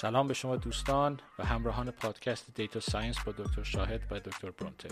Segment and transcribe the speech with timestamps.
[0.00, 4.88] سلام به شما دوستان و همراهان پادکست data science با دکتر شاهد و دکتر برونته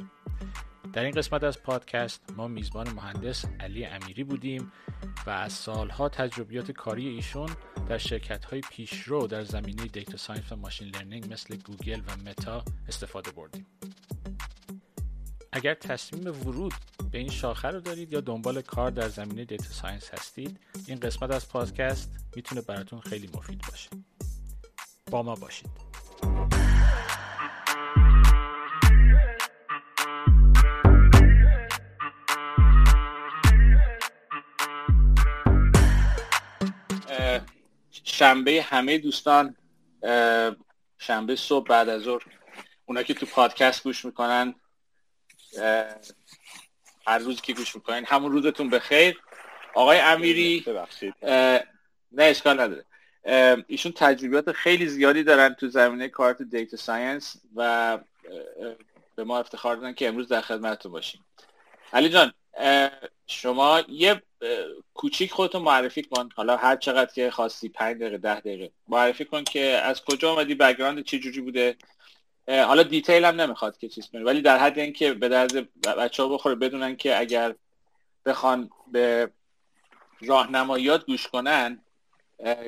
[0.93, 4.73] در این قسمت از پادکست ما میزبان مهندس علی امیری بودیم
[5.27, 7.49] و از سالها تجربیات کاری ایشون
[7.89, 12.65] در شرکت های پیشرو در زمینه data science و machine learning مثل گوگل و متا
[12.89, 13.67] استفاده بردیم.
[15.53, 16.75] اگر تصمیم ورود
[17.11, 21.31] به این شاخه رو دارید یا دنبال کار در زمینه data science هستید این قسمت
[21.31, 23.89] از پادکست می‌تونه براتون خیلی مفید باشه.
[25.11, 25.71] با ما باشید.
[38.05, 39.57] شنبه همه دوستان
[40.99, 42.23] شنبه صبح بعد از ظهر.
[42.87, 44.55] اونا که تو پادکست گوش می‌کنن
[47.07, 49.21] هر روز که گوش می‌کنین همون روزتون بخیر.
[49.75, 51.15] آقای امیری ببخشید.
[51.23, 51.65] نه
[52.19, 52.85] اشکال نداره.
[53.67, 57.99] ایشون تجربیات خیلی زیادی دارن تو زمینه کار تو data science و
[59.17, 61.25] به ما افتخار دادن که امروز در خدمتتون باشیم.
[61.93, 62.33] علی جان
[63.27, 64.23] شما یه
[64.95, 66.29] کوچیک خودتون معرفی کن.
[66.35, 68.71] حالا هر چقدر که خواستی پنج دقیقه ده دقیقه.
[68.89, 71.77] معرفی کن که از کجا اومدی background چه جوری بوده.
[72.49, 76.29] حالا دیتیل هم نمی‌خواد که چیز کنی ولی در حد اینکه به درد بچه ها
[76.29, 77.55] بخوره بدونن که اگر
[78.27, 79.31] بخوان به
[80.21, 81.83] راهنماییات گوش کنن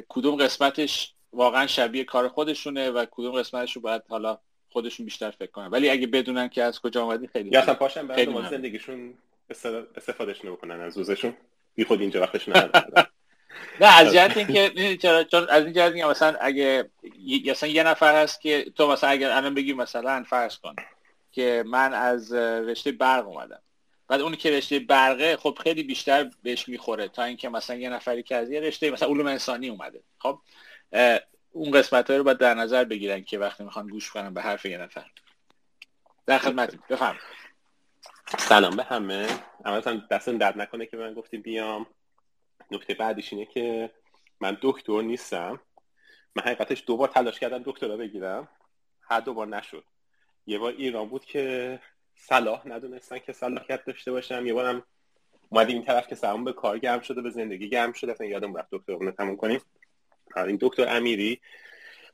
[0.08, 4.38] کدوم قسمتش واقعا شبیه کار خودشونه و کدوم قسمتش رو باید حالا
[4.68, 5.66] خودشون بیشتر فکر کنن.
[5.66, 9.14] ولی اگه بدونن که از کجا اومدی خیلی یا اصلا پاشن بعد زندگیشون
[9.96, 11.34] استفادهش نمی‌کنن از روزشون.
[11.74, 13.06] بی خود اینجا وقتش ندارن
[13.80, 16.90] نه از جهت اینکه چرا؟ چون از این جهت مثلا اگه
[17.46, 20.74] مثلا یه نفر هست که تو مثلا اگر الان بگی مثلا فرض کن
[21.32, 23.60] که من از رشته برق اومدم.
[24.08, 28.22] بعد اونی که رشته برقه خب خیلی بیشتر بهش می‌خوره تا اینکه مثلا یه نفری
[28.22, 30.02] که از یه رشته مثلا علوم انسانی اومده.
[30.18, 30.40] خب
[31.50, 34.78] اون قسمت رو باید در نظر بگیرن که وقتی می‌خوان گوش کنن به حرف یه
[34.78, 35.10] نفر.
[36.26, 36.86] در خدمت.
[36.86, 37.16] بفهم
[38.38, 39.28] سلام به همه.
[39.64, 41.86] اما دستم درد نکنه که من گفتیم بیام.
[42.70, 43.90] نکته بعدیش اینه که
[44.40, 45.60] من دکتر نیستم.
[46.34, 48.48] من حقیقتش دو بار تلاش کردم دکترا بگیرم.
[49.00, 49.84] هر دو بار نشد.
[50.46, 51.80] یه بار ایران بود که
[52.18, 54.46] صلاح ندونستن که صلاحیت داشته باشم.
[54.46, 54.82] یه بارم
[55.48, 58.12] اومدیم این طرف که سرمون به کار گرم شده به زندگی گرم شده.
[58.12, 59.60] اصلا یادم رفت دکتر تموم کنیم.
[60.36, 61.40] این دکتر امیری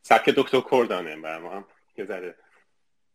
[0.02, 1.64] سبک دکتر کردانه برای ما هم
[1.98, 2.34] یه ذره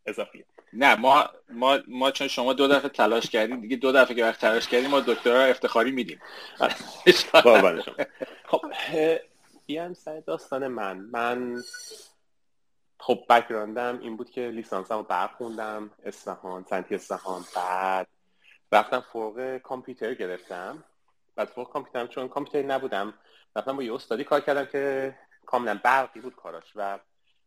[0.06, 0.46] اضافیه.
[0.74, 4.42] نه ما ما ما چون شما دو دفعه تلاش کردیم دیگه دو دفعه که وقت
[4.42, 6.20] تلاش کردیم ما دکترا افتخاری میدیم.
[8.50, 8.62] خب
[9.66, 10.98] بیام سر داستان من.
[10.98, 11.64] من
[13.00, 18.08] خب background م این بود که لیسانسم رو خوندم اصفهان سنتی اصفهان بعد
[18.72, 20.84] رفتم فوق کامپیوتر گرفتم.
[21.36, 23.14] بعد فوق کامپیوتر چون کامپیوتر نبودم
[23.56, 25.16] رفتم با یه استادی کار کردم که
[25.46, 27.00] کاملا برقی بود کاراش و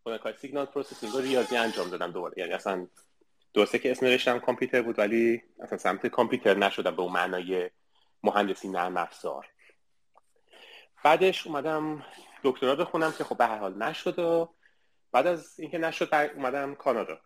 [0.02, 2.34] خودم کار signal processing و ریاضی انجام دادم دوباره.
[2.36, 2.86] یعنی اصلا
[3.54, 7.70] درسته که اسم رشتم کامپیوتر بود ولی اصلا سمت کامپیوتر نشدم به اون معنای
[8.22, 9.46] مهندسی نرم افزار.
[11.04, 12.04] بعدش اومدم
[12.42, 14.48] دکترا بخونم که خب به هر حال نشد و
[15.12, 17.20] بعد از اینکه نشد اومدم کانادا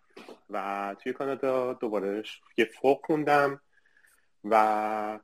[0.50, 2.22] و توی کانادا دوباره
[2.56, 3.60] یه فوق خوندم
[4.44, 5.18] و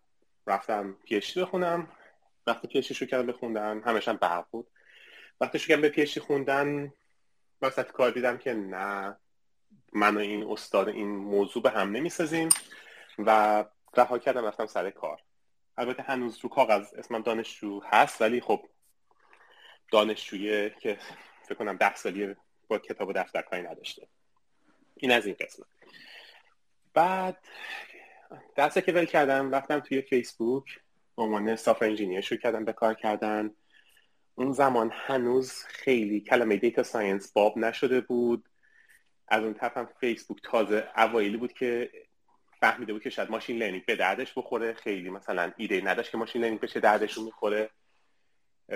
[0.46, 1.88] رفتم پیشتی بخونم.
[2.46, 4.66] وقتی پیشتی شروع کردم بخوندن همشم برق بود.
[5.40, 6.92] وقتی شروع کردم به پیشتی خوندن
[7.62, 9.16] وقتی کار دیدم که نه
[9.92, 12.48] من و این استاد این موضوع به هم نمی‌سازیم
[13.18, 13.64] و
[13.96, 15.20] رها کردم رفتم سر کار.
[15.76, 18.68] البته هنوز رو کاغذ اسمم دانشجو هست ولی خب
[19.92, 20.98] دانشجویه که
[21.44, 22.36] فکر کنم ده سالی
[22.78, 24.08] کتاب و دفتر کاری نداشته.
[24.96, 25.66] این از این قسمت.
[26.94, 27.38] بعد
[28.56, 30.80] درسته که ول کردم رفتم توی فیسبوک
[31.16, 33.50] به عنوان software engineer شروع کردم به کار کردن.
[34.34, 38.48] اون زمان هنوز خیلی کلمه data science باب نشده بود.
[39.28, 41.90] از اون طرف هم فیسبوک تازه اوایلی بود که
[42.60, 44.72] فهمیده بود که شاید machine learning به دردش بخوره.
[44.72, 47.70] خیلی مثلا ایده نداشت که machine learning به چه دردشون می‌خوره.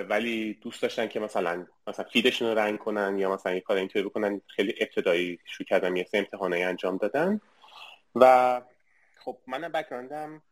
[0.03, 3.77] ولی دوست داشتن که مثلا مثلا feed شون رو rank کنن یا مثلا یه کار
[3.77, 7.41] اینطوری بکنن خیلی ابتدایی شروع کردم یه سه امتحانایی انجام دادن.
[8.15, 8.63] و
[9.17, 10.43] خب من background م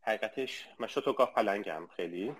[0.00, 2.36] حقیقتش من شتوگاه پلنگم خیلی.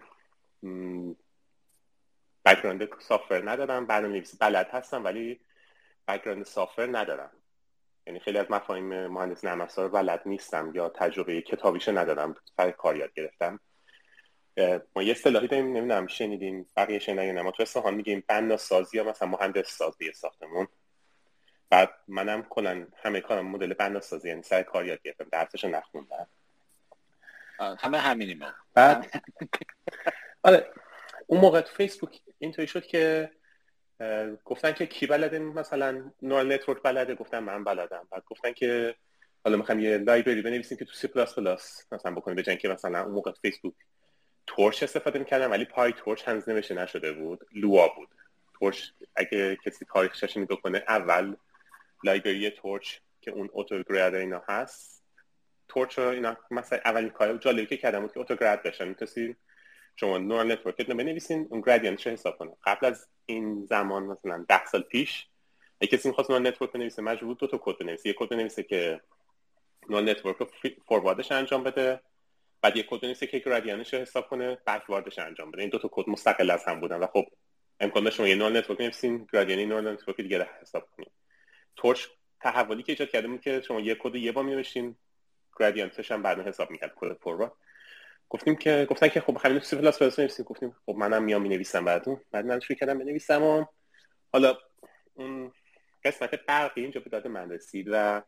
[2.45, 5.41] بکراند سافر ندارم برنامه نویسی بلد هستم ولی
[6.09, 7.31] بکراند سافر ندارم.
[8.07, 12.97] یعنی خیلی از مفاهیم مهندس نرم افزار بلد نیستم یا تجربه کتابیشو ندارم سر کار
[12.97, 13.61] یاد گرفتم.
[14.97, 19.05] ما یه اصطلاحی داریم نمی‌دونم شنیدین بقیه شنیدین ما تو اصفهان میگیم بنا سازی یا
[19.05, 20.69] مثلا مهندس سازی ساختمون.
[21.71, 26.29] بعد منم کلا همه کارم مدل بنا سازی یعنی سر کار یاد گرفتم درسشو نخوندم.
[27.59, 28.41] همه همینیم.
[28.75, 29.23] بعد
[30.43, 30.71] آره
[31.27, 33.31] اون موقع تو فیسبوک اینطوری شد که
[34.45, 38.09] گفتن که کی بلده؟ مثلا neural network بلده؟ گفتن من بلدم.
[38.11, 38.95] بعد گفتن که
[39.45, 43.03] حالا می‌خوام یه library بنویسیم که تو سی پلاس پلاس مثلا بکنیم به که مثلا
[43.03, 43.75] اون موقع فیسبوک
[44.47, 47.47] Torch استفاده می‌کردم ولی PyTorch هنوز نوشته نشده بود.
[47.55, 48.09] Lua بود.
[48.59, 51.37] Torch اگه کسی تاریخش نگاه کنه اول
[52.05, 55.03] library Torch که اون autograd اینا هست.
[55.69, 58.89] Torch اینا مثلا اولین کار جالبی که کردم بود که autograd بشن.
[58.89, 59.37] می‌تونستین
[59.97, 64.03] شما neural network رو بنویسین اون gradient ش رو حساب کنه قبل از این زمان
[64.03, 65.27] مثلا ده سال پیش
[65.81, 68.09] اگه کسی می‌خواست neural network بنویسه مجبور بود دو تا کد بنویسه.
[68.09, 69.01] یک کد بنویسه که
[69.89, 70.47] neural network رو
[70.89, 72.01] forward ش انجام بده.
[72.63, 75.63] بعد یک کد بنویسه که gradient ش رو حساب کنه backward ش انجام بده.
[75.63, 77.27] این دو تا کد مستقل از هم بودن و خب
[77.81, 81.11] امکان داشت شما یه neural network بنویسین gradient neural network دیگه حساب کنین
[81.77, 82.07] Torch
[82.41, 84.97] تحولی که ایجاد کرده بود که شما یک کد یه بار می‌نوشتین
[85.59, 87.53] gradient ش هم بعدا حساب می‌کرد کد forward
[88.29, 90.45] گفتیم که گفتن که خب همین سی پلاس پلاس نویسیم.
[90.45, 93.65] گفتیم خب منم میام می نویسم بعدون بعد من شروع کردم بنویسم و
[94.33, 94.59] حالا
[95.15, 95.53] اون
[96.05, 98.23] قسمت برقی اینجا به داد من رسید و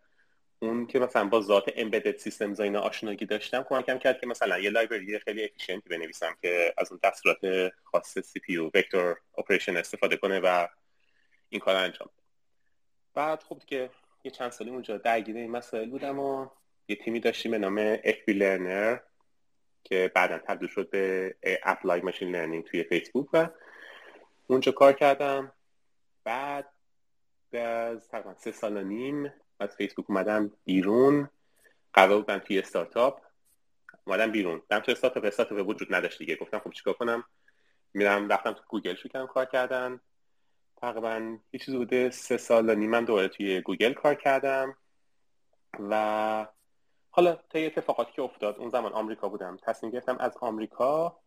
[0.60, 4.70] اون که مثلا با ذات embedded system اینا آشنایی داشتم کمکم کرد که مثلا یه
[4.70, 10.40] library خیلی efficient ی بنویسم که از اون دستورات خاص CPU vector operation استفاده کنه
[10.40, 10.68] و
[11.48, 12.08] این کار انجام
[13.14, 13.90] بعد خب دیگه
[14.24, 16.48] یه چند سالی اونجا درگیر این مسائل بودم و
[16.88, 18.98] یه تیمی داشتیم به نام FBLearner
[19.84, 23.48] که بعدا تبدیل شد به applied machine learning توی فیسبوک و
[24.46, 25.52] اونجا کار کردم.
[26.24, 26.68] بعد
[27.52, 31.28] از تقریبا سه سال و نیم از فیسبوک اومدم بیرون.
[31.92, 33.22] قرار بودم توی استارتاپ.
[34.04, 34.62] اومدم بیرون.
[34.70, 36.36] رفتم توی استارتاپ استارتاپ وجود نداشت دیگه.
[36.36, 37.24] گفتم خب چیکار کنم؟
[37.94, 40.00] میرم رفتم تو گوگل شروع کردم کار کردن.
[40.76, 44.76] تقریبا یه چیز بوده سه سال و نیمم دوباره توی گوگل کار کردم.
[45.90, 46.46] و
[47.10, 49.56] حالا تا اتفاقاتی که افتاد اون زمان آمریکا بودم.
[49.62, 51.20] تصمیم گرفتم از آمریکا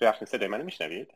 [0.00, 1.14] ببخشید صدای منو میشنوید؟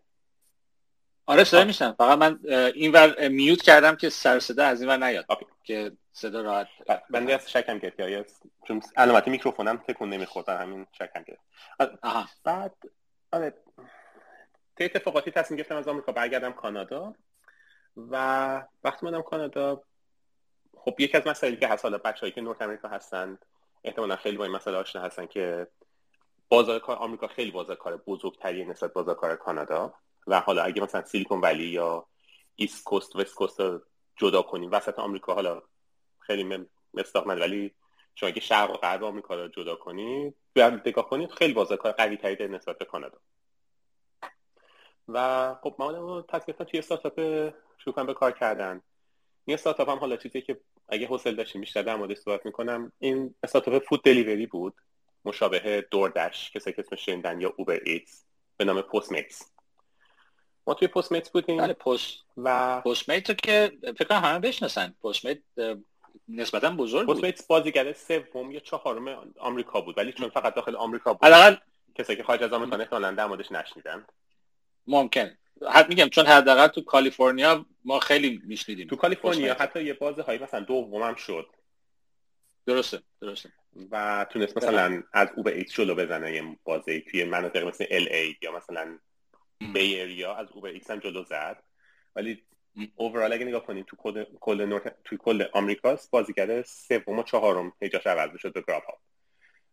[1.26, 2.38] آره صدا میشنم فقط من
[2.74, 5.24] اینور mute کردم که سر صدا از اینور نیاد.
[5.28, 5.46] آبی.
[5.64, 6.69] که صدا راحت
[7.10, 8.24] من از شکم گرفت یا
[8.69, 11.42] چون علامت میکروفونم تکون نمی‌خورد همین شکم گرفت.
[12.44, 12.74] بعد
[13.32, 13.54] آره
[14.76, 17.14] تا اتفاقاتی تصمیم گرفتم از آمریکا برگردم کانادا
[17.96, 18.16] و
[18.84, 19.82] وقتی مادم کانادا
[20.76, 23.38] خب یکی از مسائلی که هست حالا بچه‌ای که نورت امریکا هستن
[23.84, 25.66] احتمالا خیلی با این مسئله آشنا هستن که
[26.48, 29.94] بازار کار آمریکا خیلی بازار کار بزرگتری نسبت بازار کار کانادا.
[30.26, 32.06] و حالا اگه مثلا سیلیکون ولی یا
[32.56, 33.80] ایست کوست وست کوست رو
[34.16, 35.62] جدا کنیم وسط آمریکا حالا
[36.19, 37.74] خیلی مستاق ولی
[38.14, 42.16] شما اگه شرق و غرب آمریکا رو جدا کنید نگاه کنید خیلی بازار کار قوی
[42.16, 43.19] تری نسبت به کانادا.
[45.08, 47.14] و خب ما تصمیم توی استارتاپ
[47.78, 48.80] شروع به کار کردن.
[49.44, 53.34] این استارتاپ هم حالا چیزی که اگه حوصله داشتیم بیشتر در موردش صحبت می‌کنم این
[53.42, 54.74] استارتاپ فود دلیوری بود.
[55.24, 58.24] مشابه دوردش کسی که اسمش شنیدن یا اوبر ایتس
[58.56, 59.51] به نام پست میتس
[60.67, 61.56] ما توی پست میتس بودیم.
[61.56, 64.94] بله پست و پست میت که فکر همه بشناسن.
[65.05, 65.38] پست میت
[66.29, 67.20] نسبتا بزرگ بود.
[67.20, 71.25] پست بازیگر سوم یا چهارم آمریکا بود ولی چون فقط داخل آمریکا بود.
[71.25, 71.56] حداقل
[71.94, 74.05] کسی که خارج از آمریکا احتمالاً در موردش نشنیدن.
[74.87, 75.31] ممکن.
[75.69, 80.38] حد میگم چون حداقل تو کالیفرنیا ما خیلی میشنیدیم تو کالیفرنیا حتی یه بازه هایی
[80.38, 81.47] مثلا دومم شد.
[82.67, 83.53] درسته درسته.
[83.91, 86.32] و تونست مثلا از او به ایکس جلو بزنه.
[86.32, 88.98] یه بازه توی مناطق مثل ال ای یا مثلا
[89.72, 91.62] بی اریا از او به ایکس هم جلو زد.
[92.16, 92.42] ولی
[92.96, 97.72] اوورال اگه نگاه کنیم تو کل کل نورت تو کل آمریکاست بازیگر سوم و چهارم
[97.81, 98.98] پیجاش عوض شد به گراف ها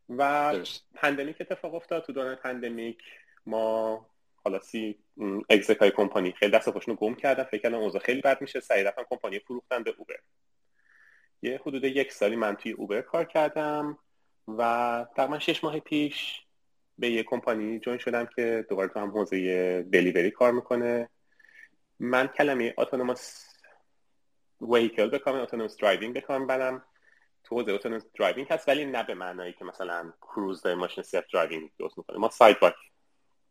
[0.09, 0.55] و
[0.95, 2.05] پندمیک اتفاق افتاد.
[2.05, 3.03] تو دوران پندمیک
[3.45, 4.05] ما
[4.43, 4.95] حالا سی
[5.49, 7.43] اگزک های کمپانی خیلی دست خوشنو گم کردن.
[7.43, 8.59] فکر کردم اوضاع خیلی بد میشه.
[8.59, 10.15] سعی رفتن کمپانی فروختن به اوبر.
[11.41, 13.97] یه حدود یک سالی من توی اوبر کار کردم
[14.47, 16.41] و تقریبا شش ماه پیش
[16.99, 21.09] به یه کمپانی join شدم که دوباره تو هم حوزه delivery کار می‌کنه.
[21.99, 23.45] من کلمه autonomous
[24.61, 26.83] vehicle بکنم autonomous driving بکنم برم.
[27.43, 31.97] تو حوزه autonomous driving هست ولی نه به معنایی که مثلا کروز ماشین self-driving درست
[31.97, 32.17] می‌کنه.
[32.17, 32.75] ما sidewalk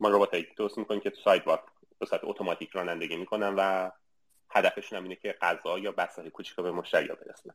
[0.01, 1.61] ما ربات درست می‌کنیم که تو sidewalk
[1.99, 3.91] به صورت اتوماتیک رانندگی می‌کنن و
[4.51, 7.55] هدفشون هم اینه که غذا یا بسته کوچیک به مشتری برسونن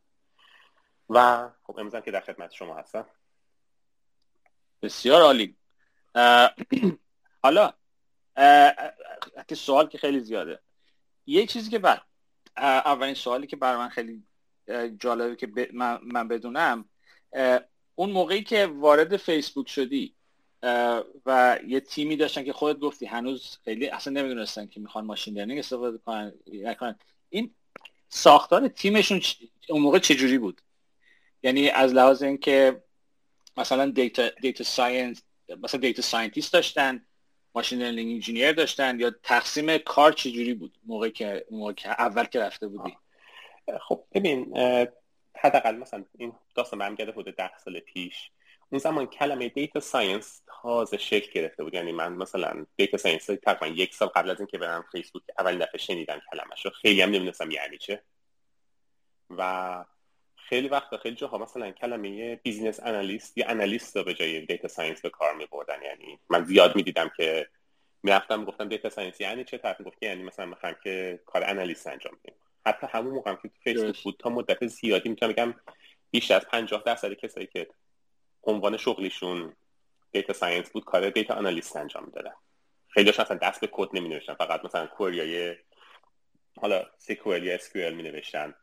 [1.10, 3.06] و خب امروز که در خدمت شما هستم.
[4.82, 5.56] بسیار عالی.
[7.44, 7.72] حالا
[9.48, 10.60] که سوال که خیلی زیاده.
[11.26, 12.02] یه چیزی که بعد
[12.56, 14.22] اولین سوالی که برای من خیلی
[14.98, 16.84] جالبه که من, من بدونم
[17.94, 20.14] اون موقعی که وارد فیسبوک شدی
[21.26, 25.58] و یه تیمی داشتن که خودت گفتی هنوز خیلی اصلا نمی‌دونستن که می‌خوان ماشین لرنینگ
[25.58, 25.98] استفاده
[26.74, 27.54] کنن این
[28.08, 29.20] ساختار تیمشون
[29.68, 30.60] اون موقع چجوری بود؟
[31.42, 32.82] یعنی از لحاظ اینکه
[33.56, 37.06] مثلا data data science مثلا data scientist داشتن
[37.54, 42.40] machine learning engineer داشتن یا تقسیم کار چجوری بود؟ موقعی که موقع که اول که
[42.40, 42.96] رفته بودی؟
[43.80, 44.56] خب ببین
[45.36, 48.30] حداقل مثلا این داستان برمیگرده حدود ده سال پیش.
[48.70, 51.74] اون زمان کلمه data science تازه شکل گرفته بود.
[51.74, 55.78] یعنی من مثلا data science تقریبا یک سال قبل از اینکه برم فیسبوک اولین دفعه
[55.78, 58.02] شنیدم کلمش خیلی هم نمی‌دونستم یعنی چه.
[59.30, 59.84] و
[60.48, 65.00] خیلی وقت خیلی جاها مثلا کلمه business analyst یا analyst رو به جای data science
[65.00, 65.82] به کار میبردن.
[65.82, 67.48] یعنی من زیاد می‌دیدم که
[68.02, 72.18] می‌رفتم گفتم data science یعنی چه؟ طرف گفت یعنی مثلا می‌خوام که کار analyst انجام
[72.24, 72.34] بدیم.
[72.66, 75.54] حتی همون موقع که تو فیسبوک بود تا مدت زیادی می‌تونم بگم
[76.10, 77.66] بیشتر از 50 درصد کسایی که
[78.42, 79.52] عنوان شغلیشون
[80.12, 82.34] data science بود کار data analyst انجام می‌دادن.
[82.88, 85.56] خیلیش اصلا دست به کد نمی نوشتن فقط مثلا query های
[86.60, 88.54] حالا sequel یا SQL می نوشتن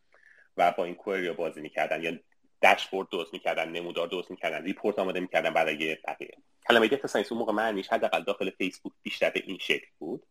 [0.58, 2.04] و با این query رو بازی می‌کردن.
[2.04, 2.20] یا
[2.62, 6.38] داشبورد درست می‌کردن نمودار درست می‌کردن report آماده می‌کردن برای بقیه.
[6.70, 10.24] کلمه data science اون موقع معنیش حداقل داخل فیسبوک بیشتر به این شکل بود.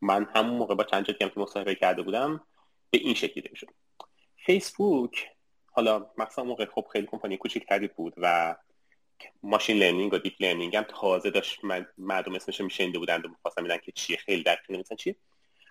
[0.00, 2.46] من همون موقع با چند جایی که مصاحبه کرده بودم
[2.90, 3.68] به این شکل شد
[4.46, 5.28] فیسبوک
[5.66, 8.56] حالا مثلا موقع خب خیلی کمپانی کوچیکتری بود و
[9.42, 11.60] machine learning و deep learning هم تازه داشت
[11.98, 15.16] مردم اسمش شنیده بودند و می‌خواستن بدونن که چیه خیلی در مثلا چیه.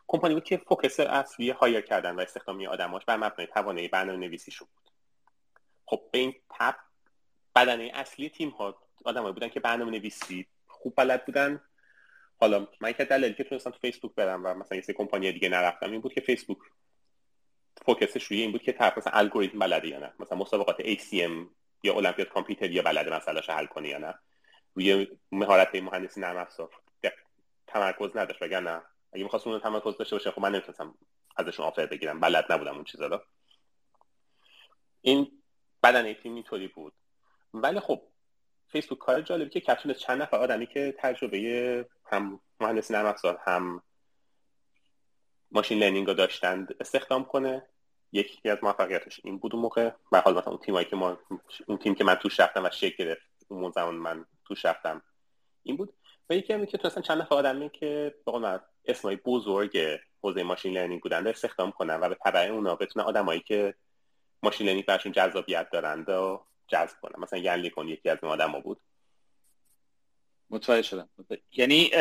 [0.08, 4.68] کمپانی بود که focus اصلی hire کردن و استخدامی آدماش بر مبنای توانایی برنامه نویسیشون
[4.76, 4.92] بود.
[5.86, 6.76] خب به این تبع
[7.56, 11.62] بدنه اصلی تیم ها آدمایی بودن که برنامه نویسی خوب بلد بودن.
[12.40, 15.92] حالا من که دلیلی که تونستم تو فیسبوک برم و مثلا یه کمپانی دیگه نرفتم
[15.92, 16.58] این بود که فیسبوک
[17.86, 20.14] focus ش روی این بود که طرف مثلا الگوریتم بلده یا نه.
[20.20, 21.32] مثلا مسابقات ACM
[21.84, 24.14] یا المپیاد کامپیوتر یا بلده مسئله حل کنه یا نه.
[24.76, 26.70] روی مهارت مهندسی نرم افزار.
[27.68, 28.82] تمرکز نداشت وگرنه
[29.14, 30.98] اگه می‌خواست اون تمرکز داشته باشه خب من نمی‌تونستم
[31.38, 32.20] ازشون آفر بگیرم.
[32.20, 33.22] بلد نبودم اون چیزا رو.
[35.02, 35.42] این
[35.84, 36.94] بدن تیم اینطوری بود.
[37.54, 38.02] ولی خب
[38.68, 43.84] فیسبوک کار جالبی که کپشن چند نفر آدمی که تجربه هم مهندسی نرم افزار هم
[45.52, 47.68] ماشین لرنینگ رو داشتند استخدام کنه.
[48.12, 49.92] یکی از موفقیتش این بود اون موقع.
[50.12, 51.20] و حال مثلا اون تیمایی که ما
[51.68, 55.02] اون تیم که من توش رفتم و شکل گرفت اون زمان من توش رفتم.
[55.64, 55.94] این بود.
[56.30, 58.32] و یکی هم که تو اصلا چند نفر آدمی که به
[58.86, 63.74] اسمای بزرگ حوزه machine learning بودن استخدام کنن و به تبع اونا بتونن آدمایی که
[64.44, 67.24] machine learning برشون جذابیت دارند و جذب کنن.
[67.24, 68.82] مثلا Yann LeCun یکی از اون آدما بود.
[70.50, 71.10] متوجه شدم.
[71.52, 71.92] یعنی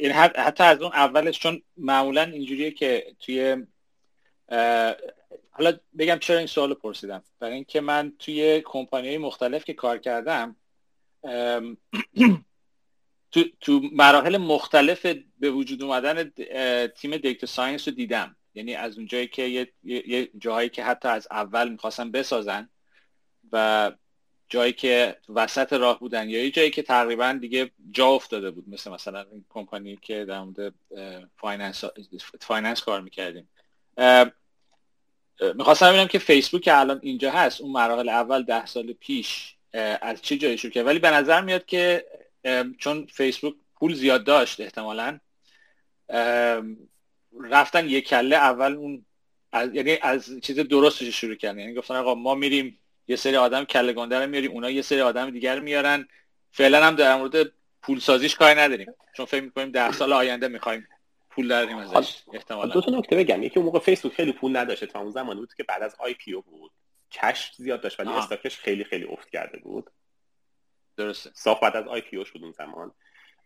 [0.00, 3.66] یعنی حتی از اون اولش چون معمولا اینجوریه که توی
[5.50, 7.22] حالا بگم چرا این سوال پرسیدم.
[7.38, 10.56] برای اینکه من توی کمپانی مختلف که کار کردم
[13.32, 15.06] تو, تو مراحل مختلف
[15.38, 16.32] به وجود اومدن
[16.88, 18.36] تیم data science رو دیدم.
[18.54, 22.68] یعنی از اونجایی که یه, یه جاهایی که حتی از اول می‌خواستن بسازن
[23.52, 23.92] و
[24.48, 28.64] جایی که وسط راه بودن یا یه جایی که تقریبا دیگه جا افتاده بود.
[28.68, 30.74] مثل مثلا این کمپانی که در مورد
[31.36, 31.84] finance,
[32.40, 33.48] finance کار می‌کردیم.
[35.54, 37.60] می‌خواستم ببینم که فیسبوک که الان اینجا هست.
[37.60, 39.54] اون مراحل اول ده سال پیش
[40.02, 42.06] از چه جایی شروع کرد ولی به نظر میاد که
[42.78, 45.18] چون فیسبوک پول زیاد داشت احتمالا.
[47.40, 49.04] رفتن یک کله اول اون
[49.52, 51.58] از یعنی از چیز درستش شروع کردن.
[51.58, 52.78] یعنی گفتن آقا ما میریم
[53.08, 56.08] یه سری آدم کله گنده رو میاریم اونا یه سری آدم دیگر میارن.
[56.52, 58.94] فعلا هم در مورد پول سازیش کاری نداریم.
[59.16, 60.88] چون فکر می‌کنیم ده سال آینده می‌خوایم
[61.30, 62.72] پول داریم ازش احتمالا.
[62.74, 63.42] دو تا نکته بگم.
[63.42, 66.42] یکی اون موقع فیسبوک خیلی پول نداشت تا اون زمانی بود که بعد از IPO
[66.42, 66.70] بود.
[67.10, 69.90] cash زیاد داشت ولی stock ش خیلی خیلی افت کرده بود.
[71.00, 71.30] درسته.
[71.34, 72.92] صاف بعد از IPO ش بود اون زمان.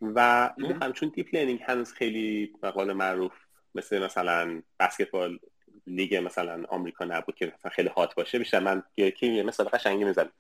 [0.01, 3.33] و این چون deep learning هنوز خیلی قول معروف
[3.75, 5.39] مثل مثلا بسکتبال
[5.87, 8.39] لیگ مثلا آمریکا نبود که مثلا خیلی hot باشه.
[8.39, 10.33] بیشتر من که مثلا قشنگی می‌زنم.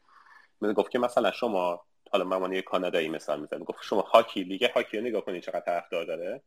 [0.60, 3.64] مثلا گفت که مثلا شما حالا من یه کانادایی مثال می‌زنم.
[3.64, 6.42] گفت شما هاکی لیگ هاکی رو نگاه کنید چقدر طرفدار داره.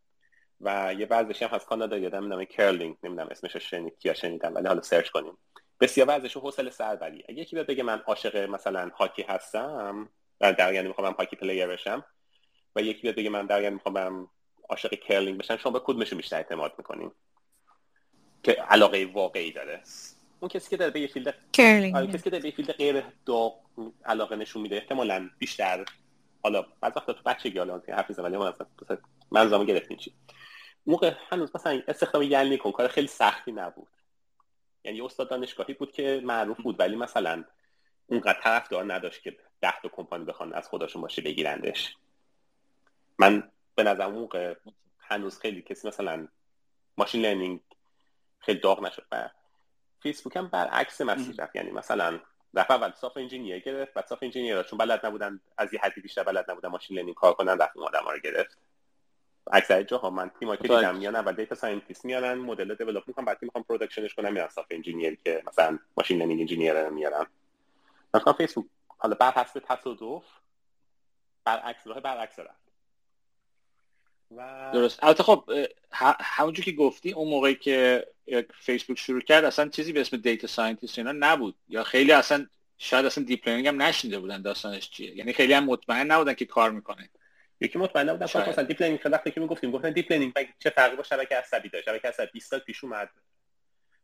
[0.62, 4.55] و یه ورزشی هم از کانادا یادم نمی‌دونم کرلینگ نمی‌دونم اسمش رو شنید کیا شنیدم
[4.55, 5.38] ولی حالا search کنیم
[5.79, 7.24] بسیار ورزش و حوصله سربری.
[7.29, 10.09] اگه یکی بگه من عاشق مثلا هاکی هستم
[10.41, 12.06] و در یعنی می‌خوام hockey player بشم.
[12.75, 14.29] و یکی بیاد بگه من در یعنی می‌خوام
[14.70, 17.12] عاشق کرلینگ بشم شما به کدومش بیشتر اعتماد می‌کنیم
[18.44, 19.82] که علاقه واقعی داره.
[20.39, 23.60] اون کسی که داره به field کرلینگ آره کسی که داره به field غیر داغ
[24.06, 25.86] علاقه نشون میده احتمالاً بیشتر.
[26.44, 28.53] حالا بعض وقتا تو بچگی حالا حرف می‌زنم ولی من
[29.32, 30.13] منظورم گرفتین چی؟
[30.86, 33.88] موقع هنوز مثلا استخدام Yann LeCun کار خیلی سختی نبود.
[34.84, 37.44] یعنی استاد دانشگاهی بود که معروف بود ولی مثلا
[38.08, 41.95] اونقدر طرفدار نداشت که ده تا کمپانی بخوان از خودشون باشه بگیرندش.
[43.17, 44.55] من به نظر موقع
[44.99, 46.27] هنوز خیلی کسی مثلا
[46.97, 47.59] machine learning
[48.39, 49.29] خیلی داغ نشد و
[49.99, 51.55] فیسبوک هم برعکس مسیر رفت.
[51.55, 52.19] یعنی مثلا
[52.55, 56.23] دفعه اول software engineer گرفت و software engineer چون بلد نبودن از یه حدی بیشتر
[56.23, 58.57] بلد نبودن machine learning کار کنن رفت اون آدم رو گرفت.
[59.51, 63.37] اکثر جاها من تیم‌ها که دیدم میان اول data scientist میارن مدل develop می‌کنن بعد
[63.41, 67.27] می‌خوام production ش کنم میرن software engineer که مثلا machine learning engineer میارن.
[68.13, 68.65] مثلا فیسبوک
[68.97, 70.23] حالا بر حسب تصادف
[71.45, 72.67] برعکس راه برعکس رفت.
[74.35, 74.71] و...
[74.73, 75.03] درست.
[75.03, 75.51] البته خب
[76.21, 78.07] همونجور که گفتی اون موقعی که
[78.53, 81.55] فیسبوک شروع کرد اصلا چیزی به اسم data scientist اینا نبود.
[81.69, 85.15] یا خیلی اصلا شاید اصلا deep هم نشنیده بودن داستانش چیه.
[85.15, 87.09] یعنی خیلی هم مطمئن نبودن که کار می‌کنه.
[87.61, 90.95] یکی مطمئن نبودن خب مثلا deep learning خیلی که می‌گفتیم گفتن deep learning چه فرقی
[90.95, 93.09] با شبکه عصبی داشت؟ شبکه عصبی 20 سال پیش اومد.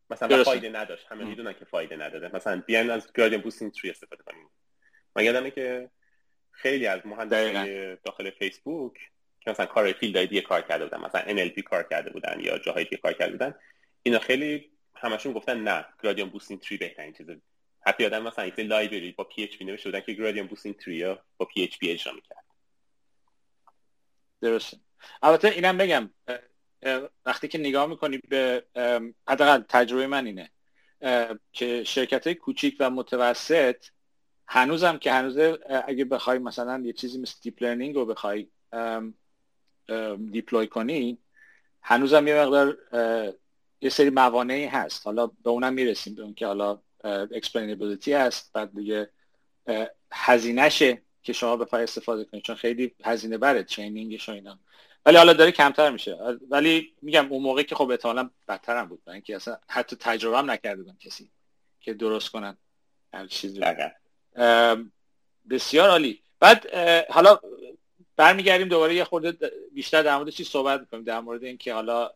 [0.09, 1.05] مثلا فایده نداشت.
[1.09, 4.50] همه می‌دونن که فایده نداره مثلا بیان از gradient boosting tree استفاده کنیم.
[5.15, 5.89] من یادمه که
[6.51, 8.93] خیلی از مهندسای داخل فیسبوک
[9.39, 12.84] که مثلا کار field دیگه کار کرده بودن مثلا NLP کار کرده بودن یا جاهای
[12.84, 13.55] دیگه کار کرده بودن
[14.03, 17.41] اینا خیلی همشون گفتن نه gradient boosting tree بهترین چیزه
[17.86, 21.91] حتی آدم مثلا یک library با PHP نوشته بودن که gradient boosting tree با PHP
[21.91, 22.43] اجرا می‌کرد.
[24.41, 24.77] درسته.
[25.24, 26.10] البته اینم بگم
[27.25, 28.63] وقتی که نگاه می‌کنی به
[29.27, 30.50] حداقل تجربه من اینه
[31.53, 33.86] که شرکت های کوچیک و متوسط
[34.47, 35.38] هنوزم که هنوز
[35.88, 38.47] اگه بخوای مثلا یه چیزی مثل deep learning رو بخوای
[40.32, 41.17] deploy کنی
[41.81, 42.77] هنوزم یه مقدار
[43.81, 45.05] یه سری موانعی هست.
[45.05, 49.09] حالا به اونم می‌رسیم به اون که حالا explainability هست بعد دیگه
[50.12, 54.59] هزینهشه که شما بخوای استفاده کنید چون خیلی هزینه بره training ش و اینا.
[55.05, 56.17] ولی حالا داره کمتر میشه.
[56.50, 58.29] ولی میگم اون موقع که خب احتمالاً
[58.67, 61.29] هم بود برای اینکه اصلا حتی تجربه هم نکرده بودن کسی
[61.81, 62.57] که درست کنن
[63.13, 63.62] هر چیزی
[65.50, 66.22] بسیار عالی.
[66.40, 66.75] بعد
[67.10, 67.40] حالا
[68.16, 72.12] برمیگردیم دوباره یه خورده بیشتر در مورد چی صحبت می‌کنیم؟ در مورد اینکه حالا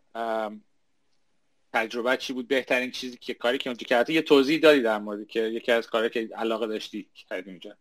[1.73, 5.27] تجربه چی بود؟ بهترین چیزی که کاری که اونجا کردی یه توضیح دادی در مورد
[5.27, 7.77] که یکی از کارهایی که علاقه داشتی کردی اونجا.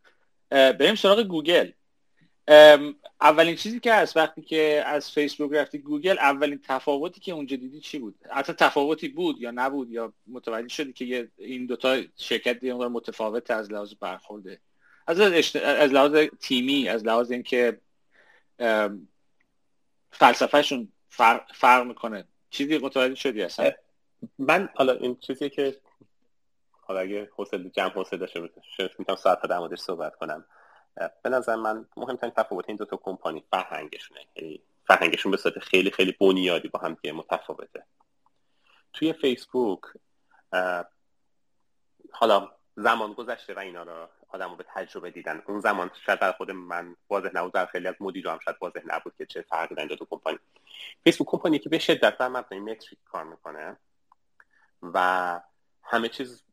[0.50, 1.70] بریم سراغ گوگل.
[3.20, 7.80] اولین چیزی که از وقتی که از فیسبوک رفتی گوگل اولین تفاوتی که اونجا دیدی
[7.80, 12.74] چی بود؟ حتی تفاوتی بود یا نبود یا متوجه شدی که این دوتا شرکت دیگه
[12.74, 14.60] متفاوت از لحاظ برخورده.
[15.06, 17.80] از از لحاظ تیمی از لحاظ اینکه
[20.10, 22.24] فلسفهشون فرق, فرق می‌کنه.
[22.50, 23.70] چیزی متوجه شدی اصلا؟
[24.38, 25.76] من حالا این چیزی که
[26.80, 30.44] حالا اگه حوصله جمع حوصله داشته باشه می‌تونم ساعت در موردش صحبت کنم.
[31.22, 34.20] به نظر من مهمترین تفاوت این دو تا کمپانی فرهنگشونه.
[34.36, 37.82] یعنی فرهنگشون به صورت خیلی خیلی بنیادی با هم متفاوته.
[38.92, 39.80] توی فیسبوک
[42.12, 45.42] حالا زمان گذشته و اینا رو آدم به تجربه دیدن.
[45.46, 48.80] اون زمان شاید در خود من واضح نبود در خیلی از مدیران هم شاید واضح
[48.86, 50.38] نبود که چه فرقی دارن دو کمپانی.
[51.04, 53.76] فیسبوک کمپانی که به شدت بر مبنای metric کار می‌کنه
[54.82, 55.40] و
[55.82, 56.44] همه چیز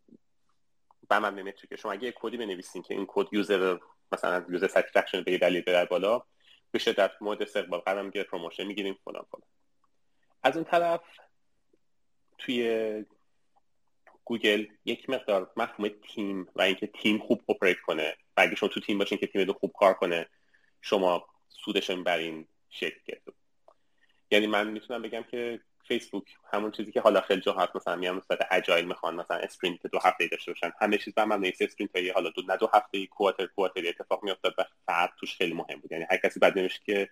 [1.09, 3.77] بر مبنای metric شما اگه کدی بنویسین که این کد user
[4.13, 6.23] مثلا user satisfaction به دلیل بره بالا
[6.71, 9.47] به شدت مورد استقبال قرار می‌گیره promotion می‌گیریم فلان فلان.
[10.43, 11.01] از اون طرف
[12.37, 13.05] توی
[14.25, 18.79] گوگل یک مقدار مفهوم تیم و اینکه تیم خوب operate کنه و اگه شما تو
[18.79, 20.29] تیم باشین که تیم خوب کار کنه
[20.81, 23.27] شما سودش برین شکل گرفت
[24.31, 28.17] یعنی من می‌تونم بگم که فیسبوک همون چیزی که حالا خیلی جا هست مثلا میام
[28.17, 30.71] مثلا agile می‌خوان مثلا sprint دو هفته داشته باشن.
[30.81, 34.55] همه چیز بر مبنای sprint های حالا دو نه دو هفته quarter quarter اتفاق میافتاد
[34.57, 35.91] و فرد توش خیلی مهم بود.
[35.91, 37.09] یعنی هر کسی بعد نمیشه که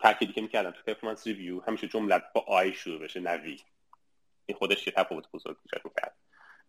[0.00, 3.60] تأکیدی که می‌کردم تو performance review همیشه جمله با I شروع بشه نه we.
[4.46, 6.16] این خودش یه تفاوت بزرگ ایجاد می‌کرد.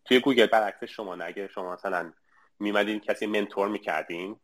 [0.05, 2.13] توی گوگل برعکس شما نه اگه شما مثلا
[2.59, 4.39] میومدین کسی mentor می‌کردین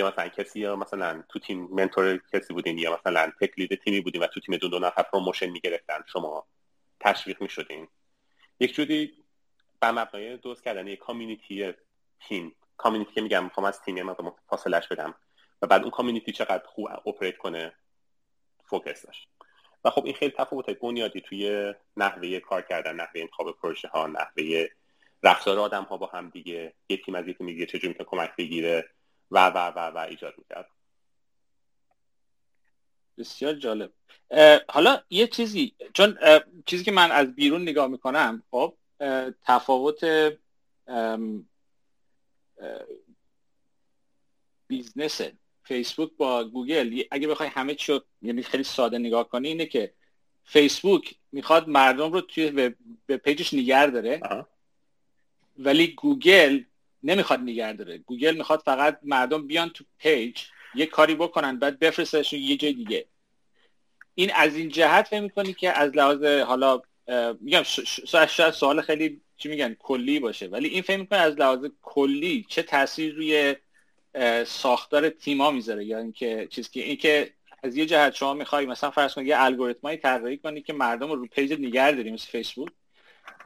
[0.00, 4.00] یا مثلا کسی یا مثلا تو تیم mentor کسی بودین یا مثلا tech lead تیمی
[4.00, 6.46] بودین و تو تیم دو دو نفر promotion می‌گرفتن شما
[7.00, 7.88] تشویق می‌شدین.
[8.60, 9.24] یک جوری
[9.80, 11.72] بر مبنای درست کردن یک community
[12.28, 15.14] تیم community که میگم می‌خوام از تیم مقدار فاصلش بدم.
[15.62, 17.72] و بعد اون کامیونیتی چقدر خوب اپریت کنه
[18.64, 19.28] فوکس داشت.
[19.84, 24.66] و خب این خیلی تفاوت بنیادی توی نحوه کار کردن نحوه انتخاب پروژه ها نحوه
[25.22, 26.74] رفتار آدم ها با هم دیگه.
[26.88, 28.88] یه تیم از یه تیم چجوری می‌تونه کمک بگیره؟
[29.30, 30.66] و و و و ایجاد می‌کرد.
[33.18, 33.92] بسیار جالب.
[34.68, 36.18] حالا یه چیزی چون
[36.66, 38.74] چیزی که من از بیرون نگاه می‌کنم خب
[39.42, 40.32] تفاوت
[44.66, 45.20] business
[45.62, 47.02] فیسبوک با گوگل.
[47.10, 49.94] اگه بخوای همه چی یعنی خیلی ساده نگاه کنی اینه که
[50.44, 52.50] فیسبوک می‌خواد مردم رو توی
[53.06, 54.20] به page ش نگه داره
[55.58, 56.62] ولی گوگل
[57.02, 57.40] نمی‌خواد
[57.76, 57.98] داره.
[57.98, 60.38] گوگل می‌خواد فقط مردم بیان تو page
[60.74, 63.06] یه کاری بکنن بعد بفرستشون یه جای دیگه.
[64.14, 66.82] این از این جهت فکر می‌کنی که از لحاظ حالا
[67.40, 67.62] میگم
[68.06, 72.62] شاید سوال خیلی چی میگن کلی باشه ولی این فکر می‌کنی از لحاظ کلی چه
[72.62, 73.56] تاثیر روی
[74.44, 77.32] ساختار تیما می‌ذاره؟ یا اینکه چیز که اینکه
[77.62, 81.16] از یه جهت شما می‌خوای مثلا فرض کن یه الگوریتمایی طراحی کنی که مردم رو
[81.16, 82.72] رو page نگه داری مثل فیسبوک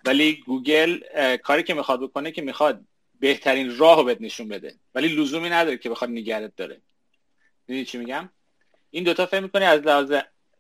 [0.05, 0.99] ولی گوگل
[1.37, 2.85] کاری که می‌خواد بکنه که می‌خواد
[3.21, 4.75] بهترین راه رو بهت نشون بده.
[4.95, 6.81] ولی لزومی نداره که بخواد نگهت داره.
[7.69, 8.31] می‌دونی چی میگم؟
[8.91, 10.13] این دوتا فکر می‌کنی از لحاظ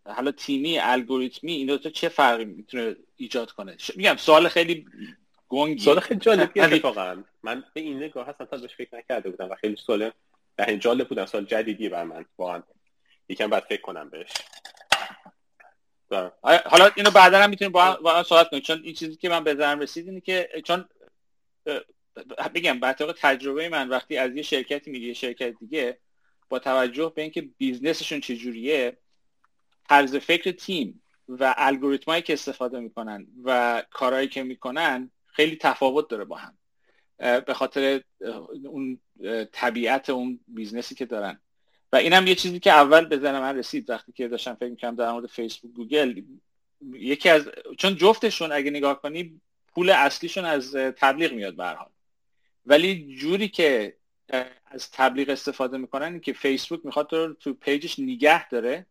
[0.06, 4.86] حالا تیمی الگوریتمی این دوتا چه فرقی می‌تونه ایجاد کنه؟ میگم سوال خیلی
[5.48, 9.50] گنگی سوال خیلی جالبیه واقعا من به این نگاه هستم تا بهش فکر نکرده بودم
[9.50, 10.10] و خیلی سوال
[10.56, 11.26] به جالب بودم.
[11.26, 12.62] سوال جدیدی بر من واقعا.
[13.28, 14.30] یکم بعد فکر کنم بهش.
[16.42, 18.62] حالا اینو بعدا هم می‌تونیم با هم صحبت کنیم.
[18.62, 20.88] چون این چیزی که من به ذهنم رسید اینه که چون
[22.54, 25.98] بگم به تجربه من وقتی از یه شرکتی میگه یه شرکت دیگه
[26.48, 28.96] با توجه به اینکه بیزنسشون چجوریه
[29.88, 36.24] طرز فکر تیم و الگوریتمایی که استفاده می‌کنن و کارهایی که می‌کنن خیلی تفاوت داره
[36.24, 36.56] با هم.
[37.18, 38.00] به خاطر
[38.64, 39.00] اون
[39.52, 41.40] طبیعت اون business ی که دارن.
[41.92, 44.94] و اینم یه چیزی که اول به ذهن من رسید وقتی که داشتم فکر می‌کنم
[44.94, 46.22] در مورد فیسبوک گوگل
[46.92, 49.40] یکی از چون جفتشون اگه نگاه کنی
[49.74, 51.90] پول اصلیشون از تبلیغ میاد به هر حال.
[52.66, 53.96] ولی جوری که
[54.66, 58.86] از تبلیغ استفاده می‌کنن که فیسبوک می‌خواد تو تو page ش نگه داره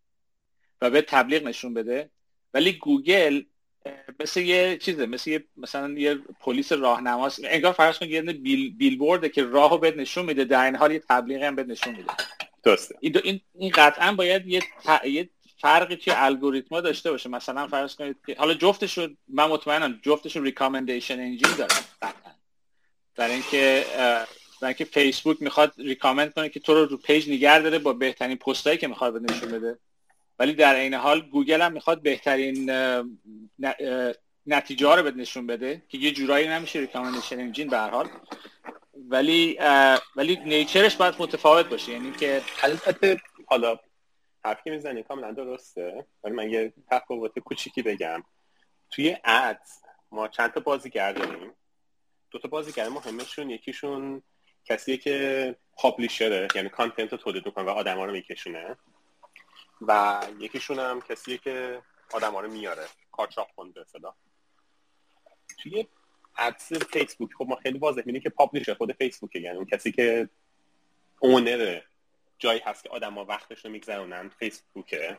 [0.82, 2.10] و بهت تبلیغ نشون بده.
[2.54, 3.44] ولی گوگل
[4.20, 9.30] مثل یه چیزه مثل یه مثلا یه پلیس راهنماست انگار فرض کن یه بیل بیلبورده
[9.30, 12.14] که راهو بهت نشون میده در این حال یه تبلیغی هم بهت نشون میده.
[12.64, 12.96] درسته.
[13.00, 15.06] این, این, این قطعا باید یه, ت...
[15.06, 17.30] یه فرقی توی الگوریتما داشته باشه.
[17.30, 22.32] مثلا فرض کنید که حالا جفتشون من مطمئنم جفتشون recommendation engine دارن قطعا
[23.16, 23.86] در اینکه
[24.62, 28.38] در اینکه فیسبوک می‌خواد recommend کنه که تو رو رو page نگه داره با بهترین
[28.38, 29.80] پستایی که می‌خواد بهت نشون بده.
[30.40, 32.72] ولی در این حال گوگل هم می‌خواد بهترین
[34.48, 38.10] نتیجه ها رو بهت نشون بده که یه جورایی نمیشه recommendation engine به هر حال.
[39.10, 39.58] ولی
[40.16, 41.92] ولی nature ش باید متفاوت باشه.
[41.92, 43.80] یعنی که البته حالا
[44.46, 48.24] حرفی می‌زنی کاملا درسته ولی من یه تفاوت کوچیکی بگم.
[48.92, 49.60] توی ad
[50.12, 51.52] ما چند تا بازیگر داریم؟
[52.34, 54.22] دو تا بازیگر مهمشون یکیشون
[54.66, 58.78] کسیه که publisher ه یعنی content رو تولید می‌کنه و آدما رو میکشونه.
[59.82, 61.82] و یکیشون هم کسیه که
[62.14, 64.16] آدما رو میاره کارچاپ کنده صدا
[65.58, 65.88] توی
[66.38, 70.30] ads فیسبوک خب ما خیلی واضح می‌بینیم که publisher خود فیسبوکه یعنی اون کسی که
[71.20, 71.82] owner
[72.40, 75.18] جایی هست که آدما وقتش رو میگذرونن فیسبوکه.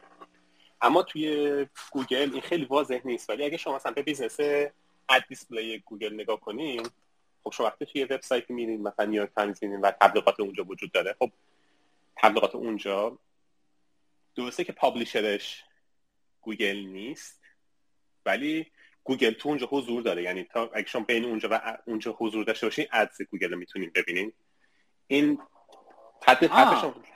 [0.80, 4.40] اما توی گوگل این خیلی واضح نیست ولی اگه شما مثلا به business
[5.08, 6.86] ad display گوگل نگاه کنین
[7.44, 11.16] خب شما وقتی توی وبسایت میرین مثلا نیویورک تایمز میرین و تبلیغات اونجا وجود داره
[11.18, 11.30] خب
[12.16, 13.18] تبلیغات اونجا
[14.36, 15.64] درسته که publisher ش
[16.40, 17.40] گوگل نیست
[18.26, 18.66] ولی
[19.04, 20.22] گوگل تو اونجا حضور داره.
[20.22, 23.90] یعنی تا اگه شما بین اونجا و اونجا حضور داشته باشین ads گوگل رو می‌تونین
[23.94, 24.32] ببینین.
[25.06, 25.38] این
[26.26, 26.44] حد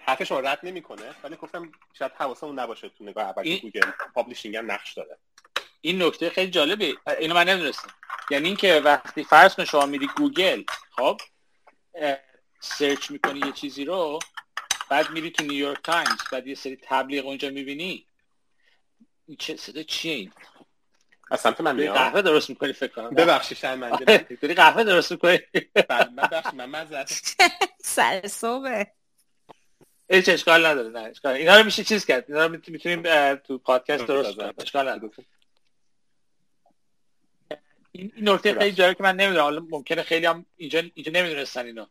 [0.07, 3.59] حرف شما رد نمی‌کنه ولی گفتم شاید حواسمون نباشه تو نگاه اول این...
[3.59, 5.19] گوگل publishing هم نقش داره.
[5.81, 6.95] این نکته خیلی جالبه.
[7.19, 7.91] اینو من نمی‌دونستم.
[8.31, 10.63] یعنی اینکه وقتی فرض کن شما میری گوگل
[10.97, 11.21] خب
[12.61, 14.19] search می‌کنی یه چیزی رو
[14.91, 18.07] بعد میری تو نیویورک تایمز بعد یه سری تبلیغ اونجا می‌بینی.
[19.39, 20.33] چه صدا چیه این؟
[21.31, 25.39] از سمت من میاد قهوه درست می‌کنی فکر کنم؟ ببخشید شرمنده داری قهوه درست می‌کنی؟
[25.91, 27.11] من ببخشید من مزد
[27.85, 28.85] سر صبح
[30.11, 34.07] هیچ اشکال نداره نه اشکال اینا رو میشه چیز کرد؟ اینا رو می‌تونیم تو پادکست
[34.07, 34.55] درست کنیم.
[34.59, 35.13] اشکال نداره.
[37.93, 39.43] این نکته خیلی جالب که من نمی‌دونم.
[39.43, 41.87] حالا ممکنه خیلی هم اینجا اینجا نمی‌دونستن اینو.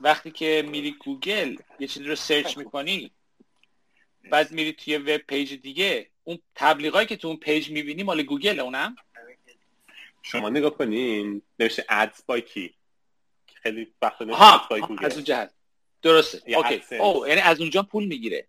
[0.00, 3.10] وقتی که میری گوگل یه چیزی رو search می‌کنی
[4.30, 8.60] بعد میری توی web page دیگه اون تبلیغایی که تو اون page می‌بینی مال گوگل
[8.60, 8.96] اونم؟
[10.22, 12.74] شما نگاه کنین نوشته ads by کی
[13.54, 14.18] خیلی وقت
[14.70, 15.52] by گوگل از اون جهت.
[16.02, 16.56] درسته.
[16.56, 16.96] okay.
[16.96, 18.46] او یعنی از اونجا پول می‌گیره.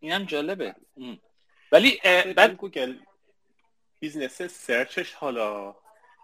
[0.00, 0.74] اینم جالبه.
[1.72, 2.00] ولی
[2.36, 2.94] بعد گوگل
[4.00, 5.76] business search ش حالا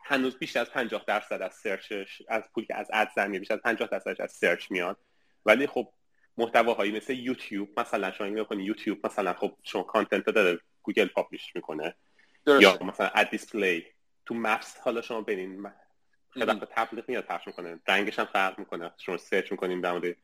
[0.05, 3.59] هنوز بیش از 50 درصد از search ش از پول که از ads بیش از
[3.59, 4.99] 50 درصد از search میاد.
[5.47, 5.93] ولی خب
[6.37, 11.57] محتواهایی مثل یوتیوب مثلا شما نگاه کنید یوتیوب مثلا خب شما content داره گوگل publish
[11.57, 11.95] می‌کنه.
[12.47, 13.87] یا مثلا ad display.
[14.27, 15.73] تو Maps حالا شما ببینید
[16.31, 17.81] خیلی وقت تبلیغ میاد پخش می‌کنه.
[17.89, 18.93] رنگش هم فرق می‌کنه.
[18.99, 20.17] شما search می‌کنیم در مورد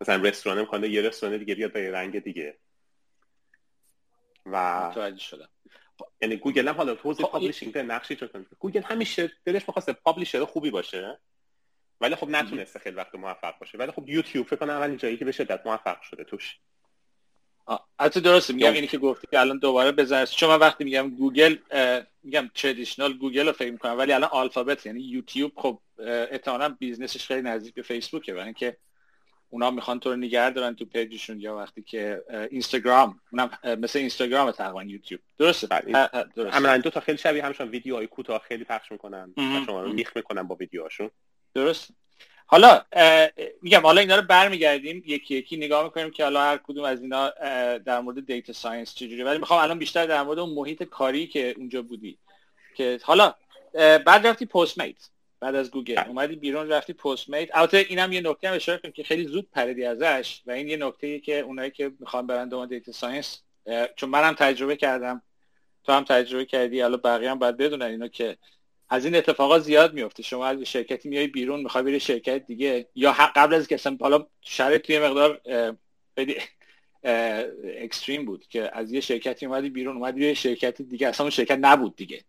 [0.00, 2.58] مثلا رستوران می‌کنه یه رستوران دیگه بیاد با رنگ دیگه.
[4.46, 5.48] و متوجه شدم.
[6.22, 10.70] یعنی گوگل هم حالا حوزه publishing خب، نقشی چون گوگل همیشه دلش می‌خواسته publisher خوبی
[10.70, 11.18] باشه
[12.00, 13.78] ولی خب نتونسته خیلی وقت موفق باشه.
[13.78, 16.58] ولی خب یوتیوب فکر کنم اولین جایی که به شدت موفق شده توش.
[18.00, 21.56] حتی درسته میگم اینی که گفتی که الان دوباره بزنید چون من وقتی میگم گوگل
[22.22, 27.26] میگم traditional گوگل رو فکر می‌کنم ولی الان آلفابت یعنی یوتیوب خب احتمالاً business ش
[27.26, 28.76] خیلی نزدیک به فیسبوکه برای اینکه
[29.50, 33.98] اونا می‌خوان تو رو نگه دارن تو page شون یا وقتی که اینستاگرام اونم مثل
[33.98, 35.20] اینستاگرام تقریبا یوتیوب.
[35.38, 36.08] درسته؟ بله.
[36.36, 36.78] درسته.
[36.78, 39.34] دو تا خیلی شبیه همشون ویدیوهای کوتاه خیلی پخش می‌کنن
[39.66, 41.10] شما رو میخ می‌کنن با ویدیوهاشون.
[41.54, 41.90] درست.
[42.46, 42.82] حالا
[43.62, 47.30] میگم حالا اینا رو برمیگردیم یکی یکی نگاه می‌کنیم که حالا هر کدوم از اینا
[47.78, 51.54] در مورد data science چجوری ولی می‌خوام الان بیشتر در مورد اون محیط کاری که
[51.56, 52.18] اونجا بودی.
[52.74, 53.34] که حالا
[53.74, 55.08] بعد رفتی Postmates
[55.40, 55.94] بعد از گوگل.
[55.94, 56.08] بله.
[56.08, 59.84] اومدی بیرون رفتی Postmates البته اینم یه نکته هم اشاره کنم که خیلی زود پریدی
[59.84, 63.42] ازش و این یه نکته که اونایی که می‌خوان برن دنبال data science
[63.96, 65.22] چون منم تجربه کردم
[65.84, 68.36] تو هم تجربه کردی حالا بقیه هم باید بدونن اینو که
[68.90, 72.86] از این اتفاقات زیاد میفته شما از شرکتی میای بیرون می‌خوای بری شرکت دیگه.
[72.94, 75.40] یا قبل از که اصلا حالا شرط توی مقدار
[76.14, 76.36] خیلی
[77.82, 81.08] اکستریم بود که از یه شرکتی اومدی بیرون اومدی یه شرکت دیگه.
[81.08, 82.24] اصلا اون شرکت نبود دیگه.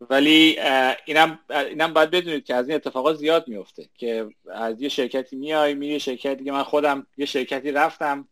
[0.00, 0.58] ولی
[1.04, 5.74] اینم اینم باید بدونید که از این اتفاقات زیاد میفته که از یه شرکتی میای
[5.74, 6.52] میری شرکت دیگه.
[6.52, 8.28] من خودم یه شرکتی رفتم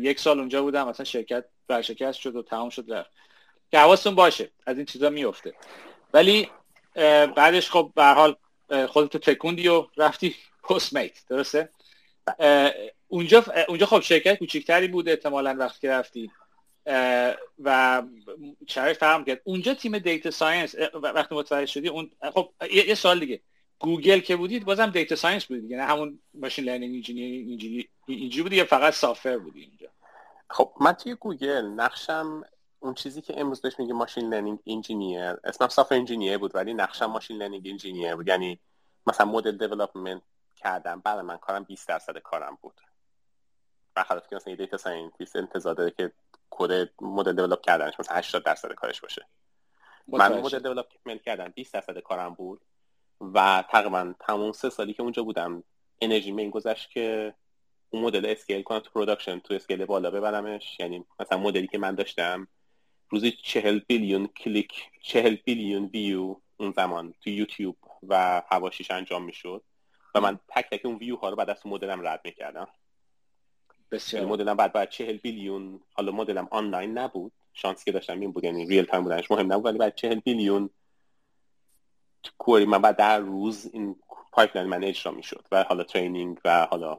[0.00, 3.10] یک سال اونجا بودم مثلا شرکت برشکست شد و تمام شد رفت.
[3.70, 5.54] که حواستون باشه از این چیزا میفته.
[6.14, 6.48] ولی
[7.36, 8.36] بعدش خب به حال
[8.88, 10.34] خودت تکوندی و رفتی
[10.64, 11.68] Postmates درسته
[13.08, 16.30] اونجا اونجا خب شرکت کوچیکتری بود احتمالا وقتی که رفتی.
[17.58, 18.02] و
[18.66, 19.40] شرایط فرق کرد.
[19.44, 23.40] اونجا تیم data science وقتی متوجه شدی اون خب یه سال دیگه.
[23.78, 28.56] گوگل که بودید بازم data science بود دیگه نه همون machine learning engineer اینجوری بودی
[28.56, 29.88] یا فقط software بودی اینجا؟
[30.50, 32.44] خب من توی گوگل نقشم
[32.80, 37.06] اون چیزی که امروز بهش میگه machine learning engineer اسمم software engineer بود ولی نقشم
[37.06, 38.28] machine learning engineer بود.
[38.28, 38.60] یعنی
[39.06, 40.22] مثلا model development
[40.56, 42.80] کردم بعد من کارم 20 درصد کارم بود.
[43.94, 46.12] برخلاف که مثلا data scientist انتظار داره که
[46.50, 49.26] کد model develop کردنش مثلا 80 درصد کارش باشه.
[50.08, 52.60] من model development کردم 20 درصد کارم بود
[53.20, 55.64] و تقریبا تمام سه سالی که اونجا بودم.
[56.00, 57.34] انرژی من گذشت که
[57.90, 60.80] اون مدل scale کنم تو production تو scale بالا ببرمش.
[60.80, 62.48] یعنی مثلا مدلی که من داشتم
[63.10, 67.76] روزی چهل billion کلیک چهل billion view اون زمان تو یوتیوب
[68.08, 69.62] و حواشیش انجام می‌شد.
[70.14, 72.68] و من تک تک اون ویو ها رو بعد از مدلم رد می‌کردم.
[73.90, 74.22] بسیار.
[74.22, 77.32] یعنی مدلم بعد باید چهل billion حالا مدلم آنلاین نبود.
[77.52, 80.70] شانسی که داشتم این بود یعنی real-time بودنش مهم نبود ولی باید چهل billion
[82.38, 83.96] query من بعد در روز این
[84.32, 86.98] pipeline من اجرا می‌شد و حالا training و حالا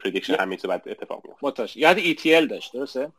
[0.00, 3.12] prediction همین باید اتفاق میفته متوجه یاد ETL داشت درسته؟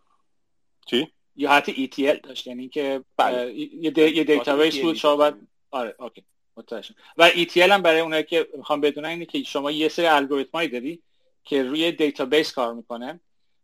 [0.86, 3.54] چی؟ یا حتی ETL داشت یعنی که بله.
[3.54, 5.38] یه, یه دیتابیس بود شما بعد
[5.72, 6.24] آره okay.
[6.58, 10.70] متوجه و ETL هم برای اونایی که می‌خوام بدونن اینه که شما یه سری الگوریتمایی
[10.70, 11.02] داری
[11.46, 13.20] که روی دیتابیس کار می‌کنه.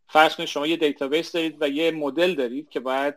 [0.10, 3.16] فرض کنید شما یه دیتابیس دارید و یه مدل دارید که باید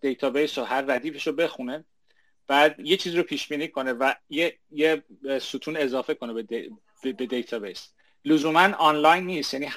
[0.00, 1.84] دیتابیس رو هر ردیفش رو بخونه.
[2.46, 5.02] بعد یه چیز رو پیش بینی کنه و یه, یه
[5.40, 6.70] ستون اضافه کنه به, دی...
[7.02, 7.88] به دیتابیس.
[8.24, 9.68] لزوما آنلاین نیست یعنی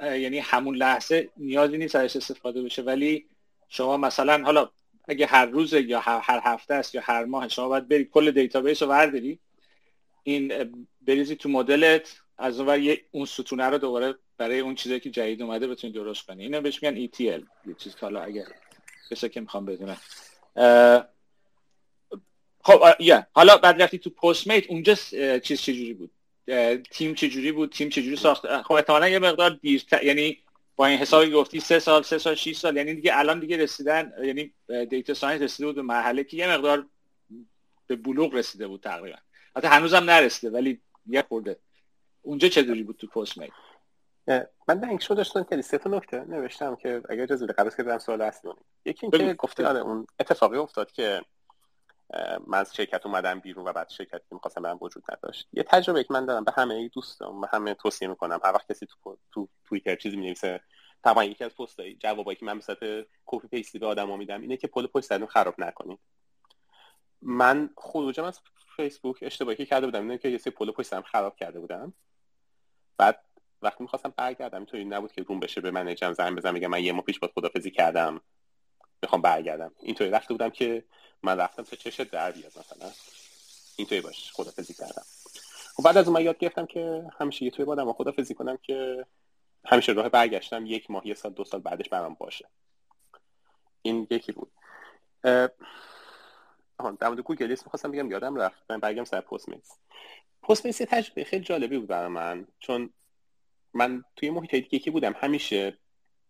[0.00, 2.82] یعنی همون لحظه نیازی نیست ازش استفاده بشه.
[2.82, 3.26] ولی
[3.68, 4.70] شما مثلا حالا
[5.08, 8.82] اگه هر روز یا هر هفته است یا هر ماه شما باید بری کل database
[8.82, 9.38] رو ورداری
[10.22, 12.20] این بریزی تو مدلت.
[12.38, 16.42] از اون اون ستونه رو دوباره برای اون چیزی که جدید اومده بتونی درست کنی.
[16.42, 18.46] اینو بهش میگن ETL یه چیز که حالا اگه
[19.10, 19.96] کسی که می‌خوام بدونن.
[22.62, 24.94] خب یا حالا بعد رفتی تو Postmates اونجا
[25.38, 26.10] چیز چجوری بود؟
[26.90, 30.38] تیم چجوری بود؟ تیم چجوری ساخت؟ خب احتمالا یه مقدار دیر یعنی
[30.76, 34.12] با این حسابی گفتی سه سال سه سال 6 سال یعنی دیگه الان دیگه رسیدن
[34.24, 34.52] یعنی
[34.90, 36.86] data science رسیده بود به مرحله که یه مقدار
[37.86, 39.18] به بلوغ رسیده بود تقریبا.
[39.56, 41.56] حتی هنوزم نرسیده ولی یه خورده.
[42.24, 43.50] اونجا چه بود تو Postmates
[44.68, 47.82] من دنگ شو داشتم که سه تا نکته نوشتم که اگر اجازه بده قبل که
[47.82, 48.50] برم سوال اصلی
[48.84, 49.66] یکی اینکه گفته.
[49.66, 51.22] آره اون اتفاقی افتاد که
[52.46, 55.48] من از شرکت اومدم بیرون و بعد شرکتی که می‌خواستم برم وجود نداشت.
[55.52, 58.40] یه تجربه که من دارم به همه دوستان و همه توصیه می‌کنم.
[58.44, 60.60] هر وقت کسی تو تو توییتر چیزی می‌نویسه
[61.04, 62.76] طبعا یکی از پستای جوابایی که من مثلا
[63.26, 65.98] کپی پیستی به آدما میدم اینه که پل پشت خراب نکنید.
[67.22, 68.40] من خروجم از
[68.76, 71.94] فیسبوک اشتباهی که کرده بودم اینه که یه سری پل پشت خراب کرده بودم
[72.98, 73.24] بعد
[73.62, 76.92] وقتی می‌خواستم برگردم اینطوری نبود که روم بشه به منیجرم زنگ بزنم میگم من یه
[76.92, 78.20] ماه پیش با خدافزی کردم
[79.02, 79.72] می‌خوام برگردم.
[79.82, 80.84] اینطوری رفته بودم که
[81.22, 82.90] من رفتم تا چش در بیاد مثلا.
[83.76, 85.02] اینطوری باش خدافزی کردم.
[85.02, 89.06] و خب بعد از اون یاد گرفتم که همیشه یه توی بادم خدافزی کنم که
[89.66, 92.48] همیشه راه برگشتم یک ماه یه سال دو سال بعدش برام باشه.
[93.82, 94.52] این یکی بود.
[96.78, 99.78] در مورد گوگل می‌خواستم بگم یادم رفت من برگم سر Postmates
[100.42, 102.90] Postmates تجربه خیلی جالبی بود برای من چون
[103.74, 105.14] من توی محیط دیگه که بودم.
[105.16, 105.78] همیشه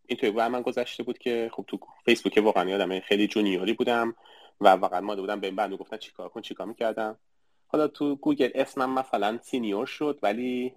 [0.06, 4.14] اینطوری بر من گذشته بود که خب تو فیسبوک واقعا یادم خیلی جونیوری بودم
[4.60, 7.18] و واقعا ما بودم به این بنده گفتن چیکار کن چیکار می‌کردم.
[7.66, 10.74] حالا تو گوگل اسمم مثلا senior شد ولی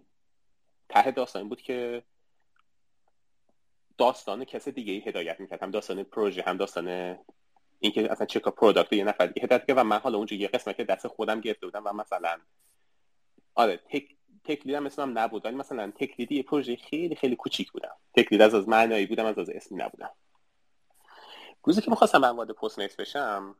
[0.89, 2.03] ته داستان بود که
[3.97, 5.63] داستان کسی دیگه ای هدایت می‌کرد.
[5.63, 7.17] هم داستان پروژه هم داستان
[7.80, 10.78] اینکه اصلا چه product یه نفر دیگه هدایت کرد و من حالا اونجا یه قسمت
[10.78, 12.38] که دست خودم گرفته بودم و مثلا
[13.56, 15.46] آره tech tech lead هم اسمم نبود.
[15.46, 17.96] ولی مثلا tech lead یه پروژه خیلی خیلی کوچیک بودم.
[18.15, 20.10] tech lead از از معنایی بودم از از اسمی نبودم.
[21.63, 23.56] روزی که می‌خواستم من وارد پست بشم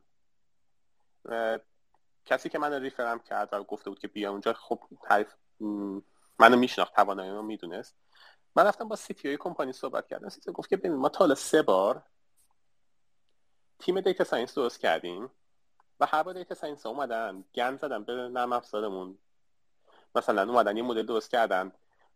[2.26, 5.34] کسی که من refer م کرد و گفته بود که بیا اونجا خب تعریف
[6.40, 7.96] منو میشناخت توانایی رو می‌دونست.
[8.56, 10.30] من رفتم با CTO company صحبت کردم.
[10.30, 12.04] CTO گفت که ببین ما تا سه بار
[13.80, 15.30] تیم data science درست کردیم
[16.00, 19.18] و هر بار data science اومدن گند زدن به نرم افزارمون.
[20.16, 21.72] مثلا اومدن یه مدل درست کردن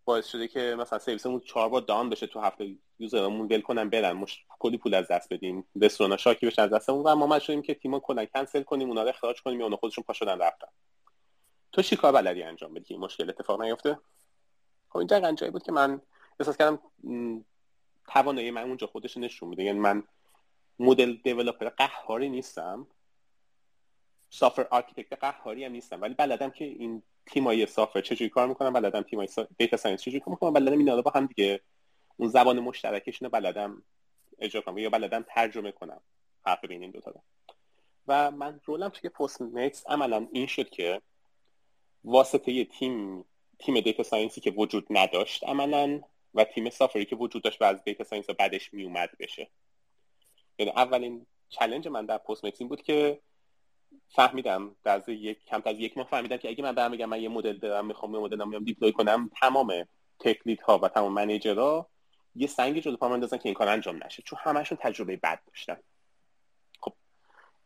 [0.06, 3.90] باعث شده که مثلا سرویسمون چهار بار down بشه تو هفته user مون ول کنن
[3.90, 5.68] برن مش کلی پول از دست بدیم.
[5.82, 9.04] رستوران شاکی بشن از دستمون و ما مجبور شدیم که تیمو کلا کنسل کنیم اونا
[9.04, 10.68] رو اخراج کنیم یا اونا خودشون پا شدن رفتن.
[11.72, 14.00] تو چی کار بلدی انجام بدی؟ این مشکل اتفاق نیفته؟
[14.90, 16.02] خب این دقیقا جایی بود که من
[16.40, 16.80] احساس کردم
[18.08, 19.64] توانایی من اونجا خودش نشون میده.
[19.64, 20.04] یعنی من
[20.82, 22.88] model developer قهاری نیستم.
[24.30, 26.02] software architect قهاری هم نیستم.
[26.02, 29.48] ولی بلدم که این تیمای software چجوری کار می‌کنم بلدم تیمای سا...
[29.58, 31.62] data science چجوری کار می‌کنم بلدم اینا رو با هم دیگه
[32.18, 33.84] اون زبان مشترکشون بلدم
[34.40, 36.02] اجرا کنم یا بلدم ترجمه کنم.
[36.46, 37.14] حرف بین این دو تا
[38.08, 41.02] و من role م توی Postmates عملا این شد که
[42.04, 43.26] واسطه تیم
[43.60, 46.02] تیم data science ی که وجود نداشت عملا
[46.34, 49.50] و تیم software ی که وجود داشت و از data science بعدش میومد بشه.
[50.58, 53.20] یعنی اولین challenge من در Postmates این بود که
[54.10, 57.30] فهمیدم در یک کم از یک ماه فهمیدم که اگه من برم بگم من یه
[57.30, 59.88] مدل دارم می‌خوام یه مدل میام deploy کنم تمام
[60.20, 61.90] tech lead ها و تمام manager ها
[62.36, 64.24] یه سنگ جلو پا اندازن که این کار انجام نشه.
[64.24, 65.78] چون همشون تجربه بد داشتن.
[66.80, 66.94] خب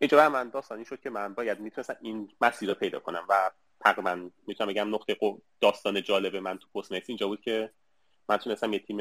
[0.02, 4.30] اجرا من داستانی شد که من باید می‌تونستم این مسیر رو پیدا کنم و تقریبا
[4.48, 5.18] می‌تونم بگم نقطه
[5.62, 7.72] داستان جالب من تو Postmates اینجا بود که
[8.30, 8.98] من تونستم یه تیم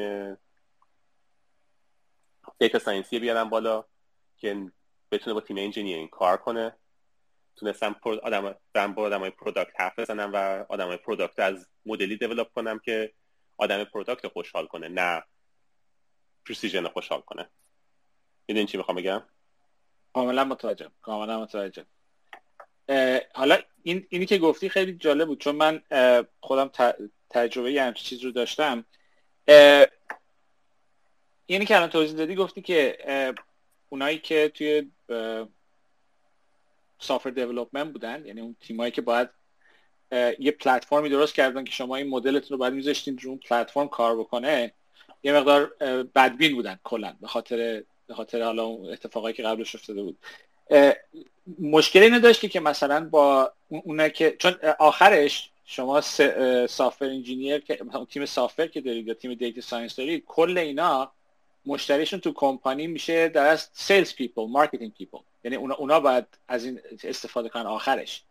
[2.59, 3.85] data science ی بیارم بالا
[4.37, 4.71] که
[5.11, 6.75] بتونه با تیم engineering کار کنه.
[7.55, 12.79] تونستم آدم برم با آدمای product حرف بزنم و آدمای product از مدلی develop کنم
[12.79, 13.13] که
[13.57, 15.23] آدم product خوشحال کنه نه
[16.47, 17.49] پرسیژن خوشحال کنه.
[18.47, 19.23] می‌دونی چی می‌خوام بگم؟
[20.13, 21.85] کاملا متوجهم کاملا متوجهم.
[23.33, 25.81] حالا این اینی که گفتی خیلی جالب بود چون من
[26.41, 26.71] خودم
[27.29, 28.85] تجربه یه همچین چیز رو داشتم.
[31.45, 32.97] اینی که الان توضیح دادی گفتی که
[33.89, 34.91] اونایی که توی
[36.99, 39.29] سافر دیولپمنت بودن یعنی اون تیمایی که باید
[40.39, 44.19] یه پلتفرمی درست کردن که شما این مدلتون رو باید میذاشتین رو اون پلتفرم کار
[44.19, 44.71] بکنه
[45.23, 45.65] یه مقدار
[46.15, 50.17] بدبین بودن کلا به خاطر به خاطر حالا اون اتفاقایی که قبلش افتاده بود.
[51.59, 56.01] مشکل اینو داشت که مثلا با اونه که چون آخرش شما
[56.67, 57.79] software engineer که
[58.09, 61.11] تیم software که دارید یا تیم data science دارید کل اینا
[61.65, 65.17] مشتریشون تو کمپانی میشه در از sales people marketing people.
[65.43, 68.23] یعنی اونا, اونا باید از این استفاده کنن آخرش.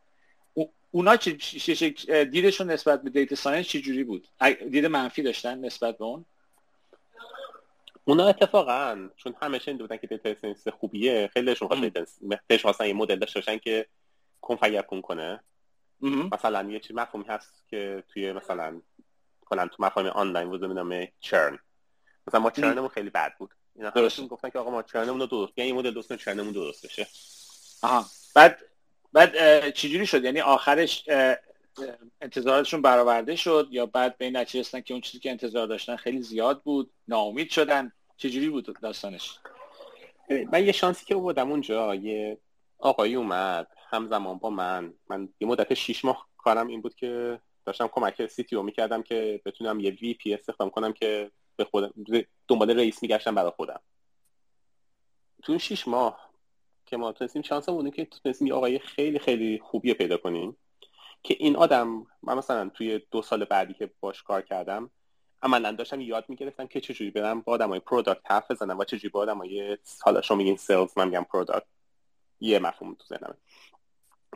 [0.90, 4.28] اونا چه دیدشون نسبت به data science چه جوری بود؟
[4.70, 6.24] دید منفی داشتن نسبت به اون؟
[8.04, 11.68] اونا اتفاقا چون همیشه این بودن که data science خوبیه خیلیشون
[12.62, 13.86] خواستن یه مدل داشته باشن که
[14.40, 15.40] کن کن کنه.
[16.32, 18.80] مثلا یه چیز مفهومی هست که توی مثلا
[19.44, 21.58] کنن تو مفاهیم آنلاین وجود نام churn.
[22.26, 23.50] مثلا ما churn مون خیلی بد بود.
[23.76, 26.52] اینا درست گفتن که آقا ما churn مون رو درست یعنی مدل درست churn مون
[26.52, 27.06] درست بشه.
[27.82, 28.06] آها.
[28.34, 28.58] بعد
[29.12, 31.04] بعد چجوری شد؟ یعنی آخرش
[32.20, 35.96] انتظاراتشون برآورده شد یا بعد به این نتیجه رسیدن که اون چیزی که انتظار داشتن
[35.96, 39.38] خیلی زیاد بود ناامید شدن؟ چجوری بود داستانش؟
[40.52, 42.38] من یه شانسی که بودم اونجا یه
[42.78, 44.94] آقایی اومد همزمان با من.
[45.08, 49.02] من یه مدت شیش ماه کارم این بود که داشتم کمک سی تی او می‌کردم
[49.02, 51.94] که بتونم یه وی پی استخدام کنم که به خودم
[52.48, 53.80] دنبال رئیس میگشتم برای خودم.
[55.42, 56.30] تو این شیش ماه
[56.86, 60.56] که ما تونستیم شانس بودیم که تونستیم یه آقای خیلی خیلی خوبی پیدا کنیم
[61.22, 64.90] که این آدم من مثلا توی دو سال بعدی که باش کار کردم
[65.42, 69.20] عملا داشتم یاد می‌گرفتم که چجوری برم با آدمای product حرف بزنم و چجوری با
[69.20, 71.66] آدمای حالا شما میگین sales من میگم product
[72.40, 73.34] یه مفهوم تو ذهنمه.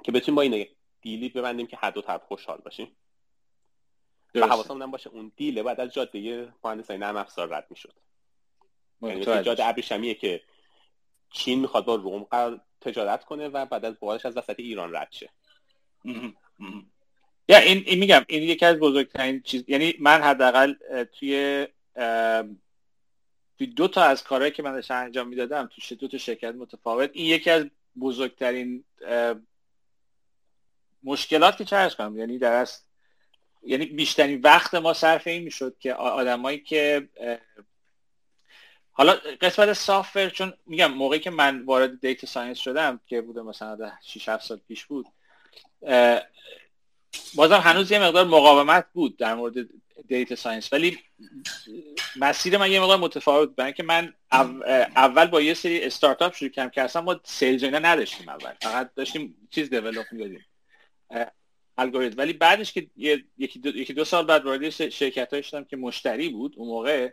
[0.02, 0.66] که بتونیم با این
[1.00, 2.96] deal ی ببندیم که هر دو طرف خوشحال باشیم.
[4.34, 7.94] و حواسمون باشه اون deal ه بعد از جاده مهندسای نرم افزار رد می‌شد.
[9.02, 10.42] یعنی جاده ابریشمیه که
[11.30, 12.26] چین می‌خواد با روم
[12.80, 15.30] تجارت کنه و بعد از بارش از وسط ایران رد شه.
[17.48, 20.74] یا این, این میگم این یکی از بزرگترین چیز یعنی من حداقل
[21.04, 21.66] توی
[23.58, 27.10] توی دو تا از کارهایی که من داشتم انجام می‌دادم تو دو تا شرکت متفاوت
[27.12, 27.66] این یکی از
[28.00, 28.84] بزرگترین
[31.02, 32.52] مشکلات که چه کنم یعنی در
[33.62, 37.08] یعنی بیشترین وقت ما صرف این می‌شد که آدمایی که
[38.92, 43.92] حالا قسمت software چون میگم موقعی که من وارد data science شدم که بوده مثلا
[44.02, 45.06] 6 7 سال پیش بود
[47.34, 49.54] بازم هنوز یه مقدار مقاومت بود در مورد
[50.08, 50.98] data science ولی
[52.16, 54.14] مسیر من یه مقدار متفاوت برای اینکه من
[54.96, 58.52] اول با یه سری استارتاپ شروع کردم که اصلا ما sales اینا نداشتیم اول.
[58.62, 60.46] فقط داشتیم چیز develop می‌کردیم.
[61.78, 62.18] الگوریتم.
[62.18, 62.86] ولی بعدش که
[63.38, 67.10] یکی دو, یکی دو سال بعد وارد شرکت شدم که مشتری بود اون موقع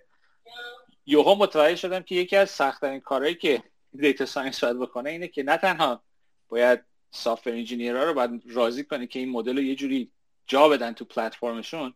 [1.06, 3.64] یهو متوجه شدم که یکی از سختترین کارهایی که
[4.00, 6.04] data science باید بکنه اینه که نه تنها
[6.50, 6.80] باید
[7.12, 10.12] software engineer ها رو باید راضی کنه که این مدل رو یه جوری
[10.48, 11.94] جا بدن تو پلتفرمشون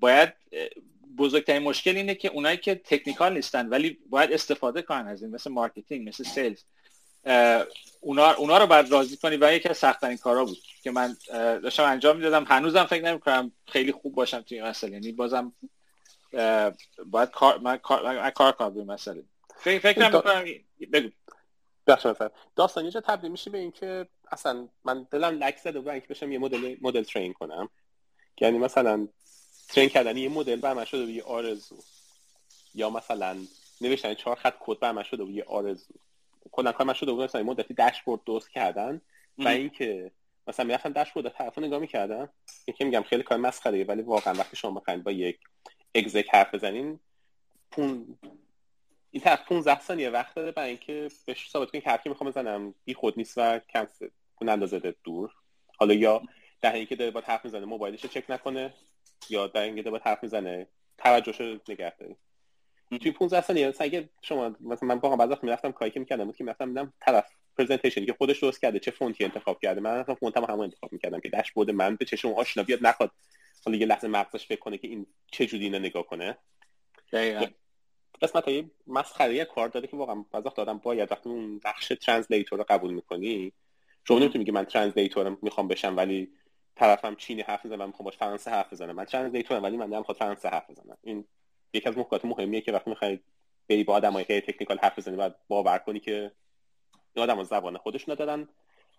[0.00, 0.32] باید
[1.16, 5.50] بزرگترین مشکل اینه که اونایی که technical نیستن ولی باید استفاده کنن از این مثل
[5.50, 6.62] marketing مثل sales.
[8.00, 11.16] اونا, اونا رو باید راضی کنی و یکی از سختترین کارا بود که من
[11.62, 12.44] داشتم انجام می‌دادم.
[12.44, 14.92] هنوزم فکر نمی کنم خیلی خوب باشم توی این مسئله.
[14.92, 15.52] یعنی بازم
[17.06, 19.22] باید کار من کار من کار کنم مسئله.
[19.56, 20.44] فکر فکر نمی‌کنم
[20.92, 21.08] بگو.
[22.56, 26.32] داستان یه جا تبدیل میشه به اینکه اصلا من دلم لک زده و اینکه بشم
[26.32, 27.68] یه مدل مدل ترین کنم.
[28.40, 29.08] یعنی مثلا
[29.68, 31.76] ترین کردن یه مدل بر من شده یه آرزو.
[32.74, 33.36] یا مثلا
[33.80, 35.94] نوشتن چهار خط کد بر من شده یه آرزو.
[36.52, 39.00] کلا کار من شده بود مثلا مدتی داشبورد درست کردن
[39.38, 40.10] و اینکه
[40.46, 42.28] مثلا می‌رفتم داشبورد طرفو نگاه می‌کردم
[42.64, 45.38] اینکه میگم خیلی کار مسخره ولی واقعا وقتی شما بخواید با یک
[45.94, 47.00] اگزک حرف بزنین
[47.70, 48.18] پون
[49.10, 52.74] این طرف 15 ثانیه وقت داره برای اینکه بهش ثابت کنی که حرفی می‌خوام بزنم.
[52.84, 54.08] بی خود نیست و کنسل
[54.42, 55.30] نندازه دور.
[55.76, 56.22] حالا یا
[56.60, 58.74] در اینکه داره با حرف می‌زنه موبایلش چک نکنه
[59.30, 60.66] یا در اینکه داره با حرف می‌زنه
[60.98, 62.16] توجهش رو نگه داره.
[62.98, 66.24] توی 15 ثانیه مثلا اگه شما مثلا من واقعا بعضی وقت می‌رفتم کاری که می‌کردم
[66.24, 69.80] بود که می‌رفتم دیدم طرف پرزنتیشن که خودش درست کرده چه فونتی انتخاب کرده.
[69.80, 73.10] من اصلا فونتم همون انتخاب می‌کردم که داشبورد من به چشم آشنا بیاد نخواد.
[73.64, 76.38] حالا یه لحظه مغزش فکر کنه که این چه جوری اینو نگاه کنه.
[77.12, 77.46] دقیقاً.
[78.22, 82.58] قسمت های مسخره کار داره که واقعا بعضی وقت آدم باید وقتی اون بخش translator
[82.58, 83.52] رو قبول می‌کنی
[84.08, 86.32] شما نمی‌تونی میگی من translator م می‌خوام بشم ولی
[86.76, 88.96] طرفم چینی حرف می‌زنه و می‌خوام باش فرانسه حرف بزنم.
[88.96, 90.96] من translator م ولی من نمی‌خوام فرانسه حرف بزنم.
[91.02, 91.24] این
[91.72, 93.18] یکی از نکات مهمیه که وقتی می‌خوای
[93.68, 96.32] بری با آدمایی که technical حرف بزنی باید باور کنی که
[97.14, 98.48] این آدم زبان خودشون دادن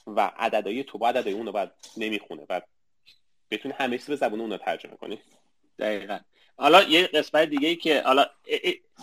[0.08, 2.62] و عددهای تو با عددهای اون باید نمی‌خونه و
[3.52, 5.20] بتونی همه چیز به زبان اون ترجمه کنی.
[5.80, 6.20] دقیقا.
[6.58, 8.26] حالا یه قسمت دیگه ای که حالا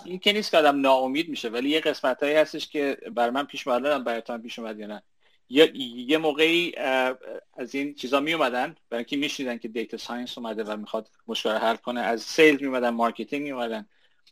[0.04, 3.46] این که نیست که آدم ناامید میشه ولی یه قسمت هایی هستش که بر من
[3.46, 5.02] پیش اومده براتون پیش اومد یا نه؟
[5.51, 6.74] یه, یه موقعی
[7.57, 11.51] از این چیزا می اومدن برای اینکه میشنیدن که data science اومده و می‌خواد مشکل
[11.51, 13.86] حل کنه از sales می اومدن marketing می اومدن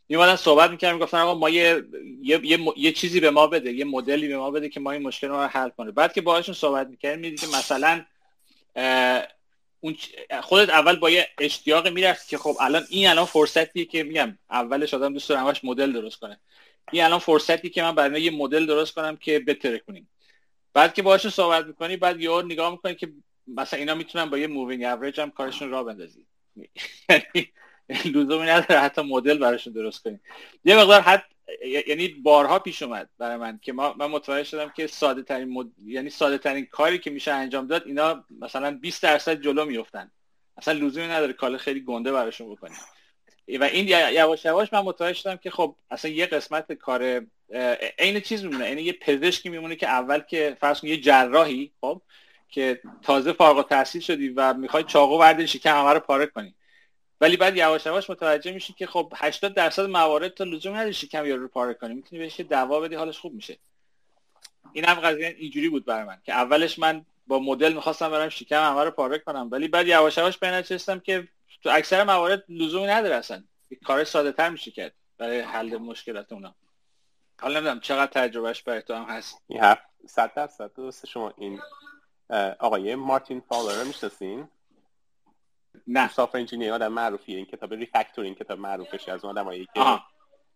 [0.09, 1.83] می اومدن صحبت می‌کردن می‌گفتن آقا ما یه،,
[2.23, 5.03] یه،, یه،, یه چیزی به ما بده یه مدلی به ما بده که ما این
[5.03, 5.91] مشکل رو حل کنه.
[5.91, 8.05] بعد که باهاشون صحبت می‌کردیم می‌دید که مثلا
[9.81, 9.97] اون
[10.43, 14.95] خودت اول با یه اشتیاق می‌رفتی که خب الان این الان فرصتیه که میگم اولش
[14.95, 16.41] آدم دوست داره همش مدل درست کنه.
[16.93, 20.09] این الان فرصتی که من برای یه مدل درست کنم که بترکونیم.
[20.77, 23.12] بعد که باهاش صحبت می‌کنی بعد یه نگاه می‌کنی که
[23.47, 26.27] مثلا اینا می‌تونن با یه moving average هم کارشون راه بندازی.
[27.09, 27.51] یعنی
[28.05, 30.20] لزومی نداره حتی مدل براشون درست کنیم
[30.64, 31.24] یه مقدار حد
[31.87, 35.66] یعنی بارها پیش اومد برای من که ما من متوجه شدم که ساده ترین مد...
[35.87, 40.11] یعنی ساده ترین کاری که میشه انجام داد اینا مثلا 20 درصد جلو میفتن
[40.57, 42.79] اصلا لزومی نداره کال خیلی گنده براشون بکنیم
[43.61, 47.27] و این یواش یواش من متوجه شدم که خب اصلا یه قسمت کار
[47.99, 52.03] عین چیز میمونه یعنی یه پزشکی میمونه که اول که فرض یه جراحی خب
[52.49, 56.55] که تازه فارغ التحصیل شدی و می‌خوای چاقو وردی شکم همه رو پاره کنی.
[57.20, 61.26] ولی بعد یواش یواش متوجه میشی که خب 80 درصد موارد تا لزوم نداره شکم
[61.26, 61.94] یارو رو پاره کنی.
[61.94, 63.59] می‌تونی بهش دعوا بدی حالش خوب میشه.
[64.72, 68.70] این هم قضیه اینجوری بود برای من که اولش من با مدل می‌خواستم برم شکم
[68.70, 69.49] همه رو پاره کنم.
[69.53, 70.64] ولی بعد یواش یواش به
[71.05, 71.28] که
[71.62, 73.44] تو اکثر موارد لزومی نداره اصلا.
[73.84, 76.55] کار ساده تر میشه کرد برای حل مشکلات اونا.
[77.41, 79.43] حالا نمی‌دونم چقدر تجربهش برای تو هم هست.
[79.47, 79.76] این
[80.07, 81.61] صد درصد درست شما این
[82.59, 84.49] آقای Martin Fowler رو می‌شناسین؟
[85.87, 86.12] نه.
[86.12, 87.37] software engineer آدم معروفیه.
[87.37, 90.01] این کتاب refactor این کتاب معروفش از اون آدمایی که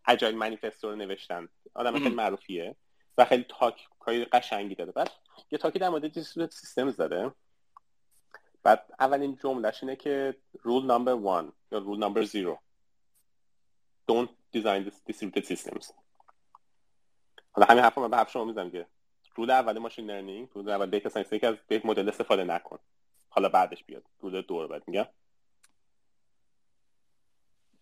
[0.07, 1.49] Agile Manifesto رو نوشتن.
[1.75, 2.77] آدم خیلی معروفیه
[3.19, 4.93] و خیلی تاک کاری قشنگی داره.
[4.93, 5.11] بعد
[5.51, 7.33] یه talk ی در مورد distributed systems داره
[8.63, 12.59] بعد اولین جملهش اینه که rule number 1 یا rule number 0
[14.11, 15.93] don't design distributed systems.
[17.53, 18.87] حالا همین حرفا من به حرف شما می‌زنم که
[19.35, 22.79] rule اول machine learning rule اول data science که از یک مدل استفاده نکن.
[23.29, 24.03] حالا بعدش بیاد.
[24.21, 25.07] rule دو رو بعد میگم.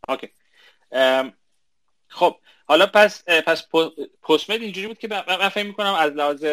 [0.09, 0.29] okay.
[2.09, 3.69] خب حالا پس پس
[4.23, 6.45] Postmates اینجوری بود که من فکر می‌کنم از لحاظ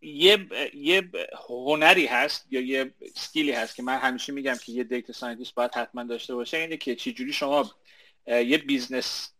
[0.00, 1.10] یه یه
[1.48, 5.54] هنری هست یا یه skill ی هست که من همیشه میگم که یه data scientist
[5.54, 7.70] باید حتما داشته باشه اینه که چجوری شما
[8.26, 9.32] یه business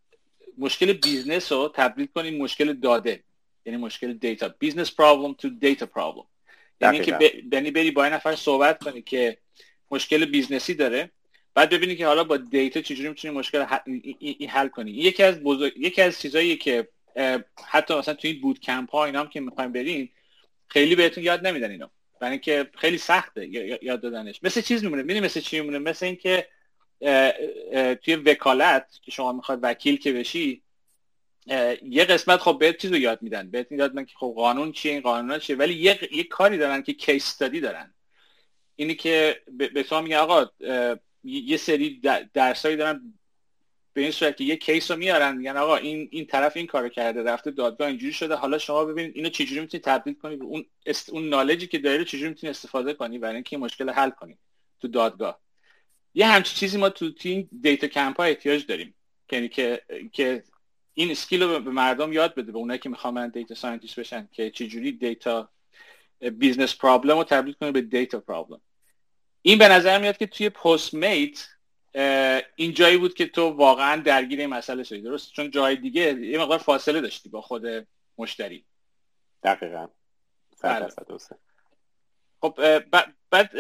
[0.59, 3.23] مشکل business رو تبدیل کنید مشکل داده
[3.65, 4.49] یعنی مشکل data.
[4.49, 6.25] business problem تو data problem.
[6.81, 9.39] یعنی که یعنی بری با این نفر صحبت کنی که
[9.91, 11.11] مشکل business ی داره
[11.55, 13.63] بعد ببینی که حالا با data چجوری می‌تونی مشکل
[14.49, 14.91] حل کنی.
[14.91, 15.73] یکی از بزرگ...
[15.77, 16.89] یکی از چیزایی که
[17.69, 20.09] حتی مثلا تو این boot camp ها اینا هم که می‌خوایم برین
[20.69, 21.87] خیلی بهتون یاد نمیدن اینو
[22.21, 23.49] برای اینکه خیلی سخته
[23.83, 24.41] یاد دادنش.
[24.43, 25.03] مثل چیز میمونه.
[25.03, 26.49] می‌بینی مثل چی میمونه؟ مثل اینکه
[27.95, 30.63] توی وکالت که شما می‌خواد وکیل که بشی
[31.83, 33.51] یه قسمت خب بهت چیز رو یاد میدن.
[33.51, 36.83] بهت یاد میدن که خب قانون چیه این قانون چیه ولی یه, یه کاری دارن
[36.83, 37.95] که کیس استادی دارن.
[38.77, 40.51] اینی که به تو میگن آقا
[41.25, 42.01] یه سری
[42.35, 43.19] درسایی دارن
[43.93, 46.89] به این صورت که یه کیس رو میارن میگن آقا این این طرف این کارو
[46.89, 51.11] کرده رفته دادگاه اینجوری شده حالا شما ببینید اینو چجوری می‌تونید تبدیل کنید اون است...
[51.11, 54.39] اون نالجی که داری چجوری می‌تونید استفاده کنی برای اینکه مشکل حل کنید
[54.81, 55.41] تو دادگاه.
[56.19, 58.95] یه همچین چیزی ما تو تیم data camp ها احتیاج داریم.
[59.33, 60.45] یعنی که که
[60.95, 64.51] این skill رو به مردم یاد بده به اونایی که می‌خوان data scientist بشن که
[64.51, 65.49] چجوری data
[66.33, 68.61] business problem رو تبدیل کنه به data problem
[69.43, 71.49] این به نظر میاد که توی Postmates
[72.57, 75.01] این جایی بود که تو واقعا درگیر این مسئله شدی.
[75.01, 77.87] درست؟ چون جای دیگه یه مقدار فاصله داشتی با خود
[78.19, 78.65] مشتری.
[79.43, 79.89] دقیقا.
[80.63, 80.89] بله.
[82.41, 82.59] خب
[83.31, 83.51] بعد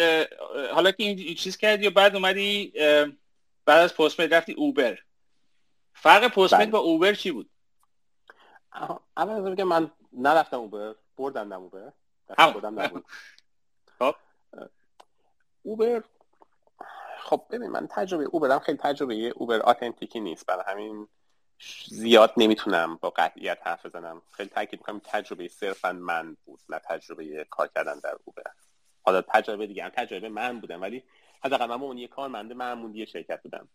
[0.72, 2.72] حالا که این چیز کردی و بعد اومدی
[3.64, 4.98] بعد از پست میت رفتی اوبر
[5.94, 6.70] فرق پست میت بله.
[6.70, 7.50] با اوبر چی بود؟
[9.16, 11.92] اول از که من نرفتم اوبر بردم اوبر
[12.52, 13.04] خودم نبود.
[13.98, 14.14] خب.
[15.62, 16.02] اوبر
[17.20, 20.46] خب ببین من تجربه اوبرم خیلی تجربه اوبر آتنتیکی نیست.
[20.46, 21.08] برای همین
[21.88, 24.22] زیاد نمی‌تونم با قطعیت حرف بزنم.
[24.30, 28.42] خیلی تاکید می‌کنم تجربه صرفا من بود نه تجربه کار کردن در اوبر
[29.06, 31.02] حالا تجربه دیگه هم تجربه من بودم ولی
[31.44, 33.68] حداقل من اون یه کارمنده معمولی شرکت بودم.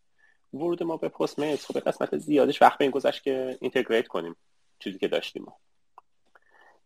[0.54, 4.36] ورود ما به Postmates خب قسمت زیادش وقت به این گذشت که integrate کنیم
[4.80, 5.58] چیزی که داشتیم ما.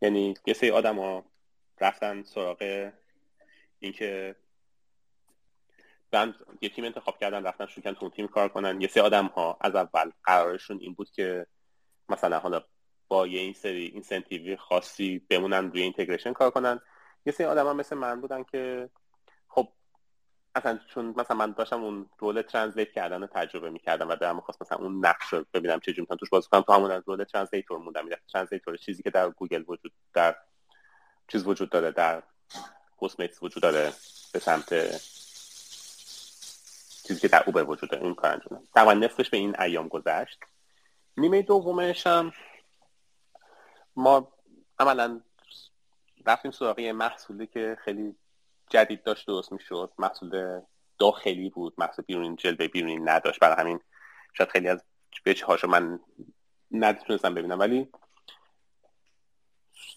[0.02, 1.26] یعنی یه سری آدم ها
[1.82, 2.92] رفتن سراغ
[3.80, 4.36] اینکه
[6.62, 8.82] یه تیم انتخاب کردن رفتن شروع تو تیم کار کنن.
[8.82, 11.46] یه سری آدم ها از اول قرارشون این بود که
[12.10, 12.64] مثلا حالا
[13.08, 16.80] با یه این سری incentive ی خاصی بمونن روی integration کار کنن.
[17.26, 18.90] یه سری آدم مثل من بودن که
[19.48, 19.68] خب
[20.56, 24.62] مثلا چون مثلا من داشتم اون role translate کردن رو تجربه می‌کردم و دارم می‌خواست
[24.62, 26.62] مثلا اون نقش رو ببینم چه می‌تونم توش بازی کنم.
[26.62, 28.10] تو همون role translator موندم.
[28.34, 30.36] translator چیزی که در گوگل وجود در
[31.28, 32.24] چیز وجود داره در
[33.02, 33.94] پست وجود داره
[34.34, 34.70] به سمت
[37.08, 38.04] چیزی که در اوبر وجود داره.
[38.04, 40.40] این کار انجام تقریبا نصفش به این ایام گذشت.
[41.18, 42.34] نیمه دومش هم
[43.96, 44.34] ما
[44.80, 45.22] عملا
[46.26, 48.16] رفتیم سراغ محصولی که خیلی
[48.70, 49.92] جدید داشت درست می‌شد.
[49.98, 50.62] محصول
[51.00, 51.74] داخلی بود.
[51.78, 53.40] محصول بیرونی جلوه بیرونی نداشت.
[53.40, 53.80] برای همین
[54.34, 54.84] شاید خیلی از
[55.26, 56.00] بچه هاشو من
[56.72, 57.60] نتونستم ببینم.
[57.60, 57.88] ولی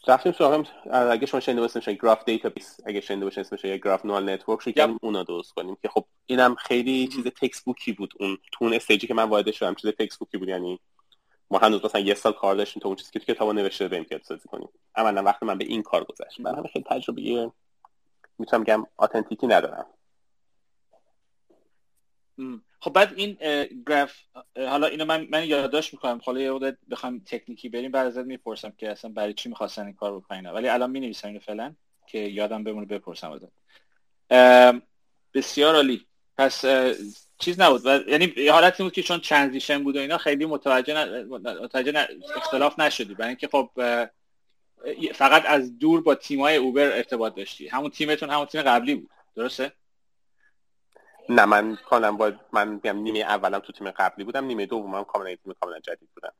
[0.08, 4.30] رفتیم سراغ اگه شما شنیده باشین graph database اگه شنیده باشین اسمش یه graph neural
[4.30, 8.14] network رو کردیم اونا درست کنیم که خب اینم خیلی چیز textbook ی بود.
[8.20, 10.48] اون تو اون stage ی که من وارد شدم چیز textbook ی بود.
[10.48, 10.80] یعنی
[11.50, 14.04] ما هنوز مثلا یه سال کار داشتیم تا اون چیزی که تو کتابا نوشته بریم
[14.04, 14.68] پیاده سازی کنیم.
[14.94, 16.40] عملا وقتی من به این کار گذشت.
[16.40, 17.50] من خیلی تجربه
[18.38, 19.86] می‌تونم بگم آتنتیکی ندارم.
[22.80, 23.36] خب بعد این
[23.86, 24.16] گراف
[24.56, 26.20] حالا اینو من من یادداشت می‌کنم.
[26.24, 30.16] حالا یه بخوام تکنیکی بریم بعد ازت می‌پرسم که اصلا برای چی می‌خواستن این کار
[30.16, 30.46] بکنن.
[30.46, 31.74] ولی الان می نویسم اینو فعلا
[32.06, 33.52] که یادم بمونه بپرسم ازت.
[35.34, 36.06] بسیار عالی.
[36.36, 36.64] پس
[37.38, 37.86] چیز نبود.
[37.86, 41.24] و یعنی حالتی بود که چون transition بود و اینا خیلی متوجه, ن...
[41.64, 43.14] متوجه اختلاف نشدی.
[43.14, 43.70] برای اینکه خب
[45.14, 47.68] فقط از دور با تیمای اوبر ارتباط داشتی.
[47.68, 49.10] همون تیمتون همون تیم قبلی بود.
[49.36, 49.72] درسته؟
[51.28, 55.34] نه من کاملا با من میگم نیمه اولم تو تیم قبلی بودم نیمه دومم کاملا
[55.34, 56.32] تیم کاملا جدید بودم.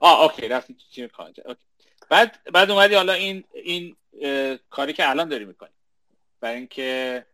[0.00, 1.60] آه okay رفتی تو تیم کاملا okay.
[2.08, 3.96] بعد بعد اومدی حالا این این
[4.70, 5.70] کاری که الان داری می‌کنی.
[6.40, 7.26] برای اینکه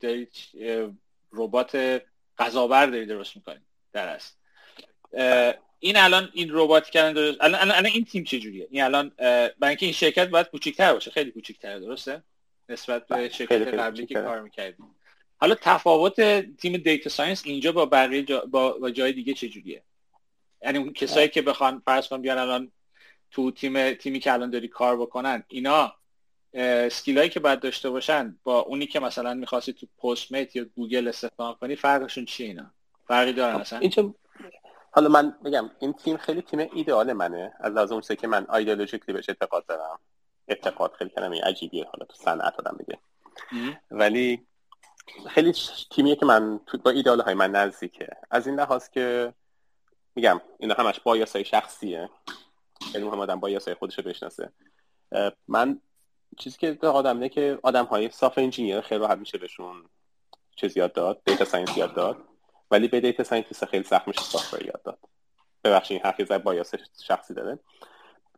[0.00, 0.28] داری
[1.32, 2.02] ربات
[2.38, 3.60] غذابر داری درست می‌کنی
[3.92, 4.38] در است
[5.78, 9.86] این الان این ربات کردن درست الان, الان, این تیم چجوریه؟ این الان برای اینکه
[9.86, 11.10] این شرکت باید کوچیک‌تر باشه.
[11.10, 12.22] خیلی کوچیک‌تر درسته؟
[12.68, 14.86] نسبت به بله، شرکت قبلی که کار می‌کردیم
[15.36, 16.20] حالا تفاوت
[16.56, 19.82] تیم data science اینجا با بقیه جا با, جای دیگه چجوریه؟
[20.62, 22.72] یعنی اون کسایی که بخوان فرض کن بیان الان
[23.30, 25.94] تو تیم تیمی که الان داری کار بکنن اینا
[26.56, 31.08] skill ایی که باید داشته باشن با اونی که مثلا می‌خواستی تو Postmates یا گوگل
[31.08, 32.70] استفاده کنی فرقشون چیه اینا؟
[33.08, 34.14] فرقی دارن اصلا؟ اینجا
[34.90, 37.52] حالا من بگم این تیم خیلی تیم ایدئال منه.
[37.60, 39.98] از لازم اون که من ideologically بهش اعتقاد دارم.
[40.48, 41.84] اعتقاد خیلی کلمه عجیبیه.
[41.84, 42.98] حالا تو صنعت آدم میگه.
[43.90, 44.46] ولی
[45.28, 45.52] خیلی
[45.90, 48.08] تیمیه که من با ایدال های من نزدیکه.
[48.30, 49.34] از این لحاظ که
[50.14, 52.10] میگم اینا همش bias های شخصیه.
[52.92, 54.52] خیلی مهم آدم bias های خودش رو بشناسه
[55.48, 55.80] من
[56.38, 59.84] چیزی که آدم اینه که آدم های software engineer خیلی راحت میشه بهشون
[60.56, 62.16] چیز یاد داد data science یاد داد.
[62.70, 64.98] ولی به data scientist خیلی سخت میشه software یاد داد.
[65.64, 66.72] ببخشید این حرفی زد bias
[67.06, 67.58] شخصی داره.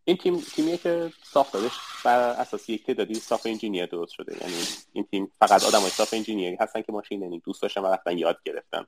[0.05, 1.72] این تیم تیمیه که ساختارش
[2.05, 4.36] بر اساس یک تعدادی software engineer درست شده.
[4.41, 4.62] یعنی
[4.93, 7.86] این تیم فقط آدم های software engineer ی هستن که machine learning دوست داشتن و
[7.86, 8.86] رفتن یاد گرفتن.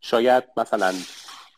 [0.00, 0.94] شاید مثلا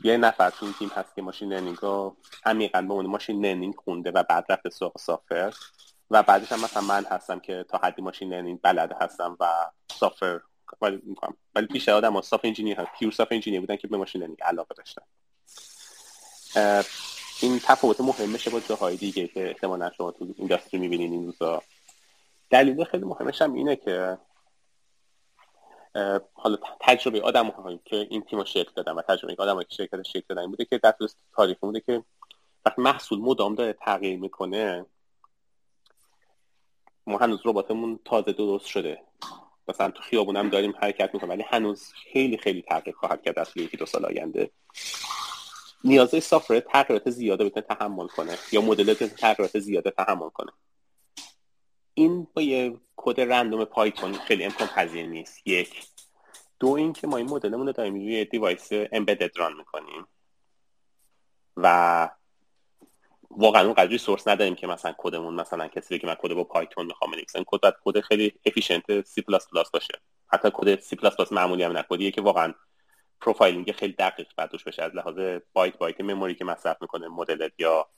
[0.05, 3.75] یه نفر تو این تیم هست که machine learning رو عمیقا به اون machine learning
[3.77, 5.55] خونده و بعد رفته سراغ software
[6.11, 10.41] و بعدش هم مثلا من هستم که تا حدی machine learning بلده هستم و software
[10.81, 11.37] ولی می‌کنم.
[11.55, 15.03] ولی بیشتر آدم software engineer pure software engineer بودن که به machine learning علاقه داشتن.
[17.43, 21.63] این تفاوت مهمشه با جاهای دیگه که احتمالا شما تو industry می‌بینین این روزا.
[22.51, 24.19] دلیل خیلی مهمش هم اینه که
[26.35, 30.25] حالا تجربه آدم هایی که این تیم شکل دادن و تجربه آدم که شرکت شکل
[30.29, 32.03] دادن بوده که در طول تاریخ بوده که
[32.67, 34.87] وقتی محصول مدام داره تغییر می‌کنه
[37.07, 39.03] ما هنوز رباتمون تازه درست شده.
[39.69, 43.77] مثلا تو خیابونم داریم حرکت می‌کنیم ولی هنوز خیلی خیلی تغییر خواهد کرد از یکی
[43.77, 44.51] دو سال آینده.
[45.85, 50.53] نیازهای سافر تغییرات زیاده بتونه تحمل کنه یا مدل تغییرات زیاده تحمل کنه.
[51.95, 55.47] این با یه code random Python خیلی امکان پذیر نیست.
[55.47, 55.87] یک.
[56.61, 60.07] دو اینکه ما این مدلمون رو داریم روی device embedded run می‌کنیم.
[61.57, 62.09] و
[63.31, 66.87] واقعا اون قدر resource نداریم که مثلا کدمون مثلا کسی بگه من کد با Python
[66.87, 67.45] می‌خوام بنویسم.
[67.47, 69.95] کد باید کد خیلی efficient C++ باشه.
[70.27, 72.11] حتی کد سی پلاس پلاس معمولی هم نه.
[72.11, 72.55] که واقعا
[73.21, 74.83] profiling خیلی دقیق بعدش بشه.
[74.83, 77.89] از لحاظ byte byte memory که مصرف می‌کنه مدل یا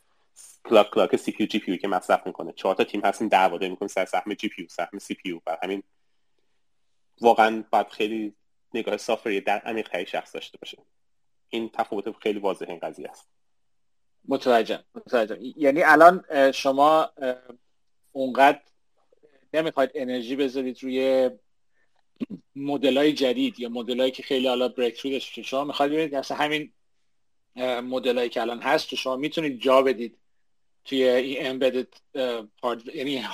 [0.65, 2.53] clock clock CPU GPU که مصرف می‌کنه.
[2.53, 5.83] چهار تا تیم هستیم دعوا می‌کنه سر سهم GPU سهم CPU بر همین
[7.21, 8.35] واقعا باید خیلی
[8.75, 10.79] نگاه software ی در عمیق شخص داشته باشه.
[11.49, 13.32] این تفاوت خیلی واضح این قضیه است.
[14.29, 17.11] متوجه متوجه یعنی الان شما
[18.13, 18.61] اونقدر
[19.55, 21.31] نمی‌خواید انرژی بذارید روی
[22.57, 26.37] مدل های جدید یا مدل هایی که خیلی حالا breakthrough داشته شما می‌خواید ببینید اصلا
[26.37, 26.73] همین
[27.83, 30.19] مدل هایی که الان هست که شما می‌تونید جا بدید
[30.85, 31.87] توی این امبدد
[32.95, 33.25] یعنی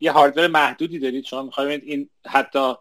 [0.00, 2.74] یه هاردور محدودی دارید شما می‌خواید این حتی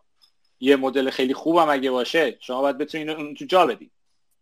[0.59, 3.91] یه مدل خیلی خوب هم اگه باشه شما باید بتونید اون تو جا بدید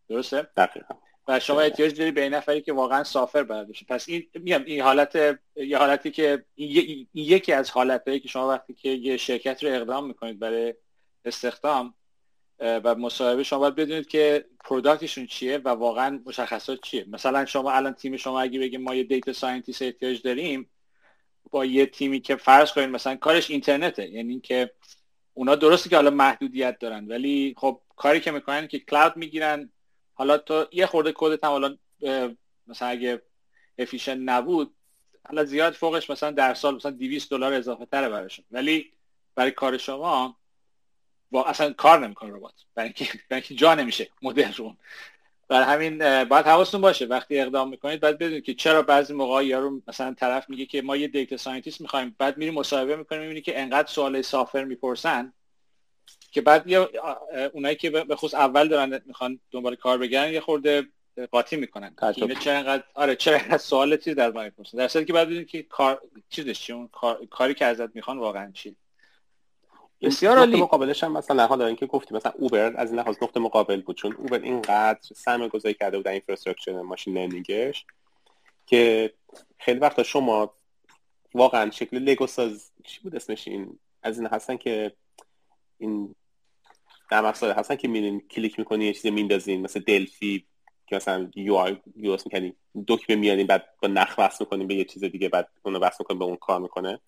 [0.10, 0.96] درسته؟ دقیقا.
[1.28, 4.82] و شما احتیاج داری به نفری که واقعا سافر باید بشه پس این میگم این
[4.82, 9.70] حالت یه حالتی که این یکی از حالتهایی که شما وقتی که یه شرکت رو
[9.70, 10.74] اقدام می‌کنید برای
[11.26, 11.94] استخدام
[12.60, 17.06] و مصاحبه شما باید بدونید که product شون چیه و واقعا مشخصات چیه.
[17.10, 20.70] مثلا شما الان تیم شما اگه بگیم ما یه data scientist احتیاج داریم
[21.52, 24.72] با یه تیمی که فرض کنید مثلا کارش اینترنته یعنی اینکه
[25.34, 29.72] اونا درسته که حالا محدودیت دارن ولی خب کاری که می‌کنن که cloud می‌گیرن
[30.16, 31.78] حالا تو یه خورده کدت هم حالا
[32.68, 33.22] مثلا اگه
[33.78, 34.76] efficient نبود
[35.28, 38.46] حالا زیاد فوقش مثلا در سال مثلا 200 دلار اضافه تره براشون.
[38.52, 38.92] ولی
[39.36, 40.38] برای کار شما
[41.32, 42.54] با اصلا کار نمی‌کنه ربات.
[42.76, 42.94] برای
[43.32, 44.76] اینکه جا نمیشه مدل رو
[45.48, 47.06] برای همین باید حواستون باشه.
[47.06, 50.96] وقتی اقدام می‌کنید باید بدونید که چرا بعضی موقع یارو مثلا طرف میگه که ما
[50.96, 55.34] یه data scientist می‌خوایم بعد میریم مصاحبه می‌کنیم می‌بینی که انقدر سوال software می‌پرسن.
[56.36, 56.90] که بعد یه
[57.54, 60.88] اونایی که به خصوص اول دارن می‌خوان دنبال کار بگردن یه خورده
[61.32, 61.96] قاطی می‌کنن.
[62.16, 64.78] اینه چرا انقدر آره چرا سوال چیز در مورد می‌پرسن.
[64.78, 66.90] در که بعد که کار چیزش چی اون
[67.30, 68.76] کاری که ازت می‌خوان واقعا چی؟
[70.02, 70.62] بسیار عالی.
[70.62, 74.14] مقابلش هم مثلا حالا اینکه گفتی مثلا Uber از این لحاظ نقطه مقابل بود چون
[74.14, 77.86] Uber اینقدر سرمایه گذاری کرده بود در infrastructure machine learning ش
[78.66, 79.14] که
[79.58, 80.54] خیلی وقتا شما
[81.34, 84.92] واقعا شکل لگو ساز چی بود اسمش این؟ از این هستن که
[85.78, 86.16] این
[87.10, 90.46] در افزار هستن که میرین کلیک می‌کنی یه چیزی میندازین مثل Delphi
[90.88, 92.56] که مثلا UI use می‌کنی
[92.88, 96.20] دکمه میارین بعد با نخ وصل می‌کنین به یه چیز دیگه بعد اونو وصل می‌کنین
[96.20, 97.00] به اون کار می‌کنه.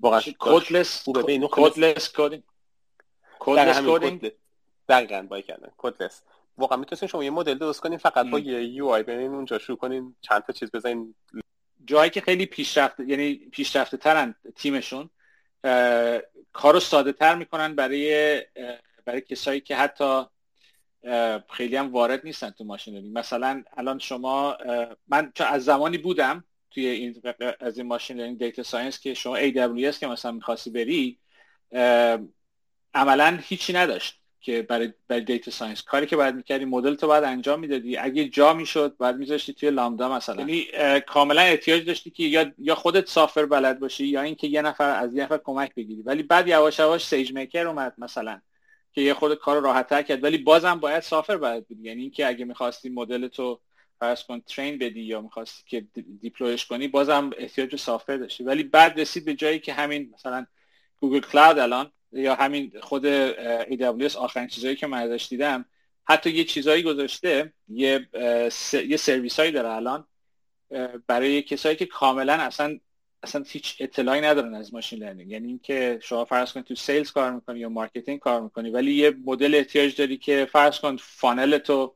[0.00, 2.44] واقعا codeless codeless coding
[3.40, 4.32] codeless coding
[4.88, 5.68] دقیقاً با کردن.
[5.76, 6.22] codeless
[6.58, 10.16] واقعا می‌تونین شما یه مدل درست کنین فقط با یه UI برین اونجا شروع کنین
[10.20, 11.14] چند تا چیز بزنین.
[11.84, 15.10] جایی که خیلی پیشرفته یعنی پیشرفته ترن تیمشون
[16.52, 18.42] کارو ساده تر می‌کنن برای
[19.08, 20.22] برای کسایی که حتی
[21.50, 24.56] خیلی هم وارد نیستن تو ماشین مثلا الان شما
[25.08, 27.22] من چون از زمانی بودم توی این
[27.60, 31.18] از این machine learning data science که شما AWS که مثلا می‌خواستی بری
[32.94, 35.82] عملا هیچی نداشت که برای برای data science.
[35.82, 37.96] کاری که باید می‌کردی مدل تو باید انجام می‌دادی.
[37.96, 40.40] اگه جا می‌شد باید میذاشتی توی Lambda مثلا.
[40.40, 40.66] یعنی
[41.06, 45.14] کاملا احتیاج داشتی که یا یا خودت software بلد باشی یا اینکه یه نفر از
[45.14, 46.02] یه نفر کمک بگیری.
[46.02, 48.40] ولی بعد یواش یواش SageMaker اومد مثلا.
[48.98, 50.24] که یه خود کار راحتتر کرد.
[50.24, 53.60] ولی بازم باید software بلد بودی یعنی اینکه اگه می‌خواستی مدل تو
[53.98, 55.86] فرض کن train بدی یا می‌خواستی که
[56.20, 58.44] deploy ش کنی بازم احتیاج software داشتی.
[58.44, 60.46] ولی بعد رسید به جایی که همین مثلا
[61.00, 63.32] Google Cloud الان یا همین خود
[63.62, 65.64] AWS آخرین چیزایی که من ازش دیدم
[66.04, 68.08] حتی یه چیزایی گذاشته یه
[68.72, 70.06] یه سرویس هایی داره الان
[71.06, 72.78] برای کسایی که کاملا اصلا
[73.22, 75.30] اصلا هیچ اطلاعی ندارن از machine learning.
[75.30, 79.16] یعنی اینکه شما فرض کن تو sales کار می‌کنی یا marketing کار می‌کنی ولی یه
[79.24, 81.94] مدل احتیاج داری که فرض کن funnel تو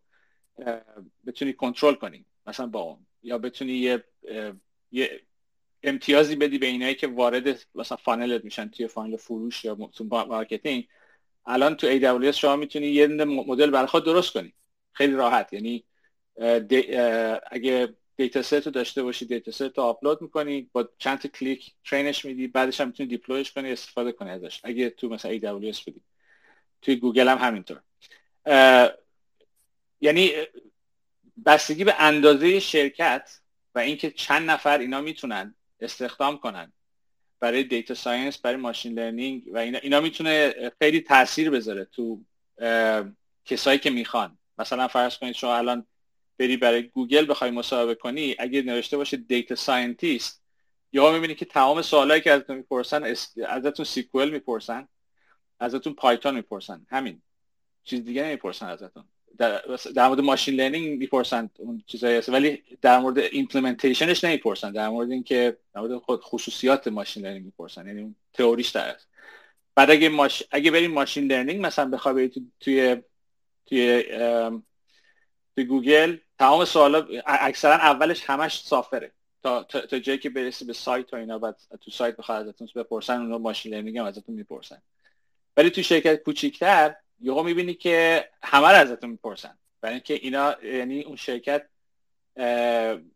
[1.26, 4.04] بتونی کنترل کنی مثلا با اون یا بتونی یه
[4.92, 5.20] یه
[5.82, 10.04] امتیازی بدی به اینایی که وارد مثلا funnel ت میشن توی funnel فروش یا تو
[10.04, 10.88] marketing.
[11.46, 14.54] الان تو AWS شما می‌تونی یه مدل برای درست کنی.
[14.92, 15.52] خیلی راحت.
[15.52, 15.84] یعنی
[17.50, 21.72] اگه data set رو داشته باشی data set رو آپلود می‌کنی با چند تا کلیک
[21.84, 24.60] train ش میدی بعدش هم می‌تونی deploy ش کنی استفاده کنی ازش.
[24.64, 26.00] اگه تو مثلا AWS بدی
[26.82, 27.80] توی گوگل هم همینطور.
[30.00, 30.32] یعنی
[31.46, 33.40] بستگی به اندازه شرکت
[33.74, 36.72] و اینکه چند نفر اینا می‌تونن استخدام کنن
[37.40, 42.20] برای data science برای machine learning و اینا, اینا می‌تونه خیلی تاثیر بذاره تو
[43.44, 44.38] کسایی که می‌خوان.
[44.58, 45.86] مثلا فرض کنید شما الان
[46.38, 50.42] بری برای گوگل بخوای مصاحبه کنی اگه نوشته باشه data scientist
[50.92, 53.14] یا می‌بینی که تمام سوالایی که ازتون می‌پرسن
[53.48, 54.88] ازتون SQL می‌پرسن
[55.60, 56.86] ازتون Python می‌پرسن.
[56.90, 57.22] همین.
[57.84, 59.04] چیز دیگه نمی‌پرسن ازتون.
[59.38, 59.62] در,
[59.94, 64.72] در مورد machine learning می‌پرسن اون چیزایی هست ولی در مورد implementation ش نمی‌پرسن.
[64.72, 67.86] در مورد اینکه در مورد خود خصوصیات machine learning می‌پرسن.
[67.86, 69.08] یعنی اون تئوریش در است.
[69.74, 70.42] بعد اگه ماش...
[70.50, 72.96] اگه بریم machine learning مثلا بخوای بری توی
[73.66, 74.04] توی
[75.56, 79.12] توی گوگل تمام سوالا اکثرا اولش همش software ه.
[79.42, 83.20] تا تا, جایی که برسی به سایت و اینا بعد تو سایت بخواد ازتون بپرسن
[83.20, 84.82] اونها machine learning هم ازتون می‌پرسن.
[85.56, 89.58] ولی تو شرکت کوچیکتر یهو می‌بینی که همه رو ازتون می‌پرسن.
[89.80, 91.66] برای اینکه اینا یعنی اون شرکت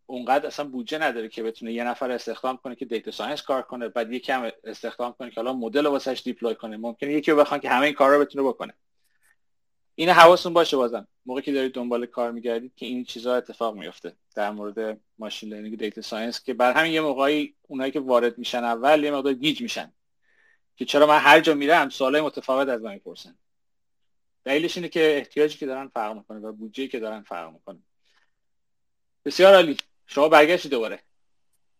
[0.06, 3.88] اونقدر اصلا بودجه نداره که بتونه یه نفر استخدام کنه که data science کار کنه
[3.88, 6.76] بعد یکی هم استخدام کنه که حالا مدل واسش deploy کنه.
[6.76, 8.74] ممکنه یکی رو بخوان که همه این کار رو بتونه بکنه.
[9.98, 11.08] این حواستون باشه بازم.
[11.26, 15.78] موقعی که دارید دنبال کار میگردید که این چیزها اتفاق میفته در مورد machine learning
[15.78, 19.62] data science که بر همین یه موقعی اونایی که وارد میشن اول یه مقدار گیج
[19.62, 19.92] میشن.
[20.76, 23.38] که چرا من هر جا میرم سوالای متفاوت از من می‌پرسن.
[24.44, 27.78] دلیلش اینه که احتیاجی که دارن فرق می‌کنه و بودجه که دارن فرق می‌کنه.
[29.24, 29.76] بسیار عالی.
[30.06, 31.02] شما برگشتی دوباره.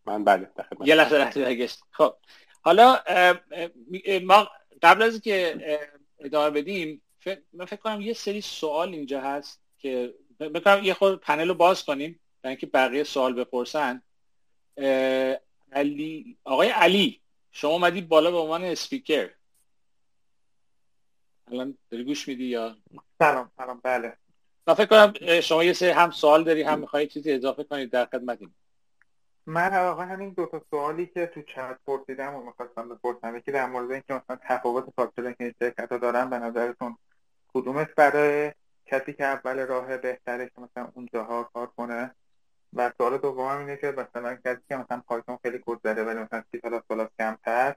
[0.05, 0.51] من بله
[0.85, 1.79] یه لحظه لحظه برگشت.
[1.91, 2.15] خب.
[2.61, 2.99] حالا
[4.23, 4.49] ما
[4.81, 5.59] قبل از که
[6.19, 7.01] ادامه بدیم
[7.53, 11.85] من فکر کنم یه سری سوال اینجا هست که بکنم یه خود پنل رو باز
[11.85, 14.01] کنیم برای اینکه بقیه سوال بپرسن.
[15.71, 17.21] علی آقای علی
[17.51, 19.29] شما اومدی بالا به عنوان اسپیکر
[21.51, 22.77] الان داری گوش میدی یا؟
[23.19, 24.17] سلام سلام بله.
[24.67, 28.05] من فکر کنم شما یه سری هم سوال داری هم میخوایی چیزی اضافه کنید در
[28.05, 28.55] خدمتیم.
[29.45, 33.65] من واقعا همین دو تا سوالی که تو چت پرسیدم و می‌خواستم بپرسم یکی در
[33.65, 36.97] مورد اینکه مثلا تفاوت فاکتور که این شرکت ها دارن به نظرتون
[37.53, 38.51] کدومش برای
[38.85, 42.15] کسی که اول راه بهتره که مثلا اونجاها کار کنه؟
[42.73, 46.57] و سوال دوم اینه که مثلا کسی که مثلا Python خیلی زده ولی مثلا سی
[46.57, 47.75] پلاس پلاس کمتر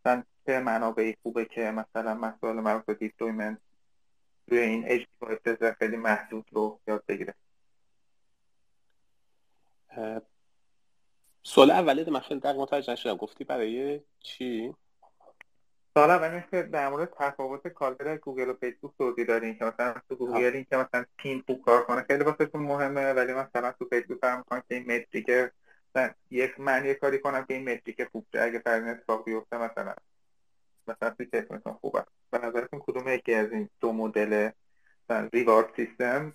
[0.00, 3.58] مثلا چه منابعی خوبه که مثلا مسائل مربوط به deployment
[4.46, 5.06] روی این اج
[5.78, 7.34] خیلی محدود رو یاد بگیره؟
[11.42, 13.16] سوال اولی من خیلی دقیق متوجه نشدم.
[13.16, 14.74] گفتی برای چی؟
[15.96, 19.94] سوال اول که در مورد تفاوت کار در گوگل و فیسبوک توضیح دارین که مثلا
[20.08, 23.84] تو گوگل این که مثلا تیم خوب کار کنه خیلی واسهتون مهمه ولی مثلا تو
[23.90, 25.30] فیسبوک هم می‌کنن که این متریک
[26.30, 28.42] یک من یه کاری کنم که این متریک خوب شه.
[28.42, 29.94] اگه فرین اتفاق بیفته مثلا
[30.88, 32.04] مثلا توی تکنتون خوبه.
[32.30, 34.50] به نظرتون کدوم یکی از این دو مدل
[35.10, 36.32] ریوارد سیستم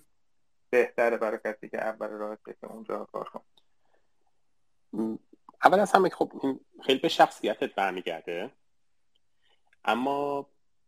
[0.70, 3.42] بهتره برای کسی که اول راه که اونجا کار کنه؟
[5.64, 6.32] اول از همه خب
[6.86, 8.50] خیلی به شخصیتت برمیگرده.
[9.84, 10.42] اما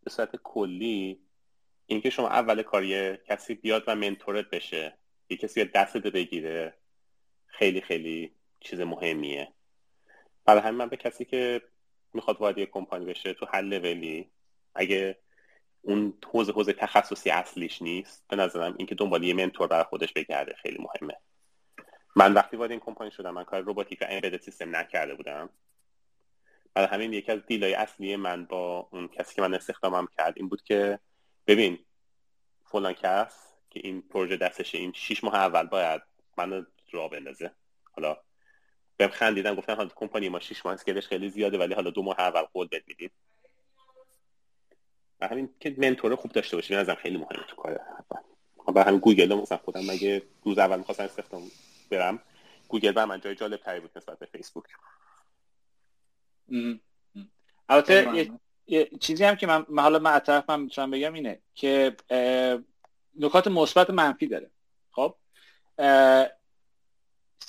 [0.05, 1.21] به صورت کلی
[1.87, 6.75] اینکه شما اول کاری کسی بیاد و منتورت بشه یه کسی دستت بگیره
[7.47, 9.53] خیلی خیلی چیز مهمیه.
[10.45, 11.63] برای همین من به کسی که
[12.13, 14.31] می‌خواد وارد یه کمپانی بشه تو هر لولی
[14.75, 15.19] اگه
[15.83, 20.55] اون حوزه حوزه تخصصی اصلیش نیست به نظرم اینکه دنبال یه منتور برای خودش بگرده
[20.55, 21.17] خیلی مهمه.
[22.17, 25.51] من وقتی وارد این کمپانی شدم من کار روباتیک و امبدد سیستم نکرده بودم.
[26.75, 30.49] برای همین یکی از دیلای اصلی من با اون کسی که من استخدامم کرد این
[30.49, 30.99] بود که
[31.47, 31.79] ببین
[32.65, 36.03] فلان کس که این پروژه دستشه این شیش ماه اول باید
[36.39, 37.51] منو را بندازه.
[37.97, 38.17] حالا
[38.97, 42.21] بهم خندیدن گفتن حالا کمپانی ما شیش ماه اسکلش خیلی زیاده ولی حالا دو ماه
[42.21, 43.13] اول قول بد می‌دید
[45.23, 47.81] همین که منتور خوب داشته باشی ازم خیلی مهمه تو کار
[48.67, 48.83] اول.
[48.83, 51.43] همین گوگل مثلا خودم مگه روز اول می‌خواستم استخدام
[51.91, 52.23] برم
[52.69, 54.65] گوگل بر من جای جالب تری بود نسبت به فیسبوک.
[57.69, 58.31] البته
[58.67, 61.97] یه چیزی هم که من حالا من طرف من می‌تونم بگم اینه که
[63.21, 64.51] نکات مثبت منفی داره.
[64.91, 65.17] خب؟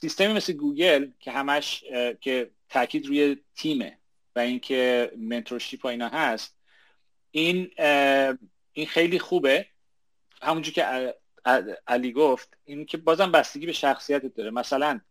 [0.01, 1.83] سیستمی مثل گوگل که همش
[2.21, 3.97] که تاکید روی تیمه
[4.35, 6.57] و اینکه mentorship و اینا هست
[7.31, 7.71] این
[8.73, 9.65] این خیلی خوبه.
[10.41, 11.15] همونجور که
[11.87, 14.51] علی گفت این که بازم بستگی به شخصیتت داره.
[14.51, 15.01] مثلا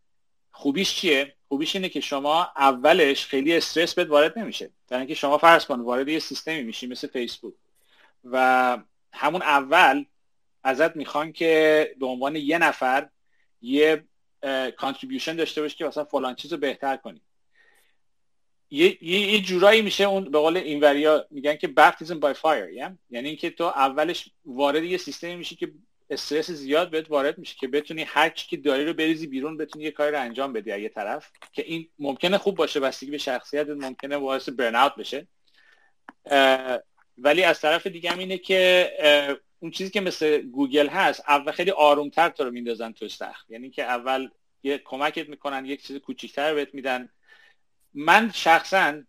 [0.51, 5.37] خوبیش چیه؟ خوبیش اینه که شما اولش خیلی استرس بهت وارد نمیشه در اینکه شما
[5.37, 7.53] فرض کن وارد یه سیستمی میشی مثل فیسبوک
[8.23, 8.77] و
[9.13, 10.05] همون اول
[10.63, 13.09] ازت می‌خوان که به عنوان یه نفر
[13.61, 14.03] یه
[14.77, 17.21] کانتریبیوشن داشته باشی که مثلا فلان چیز رو بهتر کنی
[18.69, 22.91] یه, یه, جورایی میشه اون به قول اینوریا میگن که baptism by yeah?
[23.09, 25.71] یعنی اینکه تو اولش وارد یه سیستمی میشی که
[26.09, 29.85] استرس زیاد بهت وارد میشه که بتونی هر چی که داری رو بریزی بیرون بتونی
[29.85, 33.69] یه کاری رو انجام بدی یه طرف که این ممکنه خوب باشه بستگی به شخصیت
[33.69, 35.27] ممکنه باعث برن اوت بشه
[37.17, 41.71] ولی از طرف دیگه هم اینه که اون چیزی که مثل گوگل هست اول خیلی
[41.71, 44.29] آرومتر تو رو میندازن تو استخ یعنی که اول
[44.63, 47.09] یه کمکت می‌کنن یک چیز کوچیکتر بهت میدن.
[47.93, 49.01] من شخصا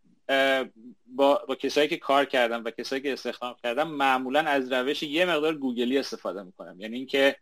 [1.07, 5.27] با, با کسایی که کار کردم و کسایی که استخدام کردم معمولا از روش یه
[5.27, 6.81] مقدار گوگلی استفاده می‌کنم.
[6.81, 7.37] یعنی اینکه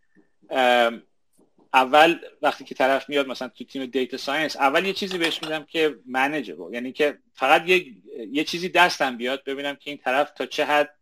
[1.74, 5.64] اول وقتی که طرف میاد مثلا تو تیم data science اول یه چیزی بهش میدم
[5.64, 7.86] که manageable یعنی که فقط یه,
[8.30, 10.94] یه چیزی دستم بیاد ببینم که این طرف تا چه حد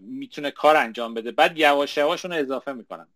[0.00, 1.30] می‌تونه کار انجام بده.
[1.30, 3.08] بعد یواش یواش اون اضافه می‌کنم.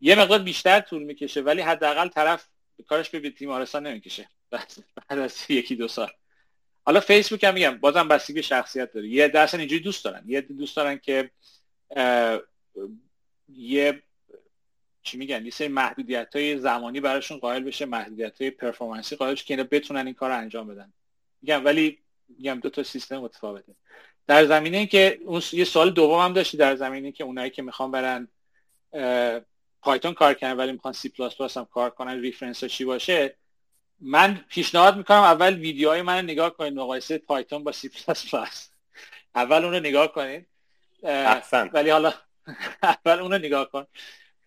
[0.00, 2.48] یه مقدار بیشتر طول می‌کشه ولی حداقل طرف
[2.86, 4.28] کارش به تیمارستان نمی‌کشه.
[4.50, 6.10] بعد از یکی دو سال.
[6.84, 9.08] حالا فیسبوک هم میگم بازم بستگی شخصیت داره.
[9.08, 10.24] یه درصد اینجوری دوست دارن.
[10.26, 11.30] یه دوست دارن که
[13.48, 14.02] یه
[15.02, 19.32] چی میگن یه سری محدودیت های زمانی براشون قائل بشه محدودیت های performance ی قائل
[19.32, 20.92] بشه که اینا بتونن این کار رو انجام بدن.
[21.42, 23.74] میگم ولی میگم دو تا سیستم متفاوته.
[24.26, 27.90] در زمینه که اون یه سال دوم هم داشتی در زمینه که اونایی که می‌خوان
[27.90, 28.28] برن
[29.82, 33.36] Python کار کنن ولی می‌خوان سی پلاس پلاس هم کار کنن reference چی باشه؟
[34.00, 38.70] من پیشنهاد می‌کنم اول ویدیوهای من نگاه کنید مقایسه Python با سی پلاس پلاس
[39.34, 40.46] اول اون رو نگاه کنید.
[41.72, 42.12] ولی حالا
[42.82, 43.86] اول اون رو نگاه کن.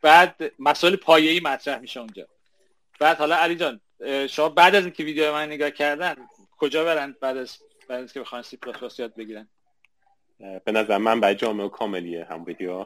[0.01, 2.27] بعد مسائل پایه‌ای مطرح میشه اونجا.
[2.99, 3.81] بعد حالا علی جان
[4.29, 6.15] شما بعد از اینکه ویدیو من نگاه کردن
[6.57, 7.57] کجا برن بعد از
[7.89, 9.47] بعد از که بخوان سی پلاس پلاس یاد بگیرن؟
[10.65, 12.85] به نظر من برای جامع و کاملیه همین ویدیو.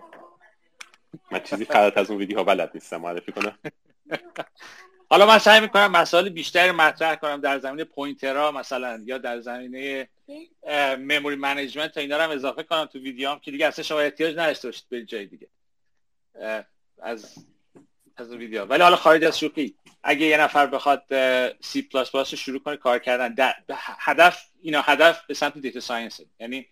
[1.31, 3.57] من چیزی فراتر از اون ویدیوها بلد نیستم معرفی کنم.
[5.09, 9.39] حالا من سعی می‌کنم مسائل بیشتری مطرح کنم در زمینه pointer ها مثلا یا در
[9.39, 10.09] زمینه
[10.99, 14.37] memory management تا اینا رو هم اضافه کنم تو ویدیوام که دیگه اصلا شما احتیاج
[14.37, 15.47] نداشته باشید به جای دیگه.
[17.01, 17.35] از
[18.17, 18.65] از ویدیو.
[18.65, 21.03] ولی حالا خارج از شوخی اگه یه نفر بخواد
[21.61, 26.67] سی پلاس پلاس شروع کنه کار کردن هدف اینا هدف به سمت data science یعنی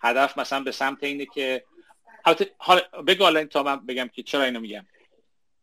[0.00, 1.64] هدف مثلا به سمت اینه که
[2.58, 4.86] حالا بگو حالا تا من بگم که چرا اینو میگم.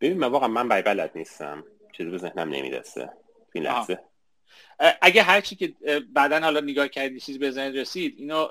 [0.02, 1.64] ببین من واقعا من بلد نیستم.
[1.98, 3.10] چیزی به ذهنم نمی‌رسه.
[3.54, 4.00] این لحظه.
[5.02, 5.74] اگه هر چی که
[6.14, 8.48] بعدا حالا نگاه کردی چیزی به ذهن رسید اینو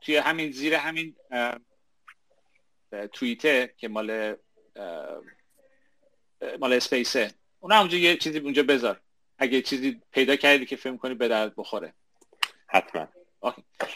[0.00, 1.16] توی همین زیر همین
[3.12, 4.36] توییته که مال
[6.60, 7.30] مال اسپیسه
[7.60, 9.00] اون همونجا یه چیزی اونجا بذار.
[9.38, 11.92] اگه چیزی پیدا کردی که فکر کنی به درد بخوره.
[12.66, 13.08] حتما.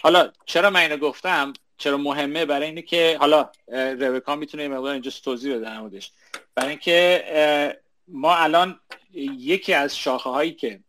[0.02, 3.50] حالا چرا من اینو گفتم؟ چرا مهمه؟ برای اینه که حالا
[3.98, 6.12] روکا می‌تونه یه مقدار اینجا توضیح بده نمودش
[6.54, 7.80] برای اینکه
[8.12, 8.80] ما الان
[9.12, 10.80] یکی از شاخه هایی که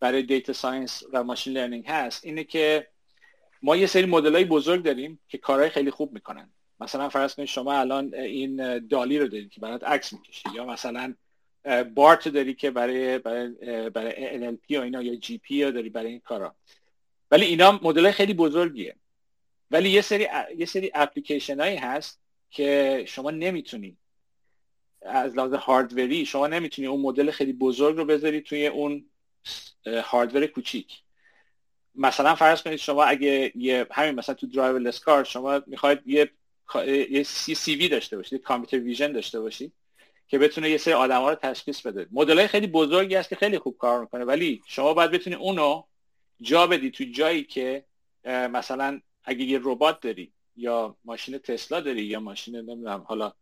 [0.00, 2.88] برای data science و machine learning هست اینه که
[3.62, 6.50] ما یه سری مدل های بزرگ داریم که کارهای خیلی خوب می‌کنن.
[6.80, 11.14] مثلا فرض کنید شما الان این DALL-E رو دارید که برات عکس می‌کشه یا مثلا
[11.94, 16.54] BERT داری که برای برای برای NLP و اینا یا GPT داری برای این کارا.
[17.30, 18.96] ولی اینا مدل خیلی بزرگیه.
[19.70, 20.26] ولی یه سری
[20.56, 23.96] یه سری اپلیکیشن هایی هست که شما نمی‌تونی
[25.04, 29.04] از لحاظ hardware ی شما نمی‌تونی اون مدل خیلی بزرگ رو بذاری توی اون
[29.86, 31.02] hardware کوچیک.
[31.94, 36.30] مثلا فرض کنید شما اگه یه همین مثلا تو driverless کار شما می‌خواید یه
[37.10, 39.72] یه سی, سی وی داشته باشید computer vision داشته باشید
[40.28, 42.06] که بتونه یه سری آدم ها رو تشخیص بده.
[42.12, 45.82] مدل های خیلی بزرگی هست که خیلی خوب کار می‌کنه ولی شما باید بتونی اونو
[46.40, 47.84] جا بدی تو جایی که
[48.24, 53.32] مثلا اگه یه ربات داری یا ماشین تسلا داری یا ماشین نمی‌دونم حالا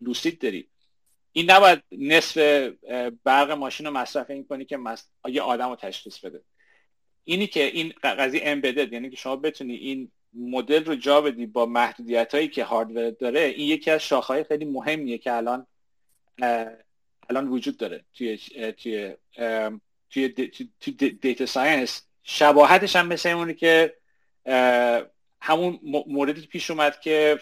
[0.00, 0.68] لوسید داری
[1.36, 2.36] این نباید نصف
[3.24, 4.78] برق ماشین رو مصرف این کنی که
[5.28, 6.42] یه آدم رو تشخیص بده.
[7.24, 11.66] اینی که این قضیه امبدد یعنی که شما بتونی این مدل رو جا بدی با
[11.66, 15.66] محدودیت هایی که هاردور داره این یکی از شاخهای خیلی مهمیه که الان
[17.30, 18.38] الان وجود داره توی
[18.72, 19.14] توی
[20.10, 20.28] توی
[21.20, 23.96] data science شباهتش هم مثل اونی که
[25.40, 27.38] همون موردی پیش اومد که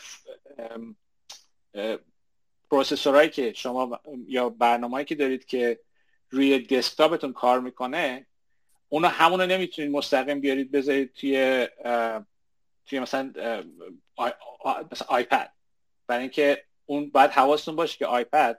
[2.72, 5.80] processor هایی که شما یا برنامه‌ای که دارید که
[6.30, 8.26] روی دسکتاپتون کار می‌کنه
[8.88, 11.68] اونو همونو نمی‌تونید مستقیم بیارید بذارید توی
[12.86, 13.32] توی مثلا
[14.92, 15.52] مثلا iPad.
[16.06, 18.58] برای اینکه اون باید حواستون باشه که iPad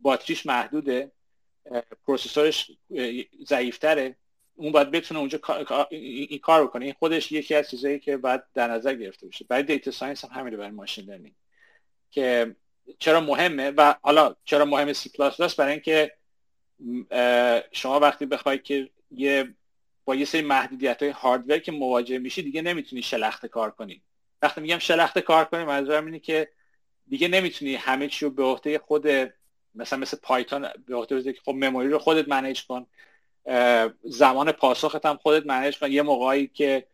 [0.00, 1.12] باتریش محدوده
[2.06, 2.70] processor ش
[3.46, 4.16] ضعیفتره.
[4.54, 5.40] اون باید بتونه اونجا
[5.90, 6.84] این کار بکنه.
[6.84, 10.40] این خودش یکی از چیزایی که باید در نظر گرفته بشه برای data science هم
[10.40, 11.34] همینه برای machine learning.
[12.10, 12.56] که
[12.98, 16.12] چرا مهمه و حالا چرا مهمه سی پلاس پلاس برای اینکه
[17.72, 19.54] شما وقتی بخواید که یه
[20.04, 24.02] با یه سری محدودیت های hardware که مواجه میشی دیگه نمی‌تونی شلخته کار کنی.
[24.42, 26.48] وقتی میگم شلخته کار کنی منظورم اینه که
[27.08, 29.06] دیگه نمی‌تونی همه چی رو به عهده خود
[29.74, 32.86] مثلا مثل پایتون به عهده که خب memory رو خودت manage کن.
[34.02, 35.92] زمان پاسخت هم خودت منیج کن.
[35.92, 36.86] یه موقعی که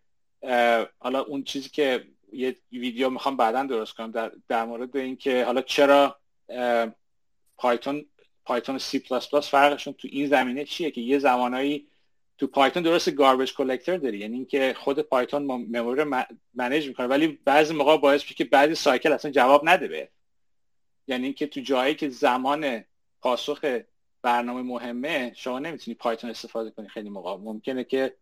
[0.98, 5.62] حالا اون چیزی که یه ویدیو می‌خوام بعدا درست کنم در, در مورد اینکه حالا
[5.62, 6.16] چرا
[7.56, 8.06] پایتون
[8.44, 11.86] پایتون سی پلاس پلاس فرقشون تو این زمینه چیه که یه زمانایی
[12.38, 14.18] تو پایتون درست garbage collector داری.
[14.18, 16.24] یعنی اینکه خود پایتون memory رو
[16.54, 17.06] manage می‌کنه.
[17.06, 20.08] ولی بعضی موقع باعث میشه که بعضی cycle اصلا جواب نده به
[21.06, 22.84] یعنی اینکه تو جایی که زمان
[23.20, 23.80] پاسخ
[24.22, 27.36] برنامه مهمه شما نمی‌تونی پایتون استفاده کنی خیلی موقع.
[27.36, 28.16] ممکنه که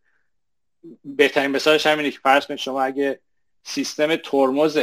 [1.05, 3.21] بهترین مثالش همینه که فرض کنید شما اگه
[3.63, 4.79] سیستم ترمز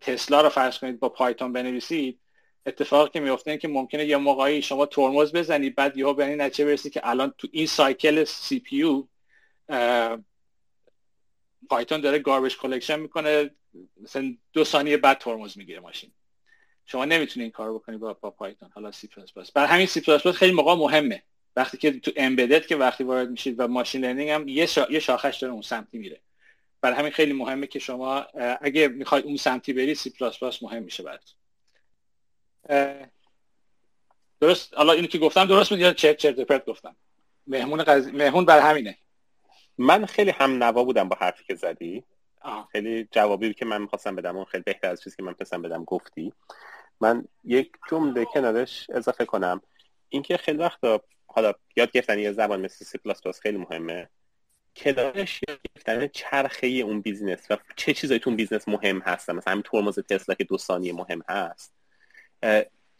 [0.00, 2.20] تسلا رو فرض کنید با پایتون بنویسید.
[2.66, 6.40] اتفاقی که میفته این که ممکنه یه موقعی شما ترمز بزنید بعد یهو به این
[6.40, 9.06] نتیجه که الان تو این cycle CPU
[11.68, 13.50] پایتون داره garbage collection می‌کنه
[14.02, 16.12] مثلا دو ثانیه بعد ترمز می‌گیره ماشین.
[16.86, 18.70] شما نمی‌تونید این کارو بکنید با, با پایتون.
[18.74, 21.22] حالا سی پلاس پلاس برای همین سی پلاس پلاس خیلی موقع مهمه.
[21.56, 24.68] وقتی که تو embedded که وقتی وارد میشید و machine learning هم یه.
[24.90, 26.20] یه شاخش داره اون سمتی میره.
[26.84, 28.20] برای همین خیلی مهمه که شما
[28.60, 31.34] اگه می‌خواید اون سمتی بری سی پلاس پلاس مهم میشه براتون
[34.40, 36.96] درست؟ حالا اینو که گفتم درست بود یا چرت چرت پرت گفتم؟
[37.46, 38.12] مهمون قضی...
[38.12, 38.98] مهمون بر همینه.
[39.78, 42.04] من خیلی هم نوا بودم با حرفی که زدی.
[42.40, 42.68] آه.
[42.72, 45.84] خیلی جوابی که من می‌خواستم بدم اون خیلی بهتر از چیزی که من پسم بدم
[45.84, 46.32] گفتی.
[47.00, 49.62] من یک جمله کنارش اضافه کنم.
[50.08, 50.80] اینکه خیلی وقت
[51.26, 54.08] حالا یاد گرفتن یه زبان مثل سی پلاس پلاس خیلی مهمه.
[54.76, 59.62] کنارش گرفتن چرخه اون business و چه چیزایی تو اون business مهم هستن مثلا همین
[59.62, 61.74] ترمز تسلا که دو ثانیه مهم هست.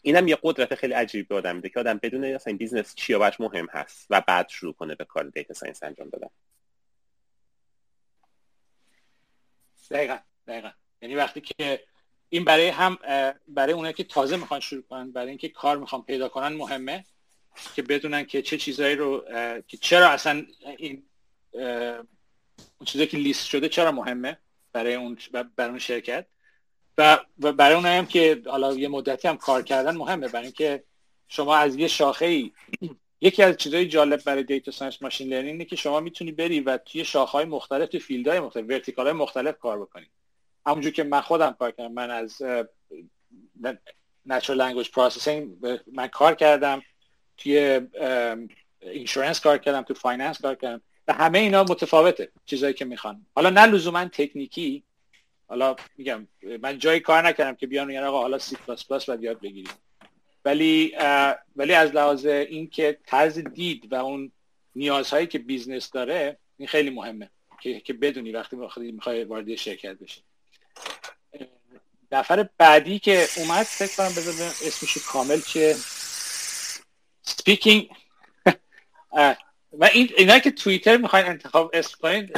[0.01, 3.13] اینم یه قدرت خیلی عجیب به آدم میده که آدم بدون اصلا این business چی
[3.13, 6.29] و مهم هست و بعد شروع کنه به کار data science انجام دادن.
[9.91, 10.17] دقیقا
[10.47, 10.71] دقیقا.
[11.01, 11.83] یعنی وقتی که
[12.29, 12.97] این برای هم
[13.47, 17.05] برای اونایی که تازه می‌خوان شروع کنن برای اینکه کار می‌خوان پیدا کنن مهمه
[17.75, 19.25] که بدونن که چه چیزایی رو
[19.67, 20.45] که چرا اصلا
[20.77, 21.03] این
[21.55, 24.37] اون چیزایی که لیست شده چرا مهمه
[24.73, 25.17] برای اون
[25.55, 26.25] برای اون شرکت؟
[26.97, 30.83] و برای اون هم که حالا یه مدتی هم کار کردن مهمه برای اینکه
[31.27, 32.51] شما از یه شاخه ای
[33.21, 36.77] یکی از چیزهای جالب برای data science machine learning اینه که شما می‌تونی بری و
[36.77, 40.05] توی های مختلف توی field های مختلف vertical های مختلف کار بکنی.
[40.65, 42.41] همونجور که من خودم کار کردم من از
[44.29, 45.43] natural language processing
[45.93, 46.81] من کار کردم
[47.37, 47.81] توی
[48.81, 50.81] insurance کار کردم توی finance کار کردم.
[51.07, 53.25] و همه اینا متفاوته چیزایی که می‌خوان.
[53.35, 54.83] حالا نه لزوما تکنیکی
[55.47, 56.27] حالا میگم
[56.61, 59.73] من جایی کار نکردم که بیان آقا حالا سی پلاس پلاس باید یاد بگیریم.
[60.45, 60.95] ولی
[61.55, 64.31] ولی از لحاظ اینکه طرز دید و اون
[64.75, 67.29] نیازهایی که business داره این خیلی مهمه
[67.61, 68.55] که, که بدونی وقتی
[68.91, 70.21] می‌خوای وارد شرکت بشی.
[72.11, 75.75] نفر بعدی که اومد فکر کنم بذار اسمش کامل چیه.
[77.21, 77.89] سپیکینگ
[79.79, 82.29] و این اینا که توییتر می‌خواین انتخاب اسم کنین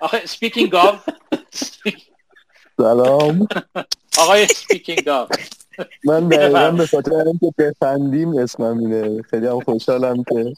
[0.00, 1.08] آخه سپیکینگ آف
[2.76, 3.48] سلام.
[4.18, 5.30] آقای سپیکینگ آف
[6.04, 9.22] من دقیقا به خاطر اینکه بفندیم اسمم اینه.
[9.22, 10.54] خیلی هم خوشحالم که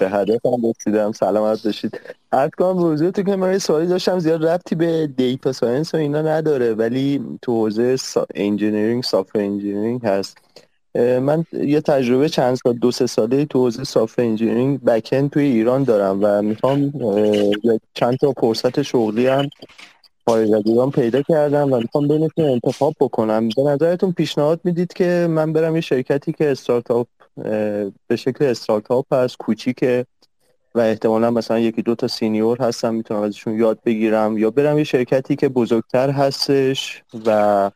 [0.00, 1.12] به هدفم رسیدم.
[1.12, 2.00] سلامت باشید.
[2.32, 6.74] عرض کنم تو که من سوالی داشتم زیاد ربطی به دیتا ساینس و اینا نداره
[6.74, 7.96] ولی تو حوزه.
[8.34, 10.38] engineering software engineering هست.
[10.94, 15.84] من یه تجربه چند سال دو سه ساله تو حوزه software engineering بکن توی ایران
[15.84, 16.92] دارم و می‌خوام
[17.94, 19.48] چند تا فرصت شغلی هم
[20.28, 23.48] خارج از ایران پیدا کردم و می‌خوام بینتون انتخاب بکنم.
[23.48, 27.06] به نظرتون پیشنهاد می‌دید که من برم یه شرکتی که استارتاپ
[28.06, 30.06] به شکل استارتاپ هست کوچیکه
[30.74, 34.84] و احتمالا مثلا یکی دو تا senior هستم می‌تونم ازشون یاد بگیرم یا برم یه
[34.84, 37.70] شرکتی که بزرگتر هستش و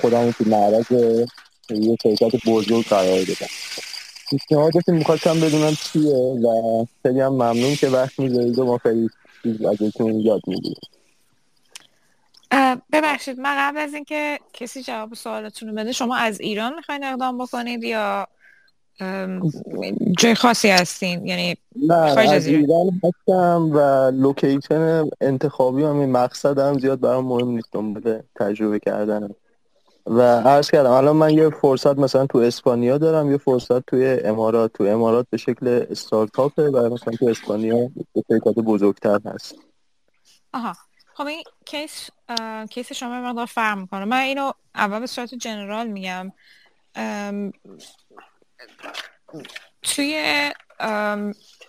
[0.00, 0.86] خودم تو معرض
[1.70, 3.46] یه شرکت بزرگ قرار بدم
[4.30, 9.08] پیشنهادتون می‌خواستم بدونم چیه و خیلی هم ممنون که وقت می‌ذارید و ما خیلی
[9.42, 10.80] چیز ازتون یاد می‌گیریم.
[12.92, 17.38] ببخشید من قبل از اینکه کسی جواب سوالتون رو بده شما از ایران می‌خواین اقدام
[17.38, 18.26] بکنید یا
[20.18, 27.00] جای خاصی هستین؟ یعنی نه از ایران هستم و لوکیشن انتخابی هم این مقصدم زیاد
[27.00, 29.34] برام مهم نیست دنبال تجربه کردنم.
[30.10, 34.72] و عرض کردم الان من یه فرصت مثلا تو اسپانیا دارم یه فرصت توی امارات.
[34.72, 37.76] تو امارات به شکل استارتاپه و مثلا تو اسپانیا
[38.14, 39.54] به شرکت بزرگتر هست.
[40.52, 40.76] آها.
[41.14, 42.10] خب این کیس
[42.70, 44.04] کیس شما مقدار فرق می‌کنه.
[44.04, 46.32] من اینو اول به صورت جنرال میگم.
[49.82, 50.50] توی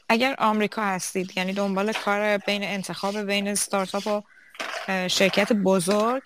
[0.10, 4.22] اگر آمریکا هستید یعنی دنبال کار بین انتخاب بین استارتاپ و
[5.08, 6.24] شرکت بزرگ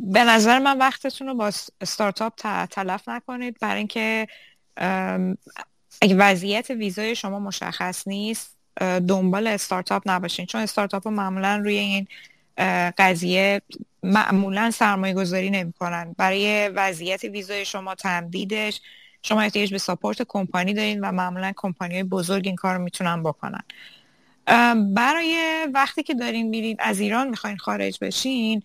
[0.00, 2.34] به نظر من وقتتون رو با استارتاپ
[2.66, 3.56] تلف نکنید.
[3.60, 4.26] برای اینکه
[6.00, 8.56] اگه وضعیت ویزای شما مشخص نیست
[9.08, 10.46] دنبال استارتاپ نباشین.
[10.46, 12.06] چون استارتاپ معمولا روی این
[12.98, 13.62] قضیه
[14.02, 16.14] معمولا سرمایه گذاری نمی کنن.
[16.18, 18.80] برای وضعیت ویزای شما تمدیدش
[19.22, 23.22] شما احتیاج به ساپورت کمپانی دارین و معمولا کمپانی های بزرگ این کار رو می‌تونن
[23.22, 23.62] بکنن.
[24.94, 28.62] برای وقتی که دارین میرین از ایران می‌خواین خارج بشین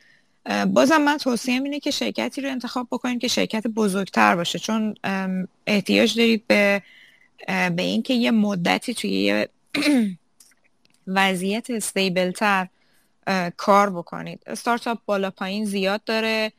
[0.68, 4.60] بازم من توصیه اینه که شرکتی رو انتخاب بکنین که شرکت بزرگتر باشه.
[4.60, 4.96] چون
[5.68, 6.82] احتیاج دارید به
[7.48, 9.50] به اینکه یه مدتی توی یه
[11.08, 12.68] وضعیت استیبل تر
[13.58, 14.44] کار بکنید.
[14.46, 16.52] استارتاپ بالا پایین زیاد داره.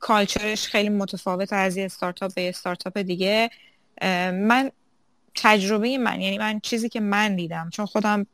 [0.00, 3.50] کالچرش خیلی متفاوت از یه استارتاپ به استارتاپ دیگه.
[4.32, 4.70] من
[5.34, 8.26] تجربه من یعنی من چیزی که من دیدم چون خودم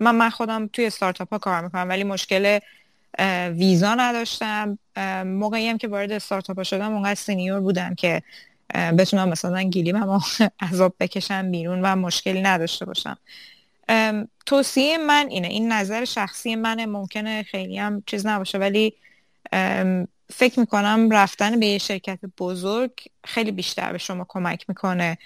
[0.00, 2.58] من من خودم توی استارتاپ ها کار می‌کنم ولی مشکل
[3.54, 4.78] ویزا نداشتم.
[5.26, 8.22] موقعی هم که وارد استارتاپ شدم اونقدر سینیور بودم که
[8.74, 10.20] بتونم مثلا گیلیم هم
[10.72, 13.18] عذاب بکشم بیرون و مشکلی نداشته باشم.
[14.46, 15.48] توصیه من اینه.
[15.48, 16.86] این نظر شخصی منه.
[16.86, 18.94] ممکنه خیلی هم چیز نباشه ولی
[20.32, 22.92] فکر می‌کنم رفتن به یه شرکت بزرگ
[23.24, 25.18] خیلی بیشتر به شما کمک می‌کنه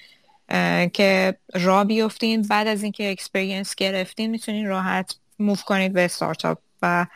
[0.93, 2.43] که را بیفتین.
[2.43, 7.07] بعد از اینکه اکسپریانس گرفتین می‌تونین راحت موف کنید به استارتاپ و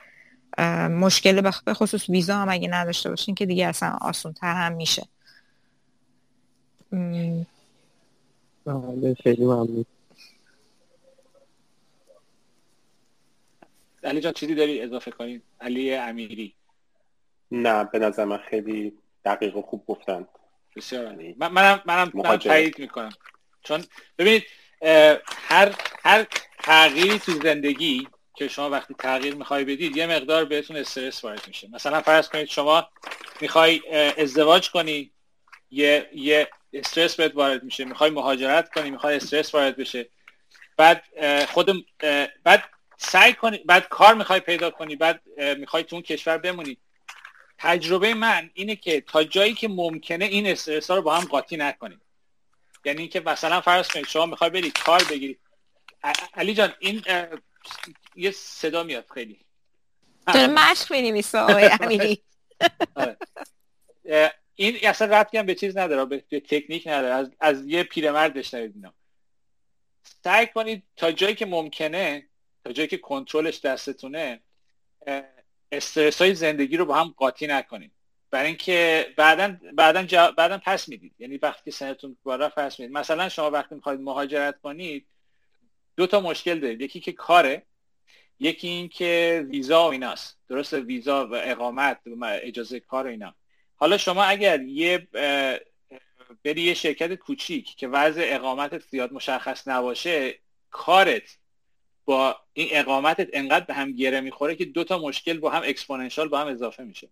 [0.89, 5.09] مشکل به خصوص ویزا هم اگه نداشته باشین که دیگه اصلا آسون تر هم میشه.
[8.65, 9.85] بله، خیلی ممنون.
[14.05, 16.55] علی جان چیزی داری اضافه کنید علی امیری.
[17.51, 18.93] نه به نظر من خیلی
[19.25, 20.27] دقیق و خوب گفتن.
[20.77, 23.13] بسیار علی من منم منم, منم تایید می‌کنم.
[23.63, 23.85] چون
[24.19, 24.43] ببینید
[25.27, 25.75] هر
[26.05, 26.27] هر
[26.59, 31.69] تغییری تو زندگی که شما وقتی تغییر می‌خوای بدید یه مقدار بهتون استرس وارد میشه.
[31.73, 32.89] مثلا فرض کنید شما
[33.41, 33.83] می‌خوای
[34.19, 35.11] ازدواج کنی
[35.71, 37.85] یه یه استرس بهت وارد میشه.
[37.85, 40.09] می‌خوای مهاجرت کنی می‌خوای استرس وارد بشه.
[40.77, 41.05] بعد
[41.49, 41.87] خود
[42.45, 42.65] بعد
[42.97, 45.23] سعی کنی بعد کار می‌خوای پیدا کنی بعد
[45.59, 46.79] می‌خوای تو اون کشور بمونی.
[47.59, 51.57] تجربه من اینه که تا جایی که ممکنه این استرس ها رو با هم قاطی
[51.57, 52.01] نکنید
[52.85, 55.39] یعنی اینکه مثلا فرض کنید شما می‌خوای بری کار بگیری.
[56.35, 57.03] علی جان این
[58.17, 59.45] یه صدا میاد خیلی.
[60.27, 62.23] داره مشق می‌نویسه آقای امیری.
[62.95, 63.17] آره.
[64.55, 67.15] این اصلا ربطی هم به چیز نداره به تکنیک نداره.
[67.15, 68.95] از, از یه پیرمرد بشنوید اینا
[70.25, 72.27] سعی کنید تا جایی که ممکنه
[72.65, 74.41] تا جایی که کنترلش دستتونه
[75.73, 77.93] استرس های زندگی رو با هم قاطی نکنید.
[78.31, 81.15] برای اینکه بعدا بعدا بعدا پس می‌دید.
[81.19, 82.97] یعنی وقتی سنتون بالا پس می‌دید.
[82.97, 85.07] مثلا شما وقتی می‌خواید مهاجرت کنید
[85.97, 87.63] دو تا مشکل دارید یکی که کاره
[88.41, 90.39] یکی این که ویزا و ایناست.
[90.49, 93.35] درست ویزا و اقامت و اجازه کار و اینا.
[93.77, 95.09] حالا شما اگر یه
[96.45, 100.39] برید یه شرکت کوچیک که وضع اقامتت زیاد مشخص نباشه
[100.71, 101.39] کارت
[102.05, 106.29] با این اقامتت انقدر به هم گره می‌خوره که دو تا مشکل با هم exponential
[106.29, 107.09] با هم اضافه میشه.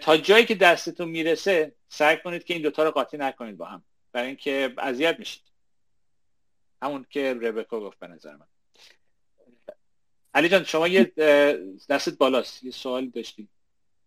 [0.00, 3.84] تا جایی که دستتون می‌رسه سعی کنید که این دوتا رو قاطی نکنید با هم.
[4.12, 5.42] برای اینکه اذیت میشید.
[6.84, 8.46] همون که ربکا گفت به نظر من.
[10.34, 11.12] علی جان شما یه
[11.88, 12.64] دستت بالاست.
[12.64, 13.48] یه سوال داشتی.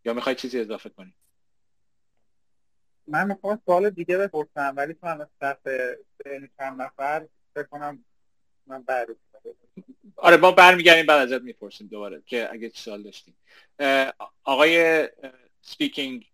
[0.06, 1.14] یا می‌خوای چیزی اضافه کنی؟
[3.08, 5.58] من می‌خوام سوال دیگه بپرسم ولی تو هم از طرف
[6.58, 8.06] چند نفر فکر کنم
[8.68, 9.08] من بعد
[10.16, 13.38] آره ما برمیگردیم بعد ازت می‌پرسیم دوباره که اگه سوال داشتیم
[14.44, 15.10] آقای
[15.62, 16.28] سپیکینگ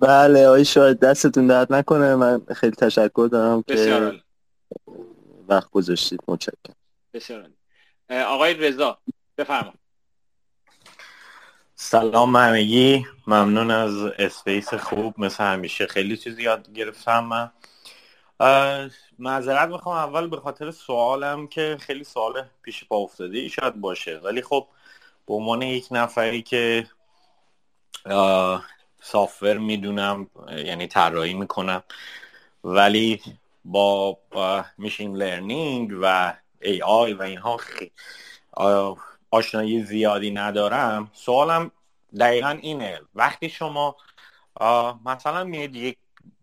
[0.00, 2.14] بله آقای شاید دستتون درد نکنه.
[2.14, 4.20] من خیلی تشکر دارم که
[5.50, 6.76] وقت گذاشتید متشکرم.
[7.14, 7.50] بسیار
[8.10, 8.98] آقای رضا
[9.38, 9.72] بفرما.
[11.74, 13.06] سلام همگی.
[13.26, 15.86] ممنون از اسپیس خوب مثل همیشه.
[15.86, 17.50] خیلی چیز یاد گرفتم من.
[19.18, 19.96] معذرت می‌خوام.
[19.96, 23.38] اول به خاطر سوالم که خیلی سوال پیش پا افتاده.
[23.38, 24.18] ای شاید باشه.
[24.18, 24.68] ولی خب
[25.26, 26.86] به عنوان یک نفری که
[29.02, 30.30] سافر می‌دونم
[30.64, 31.82] یعنی طراحی می‌کنم.
[32.64, 33.22] ولی
[33.70, 34.18] با
[34.78, 37.60] میشین لرنینگ و ای آی و اینها
[39.30, 41.10] آشنایی زیادی ندارم.
[41.14, 41.70] سوالم
[42.20, 43.00] دقیقا اینه.
[43.14, 43.96] وقتی شما
[45.04, 45.96] مثلا میاد یک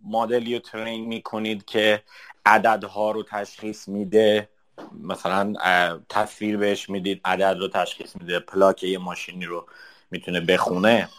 [0.05, 2.03] مدلی رو ترین می‌کنید که
[2.45, 4.49] عددها رو تشخیص میده
[5.03, 5.53] مثلا
[6.09, 9.67] تصویر بهش می‌دید عدد رو تشخیص میده پلاک یه ماشینی رو
[10.11, 11.09] می‌تونه بخونه.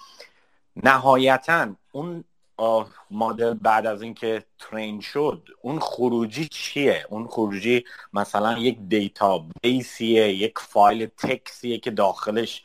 [0.76, 2.24] نهایتا اون
[3.10, 10.32] مدل بعد از اینکه train شد اون خروجی چیه؟ اون خروجی مثلا یک database یه
[10.32, 12.64] یک فایل تکسیه که داخلش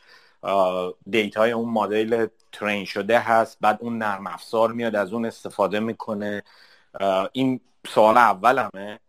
[1.09, 5.79] data ی اون مدل train شده هست بعد اون نرم افزار میاد از اون استفاده
[5.79, 6.43] می‌کنه.
[7.31, 8.99] این سوال اولمه.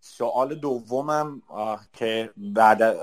[0.00, 1.42] سوال دومم
[1.92, 2.96] که بعد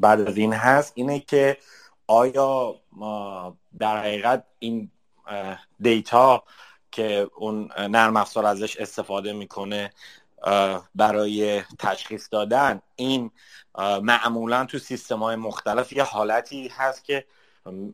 [0.00, 1.58] بعد از این هست اینه که
[2.06, 2.74] آیا
[3.78, 4.90] در حقیقت این
[5.80, 6.42] data
[6.90, 9.92] که اون نرم افزار ازش استفاده می‌کنه
[10.94, 12.80] برای تشخیص دادن.
[12.96, 13.30] این
[14.02, 17.24] معمولا تو سیستم های مختلف یه حالتی هست که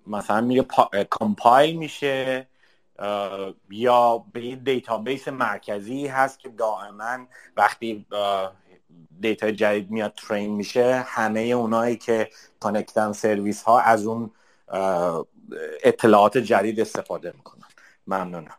[0.07, 0.67] مثلا میره
[1.11, 2.49] compile میشه
[3.71, 7.27] یا به یه database مرکزی هست که دائما
[7.57, 8.07] وقتی
[9.21, 12.31] دیتا جدید میاد ترین میشه همه اونایی که
[12.61, 14.31] کانکتن سرویس ها از اون
[15.85, 17.67] اطلاعات جدید استفاده می‌کنن
[18.07, 18.57] ممنونم.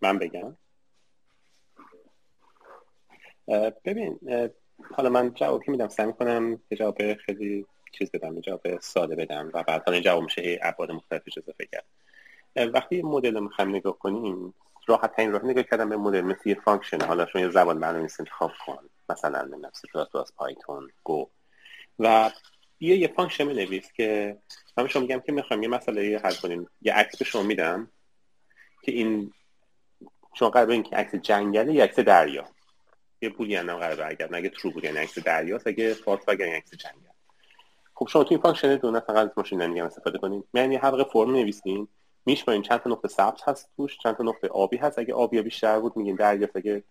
[0.00, 0.56] من بگم.
[3.84, 4.20] ببین
[4.94, 6.12] حالا من جوابی میدم؟ سعی
[6.70, 11.38] یه جواب خیلی چیز بدم جواب ساده بدم و بعد حالا جواب میشه ابعاد مختلفش
[11.38, 11.84] اضافه کرد
[12.74, 14.54] وقتی مدل می‌خوایم نگاه کنیم
[14.86, 17.00] راحت ترین راه نگاه کردم به مدل مثل یه function.
[17.00, 19.82] حالا شما یه زبان برنامه‌نویسی انتخاب کن مثلا من نفس
[20.12, 21.30] plus Python Go.
[21.98, 22.30] و
[22.80, 24.38] یه یه function بنویس که
[24.76, 26.68] من شما میگم که می‌خوام یه مسئله حل کنیم.
[26.80, 27.90] یه عکس به شما میدم
[28.82, 29.32] که این
[30.34, 32.44] شما قرار این که عکس جنگله یا عکس دریا.
[33.22, 36.74] یه boolean هم قرار برگردونه اگه true بود یعنی عکس دریاست اگه false بگن عکس
[36.74, 37.12] جنگل.
[37.94, 41.30] خب شما تو این function دو فقط از machine learning استفاده کنید یعنی حلقه for
[41.30, 41.88] می‌نویسین.
[42.26, 43.98] این چند تا نقطه سبز هست توش.
[43.98, 44.98] چند تا نقطه آبی هست.
[44.98, 46.56] اگه آبی بیشتر بود میگین دریاست.
[46.56, 46.82] اگه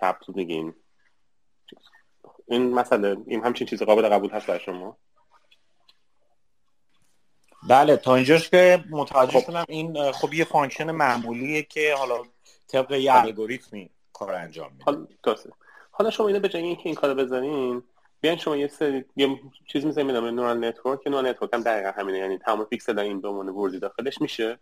[0.00, 0.74] سبز بود میگین.
[2.46, 4.96] این مسئله این همچین چیز قابل قبول هست برای شما؟
[7.68, 9.46] بله تا اینجاش که متوجه خب.
[9.46, 12.22] شدم این خب یه function معمولیه که حالا
[12.68, 13.22] طبق یه بله.
[13.22, 14.84] الگوریتمی کار انجام میده.
[14.84, 15.06] حالا
[15.90, 17.82] حالا شما اینو به جای اینکه این کارو بزنین
[18.20, 21.60] بیان شما یه سری یه چیز می‌زنید به نام neural network که neural network هم
[21.60, 24.58] دقیقا همینه یعنی تمام پیکسل این عنوان ورودی داخلش میشه.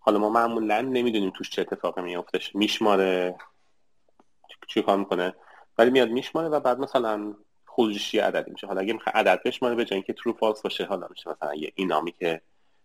[0.00, 2.54] حالا ما معمولا نمی‌دونیم توش چه اتفاقی میافتش.
[2.54, 3.34] میشماره
[4.68, 5.34] چی کار می‌کنه؟
[5.78, 7.34] ولی میاد میشماره و بعد مثلا
[7.66, 8.66] خروجش عددی میشه.
[8.66, 11.72] حالا اگه می‌خواد عدد بشماره به جای اینکه true false باشه حالا میشه مثلا یه
[11.74, 12.40] enum ی که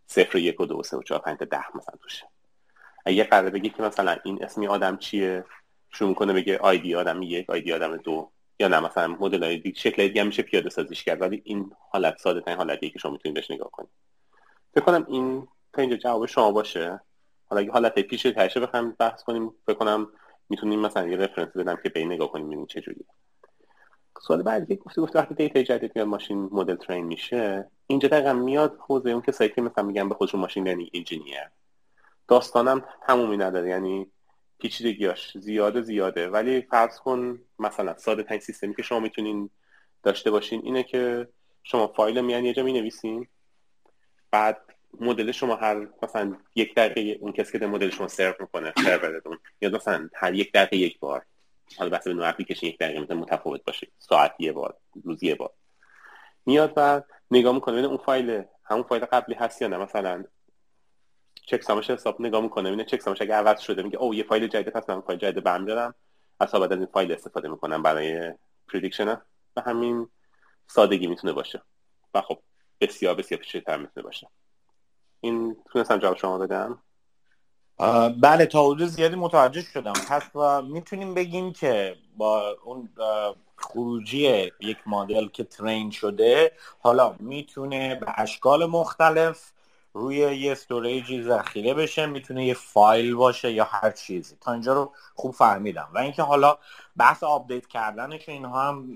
[0.07, 2.27] صفر و یک و دو و سه و چهار پنج تا ده مثلا توشه.
[3.05, 5.45] اگه قرار بگی که مثلا این اسمی آدم چیه
[5.91, 8.29] شروع کنه بگه ID آدم یک ID آدم دو
[8.59, 11.21] یا نه مثلا مدل های دیگه شکل دیگه میشه پیاده سازیش کرد.
[11.21, 13.89] ولی این حالت ساده ترین حالتیه که شما می‌تونید بهش نگاه کنید.
[14.73, 17.01] فکر کنم این تا اینجا جواب شما باشه.
[17.45, 19.53] حالا اگه حالت پیش تاشه بخوام بحث کنیم.
[19.65, 20.07] فکر کنم
[20.49, 23.05] می‌تونیم مثلا یه reference بدم که به نگاه کنیم ببینیم چه جوریه
[24.21, 27.71] سوال بعدی گفته گفته وقتی data جدید میاد ماشین مدل train میشه.
[27.87, 31.49] اینجا دقیقا میاد حوزه اون کسایی که مثلا میگن به خودشون machine learning engineer
[32.27, 34.07] داستانم تمومی نداره یعنی
[34.59, 36.29] پیچیدگیاش زیاده زیاده.
[36.29, 39.49] ولی فرض کن مثلا ساده ترین سیستمی که شما می‌تونین
[40.03, 41.27] داشته باشین اینه که
[41.63, 43.27] شما فایل میان یه جا می نویسین
[44.31, 44.61] بعد
[44.99, 49.39] مدل شما هر مثلا یک دقیقه اون کسی که مدل شما سرو می‌کنه سرورتون.
[49.61, 51.25] یا مثلا هر یک دقیقه یک بار.
[51.77, 53.87] حالا بس به نوع اپلیکیشن یک دقیقه می‌تونه متفاوت باشه.
[53.99, 55.53] ساعت یه بار روزی یه بار.
[56.45, 57.01] میاد و
[57.31, 59.77] نگاه می‌کنه اون فایل همون فایل قبلی هست یا نه.
[59.77, 60.23] مثلا
[61.45, 64.47] checksum ش حساب نگاه می‌کنه ببینه checksum ش اگه عوض شده میگه او یه فایل
[64.47, 65.95] جدید هست من فایل جدید برمیدارم
[66.39, 68.33] از بعد از این فایل استفاده می‌کنم برای
[68.73, 69.21] prediction
[69.55, 70.09] و همین
[70.67, 71.61] سادگی می‌تونه باشه.
[72.13, 72.39] و خب
[72.81, 74.27] بسیار بسیار پیچیده‌تر می‌تونه باشه.
[75.21, 76.79] این تونستم جواب شما بدم؟
[78.21, 79.93] بله تا حدود زیادی متوجه شدم.
[79.93, 80.23] پس
[80.63, 82.89] می‌تونیم بگیم که با اون
[83.55, 89.51] خروجی یک مدل که train شده حالا می‌تونه به اشکال مختلف
[89.93, 94.35] روی یه storage ی ذخیره بشه می‌تونه یه فایل باشه یا هر چیزی.
[94.41, 95.89] تا اینجا رو خوب فهمیدم.
[95.93, 96.57] و اینکه حالا
[96.97, 98.95] بحث update کردنش اینها هم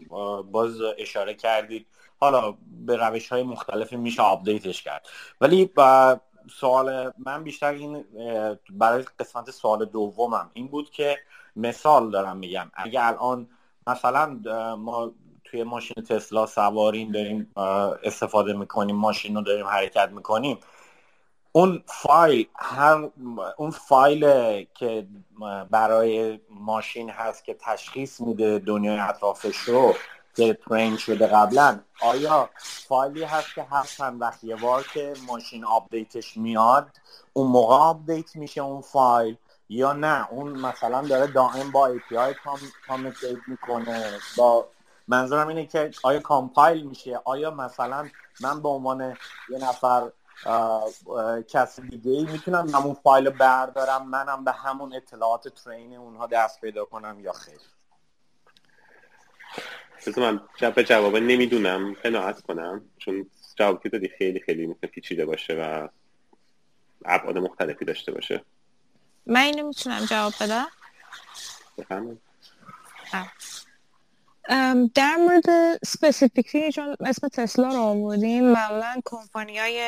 [0.51, 1.85] باز اشاره کردید.
[2.23, 2.53] حالا
[2.85, 5.07] به روش های مختلفی میشه update ش کرد.
[5.41, 5.69] ولی
[6.59, 8.05] سوال من بیشتر این
[8.69, 11.17] برای قسمت سوال دومم این بود که
[11.55, 12.71] مثال دارم میگم.
[12.73, 13.47] اگه الان
[13.87, 14.39] مثلا
[14.75, 15.11] ما
[15.43, 17.51] توی ماشین تسلا سواریم داریم
[18.03, 20.57] استفاده می‌کنیم ماشین رو داریم حرکت می‌کنیم
[21.51, 23.09] اون فایل هر
[23.57, 24.23] اون فایل
[24.63, 25.07] که
[25.71, 29.95] برای ماشین هست که تشخیص میده دنیای اطرافش رو
[30.35, 32.49] که train شده قبلا آیا
[32.87, 36.89] فایلی هست که هر چند وقت یه بار که ماشین update ش میاد
[37.33, 39.37] اون موقع update میشه اون فایل؟
[39.69, 42.35] یا نه؟ اون مثلا داره دائم با API
[42.87, 44.19] communicate می‌کنه.
[44.37, 44.67] با
[45.07, 48.09] منظورم اینه که آیا compile میشه؟ آیا مثلا
[48.41, 49.17] من به عنوان
[49.49, 50.11] یه نفر
[51.47, 56.85] کسی دیگه ای می‌تونم همون فایل بردارم منم به همون اطلاعات train اونها دست پیدا
[56.85, 57.59] کنم یا خیر؟
[60.07, 61.93] بذار من جواب جوابه نمی‌دونم.
[61.93, 62.81] قناعت کنم.
[62.97, 65.87] چون جوابی که دادی خیلی خیلی می‌تونه پیچیده باشه و
[67.05, 68.41] ابعاد مختلفی داشته باشه.
[69.25, 70.67] من اینو می‌تونم جواب بدم؟
[71.77, 72.19] بفرمایید.
[74.95, 79.79] در مورد specifically چون اسم تسلا رو آوردیم معمولا کمپانی های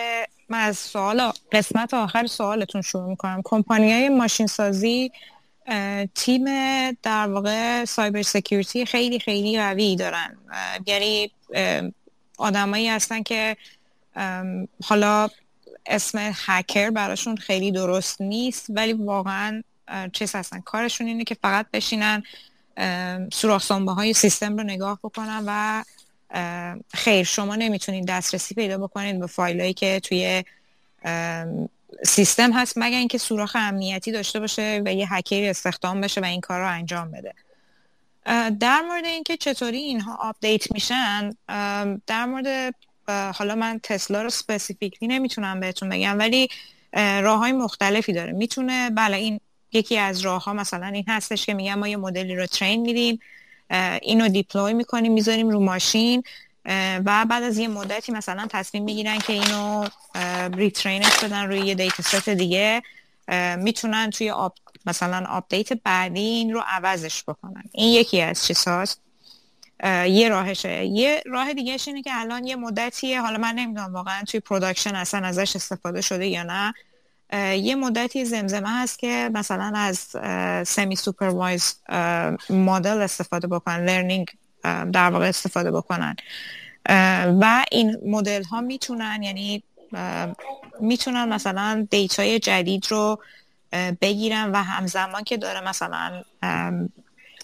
[0.50, 3.42] من از سوال قسمت آخر سوالتون شروع می‌کنم.
[3.46, 5.12] کمپانی های ماشین سازی
[6.16, 6.46] تیم
[6.92, 10.38] در واقع cyber security خیلی خیلی قوی دارن.
[10.86, 11.32] یعنی
[12.38, 13.58] آدمایی هستن که
[14.84, 15.30] حالا
[15.86, 19.64] اسم هکر براشون خیلی درست نیست ولی واقعا
[20.14, 20.62] چیز هستن.
[20.62, 22.24] کارشون اینه که فقط بشینن
[23.34, 25.84] سوراخ های سیستم رو نگاه بکنن و
[26.94, 30.44] خیر شما نمی‌تونید دسترسی پیدا بکنید به فایلایی که توی
[32.06, 36.42] سیستم هست مگر اینکه سوراخ امنیتی داشته باشه و یه هکری استخدام بشه و این
[36.42, 37.34] کار رو انجام بده.
[38.60, 41.30] در مورد اینکه چطوری اینها update میشن
[42.08, 42.76] در مورد
[43.08, 46.48] حالا من تسلا رو specifically نمی‌تونم بهتون بگم ولی
[46.94, 48.32] راه های مختلفی داره.
[48.32, 49.40] می‌تونه بله این
[49.74, 53.20] یکی از راه ها مثلا این هستش که میگم ما یه مدلی رو train میدیم
[54.02, 56.24] اینو deploy می‌کنیم می‌ذاریم رو ماشین.
[57.06, 59.88] و بعد از یه مدتی مثلا تصمیم می‌گیرن که اینو
[60.58, 62.84] retrain ش بدن روی یه data set دیگه.
[63.58, 64.56] می‌تونن توی آب
[64.86, 67.64] مثلا update بعدی این رو عوضش بکنن.
[67.72, 69.02] این یکی از چیزهاست.
[69.84, 70.86] یه راهشه.
[70.86, 73.22] یه راه دیگه اینه که الان یه مدتیه.
[73.22, 76.74] حالا من نمی‌دونم واقعا توی production اصلا ازش استفاده شده یا نه.
[77.56, 79.98] یه مدتی زمزمه هست که مثلا از
[80.68, 81.76] semi-supervised
[82.50, 83.86] model استفاده بکنن.
[83.86, 84.28] learning
[84.94, 86.16] در واقع استفاده بکنن.
[87.42, 89.64] و این مدل ها می‌تونن یعنی
[90.80, 93.20] می‌تونن مثلا data ی جدید رو
[94.02, 96.24] بگیرن و همزمان که داره مثلا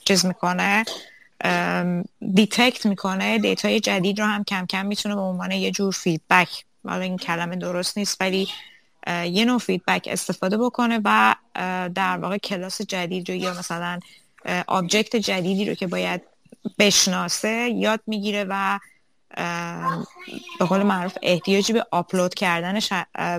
[0.05, 0.85] چیز می‌کنه
[2.33, 6.65] detect می‌کنه data ی جدید رو هم کم کم می‌تونه به عنوان یه جور feedback
[6.87, 8.47] حالا این کلمه درست نیست ولی
[9.07, 11.35] یه نوع feedback استفاده بکنه و
[11.95, 13.99] در واقع کلاس جدید رو یا مثلا
[14.67, 16.21] object جدیدی رو که باید
[16.79, 18.79] بشناسه یاد می‌گیره و
[20.59, 22.93] به قول معروف احتیاجی به آپلود کردنش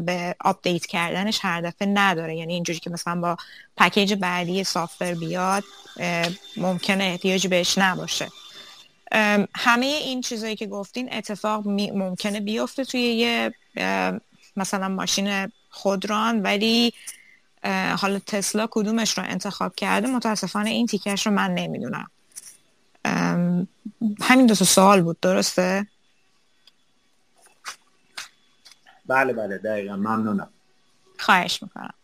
[0.06, 2.36] به update کردنش هر دفعه نداره.
[2.36, 3.36] یعنی اینجوری که مثلا با
[3.76, 5.64] package بعدی software بیاد
[6.56, 8.28] ممکنه احتیاجی بهش نباشه.
[9.54, 13.54] همه این چیزایی که گفتین اتفاق ممکنه بیفته توی یه
[14.56, 16.92] مثلا ماشین خودران ولی
[17.98, 22.10] حالا تسلا کدومش رو انتخاب کرده؟ متاسفانه این تیکش رو من نمی‌دونم.
[24.20, 25.86] همین دو سوال بود درسته؟
[29.06, 30.52] بله بله دقیقا ممنونم.
[31.18, 31.94] خواهش می‌کنم.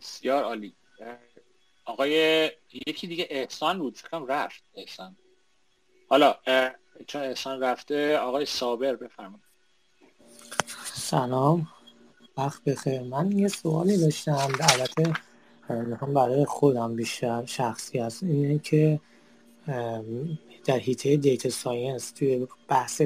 [0.00, 0.74] بسیار عالی.
[1.84, 2.12] آقای
[2.86, 5.16] یکی دیگه احسان بود فکرم رفت احسان.
[6.08, 6.34] حالا
[7.06, 9.44] چون احسان رفته آقای صابر بفرمایید.
[10.94, 11.68] سلام.
[12.36, 13.02] وقت بخیر.
[13.02, 15.12] من یه سوالی داشتم البته
[15.72, 18.22] هم برای خودم بیشتر شخصی هست.
[18.22, 19.00] اینه که
[20.64, 23.02] در حیطه data science توی بحث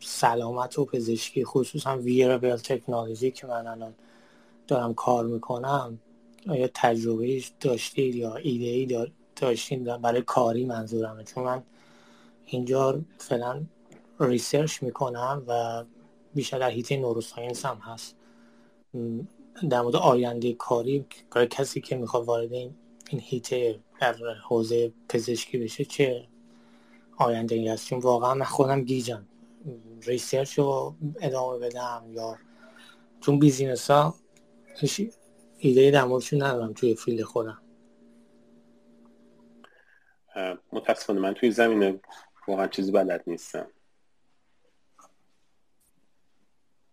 [0.00, 3.94] سلامت و پزشکی خصوصا wearable technology که من الان
[4.66, 5.98] دارم کار می‌کنم
[6.48, 9.06] آیا تجربه داشتید یا ایده ای
[9.36, 11.62] داشتین برای کاری منظورمه؟ چون من
[12.46, 13.62] اینجا فعلا
[14.20, 15.84] research می‌کنم و
[16.34, 18.16] بیشتر در حیطه neuroscience هم هست.
[19.70, 21.06] در مورد آینده کاری
[21.50, 22.74] کسی که می‌خواد وارد این
[23.10, 24.14] حیطه در
[24.48, 26.28] حوزه پزشکی بشه چه
[27.16, 29.26] آینده ای هست چون واقعا من خودم گیجم.
[30.02, 32.38] research رو ادامه بدم یا
[33.20, 34.14] چون business ها
[35.58, 37.62] ایده در موردشون ندارم توی field خودم.
[40.72, 42.00] متاسفانه من توی زمینه
[42.48, 43.66] واقعا چیزی بلد نیستم.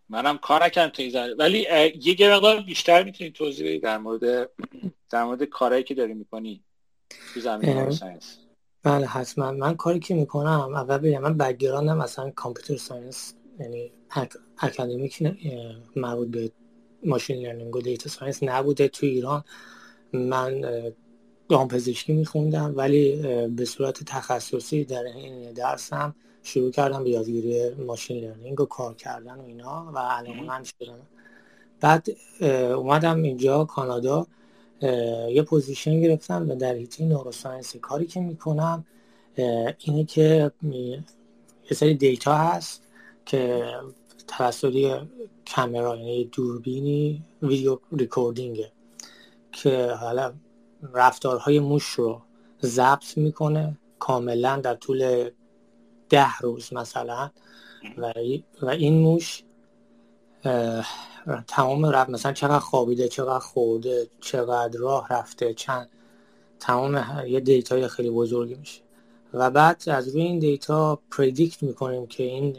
[0.10, 1.68] منم کار نکردم تو این ولی
[2.19, 4.49] یه مقدار بیشتر می‌تونی توضیح بدی در مورد
[5.10, 6.64] در مورد کارهایی که داری می‌کنی
[7.34, 8.38] تو زمینه science؟
[8.84, 9.52] بله حتما.
[9.52, 13.91] من کاری که می‌کنم اول بگم من background م مثلا computer science یعنی
[14.57, 15.36] اکادمیک
[15.95, 16.52] مربوط به
[17.04, 19.44] machine learning و data science نبوده تو ایران.
[20.14, 20.65] من
[21.49, 23.15] دامپزشکی میخوندم ولی
[23.48, 29.36] به صورت تخصصی در این درسم شروع کردم به یادگیری machine learning و کار کردن
[29.36, 30.99] و اینا و الان شدم.
[31.80, 32.07] بعد
[32.76, 34.28] اومدم اینجا کانادا
[35.30, 38.86] یه position گرفتم و در حیطه neuroscience کاری که می‌کنم
[39.80, 41.03] اینه که یه
[41.72, 42.84] سری data هست
[43.26, 43.74] که
[44.28, 45.02] توسط
[45.56, 48.72] کامرا یعنی دوربینی video recording ه
[49.52, 50.34] که حالا
[50.94, 52.22] رفتارهای موش رو
[52.64, 55.30] ضبط می‌کنه کاملا در طول
[56.10, 57.30] ده روز مثلا.
[57.98, 58.14] و,
[58.61, 59.44] و این موش
[61.48, 62.10] تمام رفت.
[62.10, 65.90] مثلا چقدر خوابیده چقدر خورده چقدر راه رفته چند
[66.60, 68.81] تمام یه data ی خیلی بزرگی میشه.
[69.34, 72.57] و بعد از روی این data predict می‌کنیم که این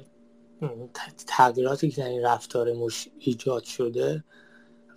[1.27, 4.25] تغییراتی که در این رفتار موش ایجاد شده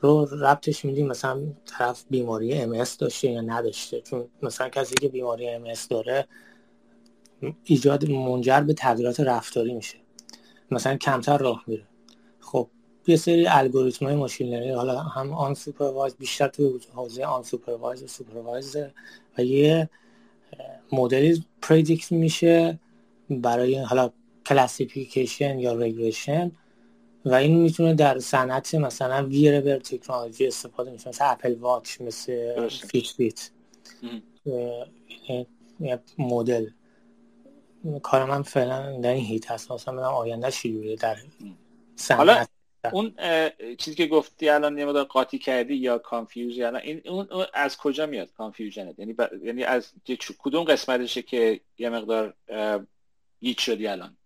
[0.02, 1.08] رو ربطش میدیم.
[1.08, 4.02] مثلا طرف بیماری ام اس داشته یا نداشته.
[4.02, 6.28] چون مثلا کسی که بیماری ام اس داره
[7.64, 9.98] ایجاد منجر به تغییرات رفتاری میشه.
[10.72, 11.84] مثلا کمتر راه میره.
[12.40, 12.68] خب
[13.08, 18.78] یه سری الگوریتم های machine learning حالا هم unsupervised بیشتر تو حوزه unsupervised و supervised
[19.38, 19.90] و یه
[20.92, 22.80] مدلی predict میشه
[23.30, 24.10] برای حالا
[24.46, 26.52] classification یا regression
[27.26, 33.50] و این می‌تونه در صنعت مثلا wearable technology استفاده میشه مثل Apple Watch مثل Fitbit
[36.18, 36.68] مدل.
[38.04, 41.18] کار من فعلا در این حیطه هست مثلا من آینده شیوره در
[42.10, 42.46] حالا
[42.92, 43.14] اون
[43.78, 48.06] چیزی که گفتی الان یه مقدار قاطی کردی یا confused الان این اون از کجا
[48.06, 49.92] میاد confusion ت یعنی یعنی از
[50.38, 52.34] کدوم قسمتشه که یه مقدار
[53.40, 54.18] گیج شدی الان؟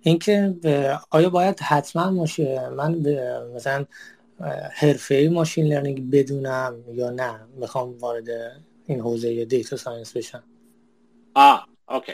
[0.00, 0.54] اینکه
[1.10, 2.94] آیا باید حتما ماشه من
[3.54, 3.86] مثلا
[4.72, 8.28] حرفه machine learning بدونم یا نه؟ می‌خوام وارد
[8.86, 10.42] این حوزه data science بشم.
[11.34, 12.12] آه okay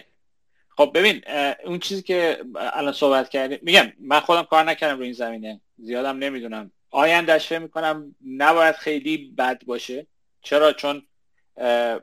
[0.76, 1.22] خب ببین
[1.64, 5.60] اون چیزی که الان صحبت کردیم میگم من خودم کار نکردم رو این زمینه.
[5.78, 6.70] زیادم نمی‌دونم.
[6.90, 10.06] آیندهش فکر می‌کنم نباید خیلی بد باشه.
[10.42, 11.02] چرا؟ چون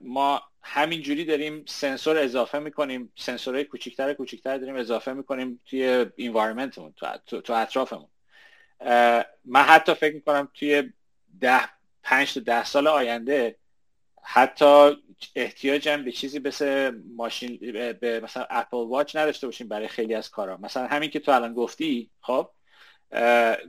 [0.02, 6.94] ما همینجوری داریم سنسور اضافه می‌کنیم سنسورهای کوچیکتر کوچیکتر داریم اضافه می‌کنیم توی انوایرمنتمون
[7.26, 8.10] تو, تو اطرافمون.
[9.46, 10.94] من حتی فکر می‌کنم توی
[11.42, 11.62] ده
[12.04, 13.56] پنج تا ده سال آینده
[14.24, 14.98] حتی
[15.36, 17.58] احتیاجم به چیزی مثل ماشین
[18.02, 20.58] به مثلا اپل واچ نداشته باشیم برای خیلی از کارا.
[20.58, 22.50] مثلا همین که تو الان گفتی خب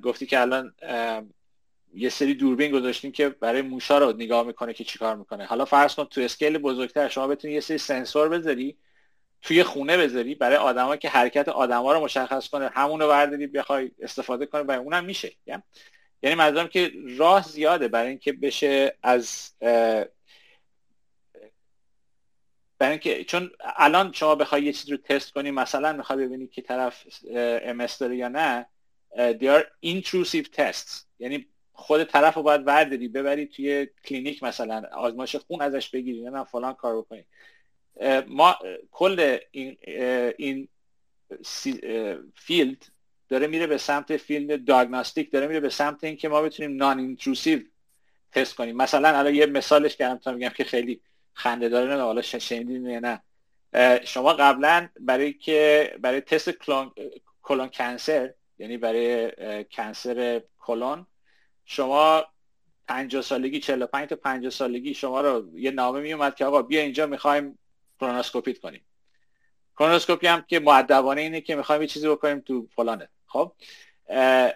[0.03, 0.75] گفتی که الان
[1.95, 5.45] یه سری دوربین گذاشتیم که برای موشا رو نگاه می‌کنه که چیکار می‌کنه.
[5.45, 8.77] حالا فرض کن تو اسکیل بزرگتر شما بتونی یه سری سنسور بذاری
[9.43, 13.91] توی خونه بذاری برای آدما که حرکت آدما رو مشخص کنه همون رو برداری بخوای
[14.03, 15.33] استفاده کنه برای اونم میشه.
[16.23, 19.51] یعنی منظورم که راه زیاده برای اینکه بشه از
[22.83, 26.63] برای اینکه چون الان شما بخوای یه چیز رو تست کنی مثلا می‌خوای ببینی که
[26.63, 28.67] طرف ام اس داره یا نه
[29.17, 31.05] they are intrusive tests.
[31.19, 36.45] یعنی خود طرف رو باید ورداری ببری توی کلینیک مثلا آزمایش خون ازش بگیری نه
[36.45, 37.25] فلان کار بکنی.
[38.27, 38.59] ما
[38.91, 39.77] کل این,
[40.37, 40.69] این
[42.35, 42.87] field
[43.29, 47.61] داره میره به سمت field diagnostic داره میره به سمت اینکه ما بتونیم non-intrusive
[48.33, 48.77] تست کنیم.
[48.77, 51.01] مثلا الان یه مثالش کردم تا میگم که خیلی
[51.35, 53.23] خنده داره نه حالا شنیدین نه.
[54.05, 56.93] شما قبلا برای که برای تست کلون,
[57.43, 59.33] کلون کنسر یعنی برای
[59.65, 61.07] کنسر کلون
[61.65, 62.25] شما
[62.89, 66.81] 50 سالگی 45 تا 50 سالگی شما رو یه نامه می اومد که آقا بیا
[66.81, 67.59] اینجا می‌خوایم
[68.01, 68.85] کرونوسکوپیت کنیم.
[69.79, 73.09] کرونوسکوپی هم که معدبانه اینه که می‌خوایم یه چیزی بکنیم تو فلانه.
[73.27, 73.53] خب؟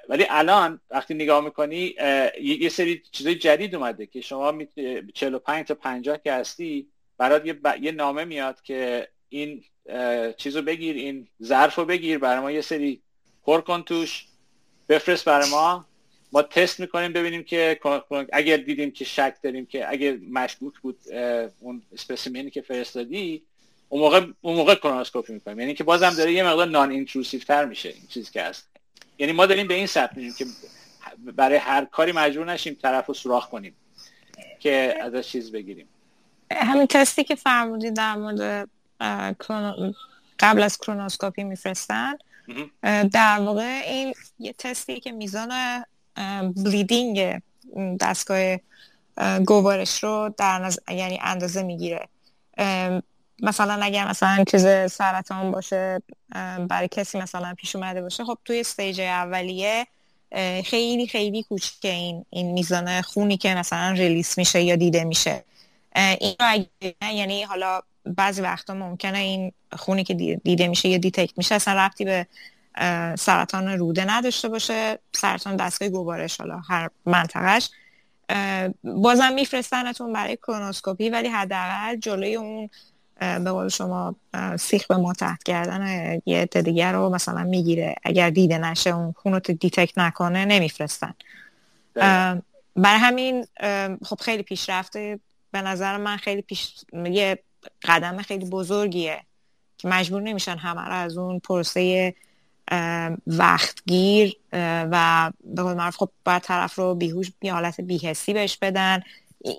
[0.09, 1.95] ولی الان وقتی نگاه می‌کنی
[2.43, 4.55] یه سری چیزای جدید اومده که شما
[5.15, 6.87] 45 تا 50 که هستی
[7.19, 9.65] برات یه, یه نامه میاد که این
[10.37, 13.03] چیزو بگیر این ظرف رو بگیر برای ما یه سری
[13.45, 14.27] پر کن توش
[14.89, 15.87] بفرست برای ما.
[16.33, 17.81] ما تست می‌کنیم ببینیم که
[18.33, 20.99] اگر دیدیم که شک داریم که اگر مشکوک بود
[21.61, 23.43] اون specimen ی که فرستادی
[23.89, 25.61] اون موقع اون موقع کولونوسکوپی می‌کنیم.
[25.61, 28.76] یعنی که بازم داره یه مقدار non-intrusive تر میشه این چیزی که هست.
[29.19, 30.47] یعنی ما داریم به این سمت میریم که
[31.37, 33.75] برای هر کاری مجبور نشیم طرف رو سوراخ کنیم
[34.61, 35.89] که ازش چیز بگیریم.
[36.53, 38.69] همین تستی که فرمودید در مورد
[40.39, 42.15] قبل از کرونوسکوپی میفرستن
[43.13, 45.85] در واقع این یه تستی که میزان
[46.65, 47.43] بلیدینگ
[48.01, 48.57] دستگاه
[49.47, 52.09] گوارش رو در نظر یعنی اندازه می‌گیره.
[53.43, 56.03] مثلا اگر مثلا چیز سرطان باشه
[56.69, 59.87] برای کسی مثلا پیش اومده باشه خب توی stage اولیه
[60.65, 65.45] خیلی خیلی کوچیکه این این میزان خونی که مثلا release میشه یا دیده میشه.
[66.21, 66.67] این
[67.13, 70.15] یعنی حالا بعضی وقتا ممکنه این خونی که
[70.45, 72.27] دیده میشه یا detect میشه اصلا ربطی به
[73.19, 74.99] سرطان روده نداشته باشه.
[75.13, 77.71] سرطان دستگاه گوارش حالا هر منطقهش
[78.85, 82.71] بازم میفرستنتون برای کولونوسکوپی ولی حداقل جلوی اون
[83.21, 84.15] به قول شما
[84.59, 87.95] سیخ به ما تحت کردن یه دیگر رو مثلا می‌گیره.
[88.03, 91.15] اگر دیده نشه اون خون رو دیتکت نکنه نمیفرستن.
[92.77, 93.47] برای همین
[94.05, 95.21] خب خیلی پیشرفته.
[95.51, 96.75] به نظر من خیلی پیش
[97.05, 97.39] یه
[97.83, 99.21] قدم خیلی بزرگیه
[99.79, 102.15] که مجبور نمیشن همه رو از اون پروسه
[103.27, 109.03] وقتگیر و به قول معروف خب باید طرف رو بیهوش یه حالت بیهستی بهش بدن.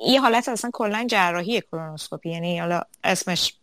[0.07, 3.53] یه حالت اصلا کلا جراحی کولونوسکوپی یعنی حالا اسمش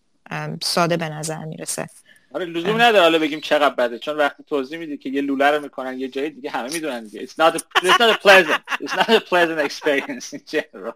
[0.62, 1.88] ساده به نظر می‌رسه.
[2.34, 5.62] آره لزوم نداره حالا بگیم چقدر بده چون وقتی توضیح میدی که یه لوله رو
[5.62, 7.26] می‌کنن یه جایی دیگه همه می‌دونن دیگه.
[7.26, 10.94] It's not a, it's not a pleasant it's not a pleasant experience in general.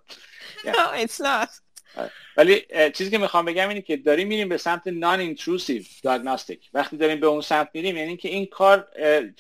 [0.65, 0.73] Yeah.
[0.73, 1.49] no it's not.
[2.37, 2.63] ولی
[2.95, 7.27] چیزی که می‌خوام بگم اینه که داریم میریم به سمت non-intrusive diagnostic وقتی داریم به
[7.27, 8.89] اون سمت میریم یعنی که این کار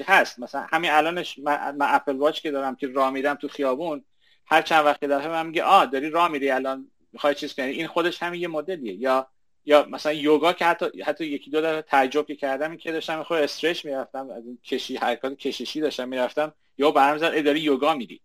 [0.06, 0.38] هست.
[0.38, 4.04] مثلا همین الانش من, اپل واچ که دارم که راه میرم تو خیابون
[4.50, 7.86] هر چند وقت دفعه من میگه آ داری راه میری الان می‌خوای چیز کنی؟ این
[7.86, 8.94] خودش همین یه مدلیه.
[8.94, 9.28] یا
[9.64, 13.84] یا مثلا یوگا که حتی حتی یکی دو دفعه تعجب کردم که داشتم خود stretch
[13.84, 18.20] می‌رفتم از این کشی حرکات کششی داشتم می‌رفتم یا برام زد داری یوگا میری؟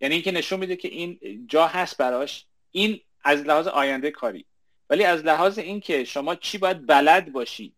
[0.00, 1.18] یعنی اینکه نشون میده که این
[1.48, 2.46] جا هست براش.
[2.70, 4.44] این از لحاظ آینده کاری.
[4.90, 7.74] ولی از لحاظ اینکه شما چی باید بلد باشی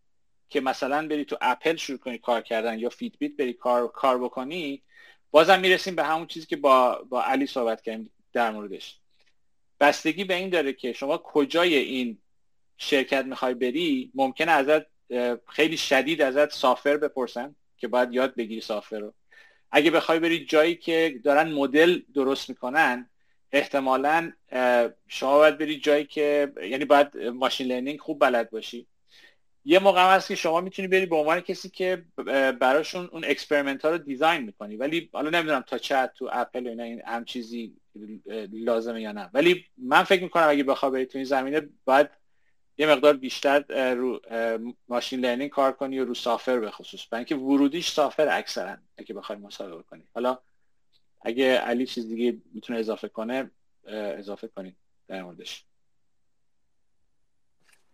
[0.48, 4.82] که مثلا بری تو اپل شروع کنی کار کردن یا فیتبیت بری کار کار بکنی
[5.32, 8.98] بازم می‌رسیم به همون چیزی که با با علی صحبت کردیم در موردش.
[9.80, 12.18] بستگی به این داره که شما کجای این
[12.76, 14.82] شرکت می‌خوای بری ممکنه ازت
[15.48, 19.14] خیلی شدید ازت سافر بپرسن که باید یاد بگیری سافر رو.
[19.70, 23.10] اگه بخوای بری جایی که دارن مدل درست می‌کنن
[23.52, 24.32] احتمالا
[25.08, 28.86] شما باید بری جایی که یعنی باید ماشین لرنینگ خوب بلد باشی.
[29.64, 32.04] یه موقع هست که شما می‌تونی بری به عنوان کسی که
[32.60, 34.76] براشون اون experiment ها رو design می‌کنی.
[34.76, 37.76] ولی حالا نمی‌دونم تا چه تو اپل اینا این هم چیزی
[38.52, 39.30] لازمه یا نه.
[39.34, 42.08] ولی من فکر می‌کنم اگه بخوای بری تو این زمینه باید
[42.78, 44.20] یه مقدار بیشتر رو
[44.88, 47.06] machine learning کار کنی و رو software به خصوص.
[47.06, 50.04] برای اینکه ورودیش software اکثرا اگه بخوای مسابقه کنی.
[50.14, 50.38] حالا
[51.22, 53.50] اگه علی چیز دیگه می‌تونه اضافه کنه
[53.84, 54.76] اضافه کنید
[55.08, 55.64] در موردش.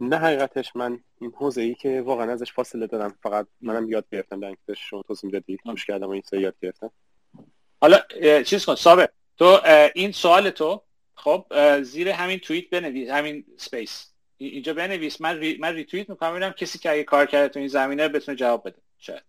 [0.00, 3.14] نه حقیقتش من این حوزه ای که واقعا ازش فاصله دارم.
[3.22, 6.90] فقط منم یاد گرفتم در اینکه شما توضیح می‌دادی گوش کردم و این یاد گرفتم.
[7.80, 7.98] حالا
[8.42, 9.60] چیز کن صابر تو
[9.94, 10.82] این سوال تو
[11.14, 11.46] خب
[11.82, 15.20] زیر همین توییت بنویس همین space اینجا بنویس.
[15.20, 15.58] من re...
[15.60, 18.78] من ریتوییت می‌کنم ببینم کسی که اگه کار کرده تو این زمینه بتونه جواب بده.
[18.98, 19.22] شاید.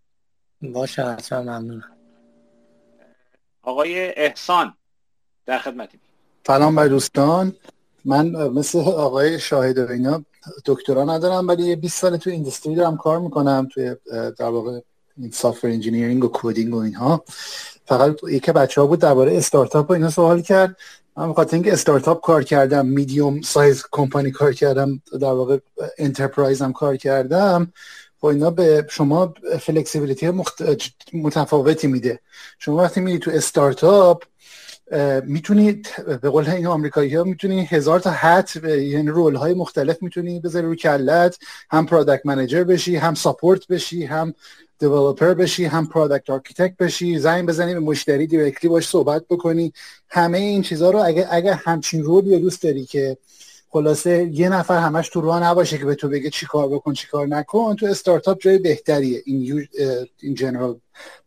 [0.62, 1.98] باشه حتما ممنونم.
[3.62, 4.74] آقای احسان
[5.46, 6.00] در خدمتی
[6.48, 7.56] سلام بر دوستان.
[8.06, 10.26] من مثل آقای شاهد و اینا
[10.66, 13.96] دکترا ندارم ولی 20 سال تو industry دارم کار می‌کنم توی
[14.38, 14.80] در واقع
[15.18, 17.24] این software engineering و coding و اینها.
[17.86, 20.76] فقط یکی بچه ها بود درباره استارتاپ و اینا سوال کرد.
[21.18, 25.58] من بخاطر اینکه استارتاپ کار کردم medium size company کار کردم در واقع
[25.98, 27.74] enterprise هم کار کردم
[28.22, 30.62] خب اینا به شما flexibility مخت...
[31.14, 32.20] متفاوتی میده.
[32.60, 34.24] شما وقتی میری تو استارتاپ
[35.26, 35.82] می‌تونی
[36.22, 40.66] به قول این آمریکایی ها می‌تونی هزار تا hat یعنی role های مختلف می‌تونی بذاری
[40.66, 41.38] رو کله‌ت
[41.72, 44.34] هم product manager بشی هم support بشی هم
[44.80, 49.74] developer بشی هم product architect بشی زنگ بزنی به مشتری directly باش صحبت بکنی.
[50.10, 53.18] همه این چیزها رو اگر اگر همچین role ی دوست داری که
[53.72, 57.08] خلاصه یه نفر همش تو راه نباشه که به تو بگه چی کار بکن چی
[57.08, 57.76] کار نکن.
[57.76, 59.22] تو استارتاپ جای بهتریه.
[59.26, 59.68] این
[60.22, 60.76] این general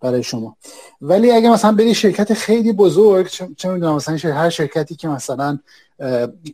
[0.01, 0.57] برای شما.
[1.01, 5.59] ولی اگه مثلا بری شرکت خیلی بزرگ چه می‌دونم مثلا هر شرکتی که مثلا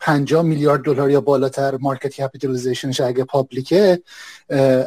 [0.00, 4.02] 50 میلیارد دلار یا بالاتر market capitalization ش اگه public ه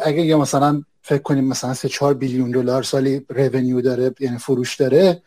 [0.04, 4.76] اگه یا مثلا فکر کنیم مثلا 3 4 billion دلار سالی revenue داره یعنی فروش
[4.76, 5.22] داره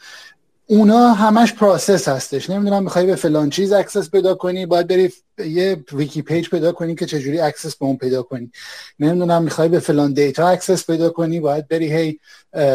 [0.67, 2.51] اونا همش process هستش.
[2.51, 6.95] نمی‌دونم می‌خوای به فلان چیز access پیدا کنی باید بری یه wiki page پیدا کنی
[6.95, 8.51] که چجوری access به اون پیدا کنی.
[8.99, 12.19] نمی‌دونم می‌خوای به فلان data access پیدا کنی باید بری هی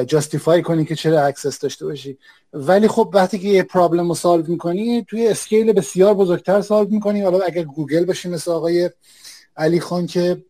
[0.05, 2.17] justify کنی که چرا access داشته باشی.
[2.53, 7.21] ولی خب وقتی که یه problem رو solve می‌کنی توی scale بسیار بزرگتر solve می‌کنی.
[7.21, 8.89] حالا اگر گوگل باشی مثل آقای
[9.57, 10.43] علی خان که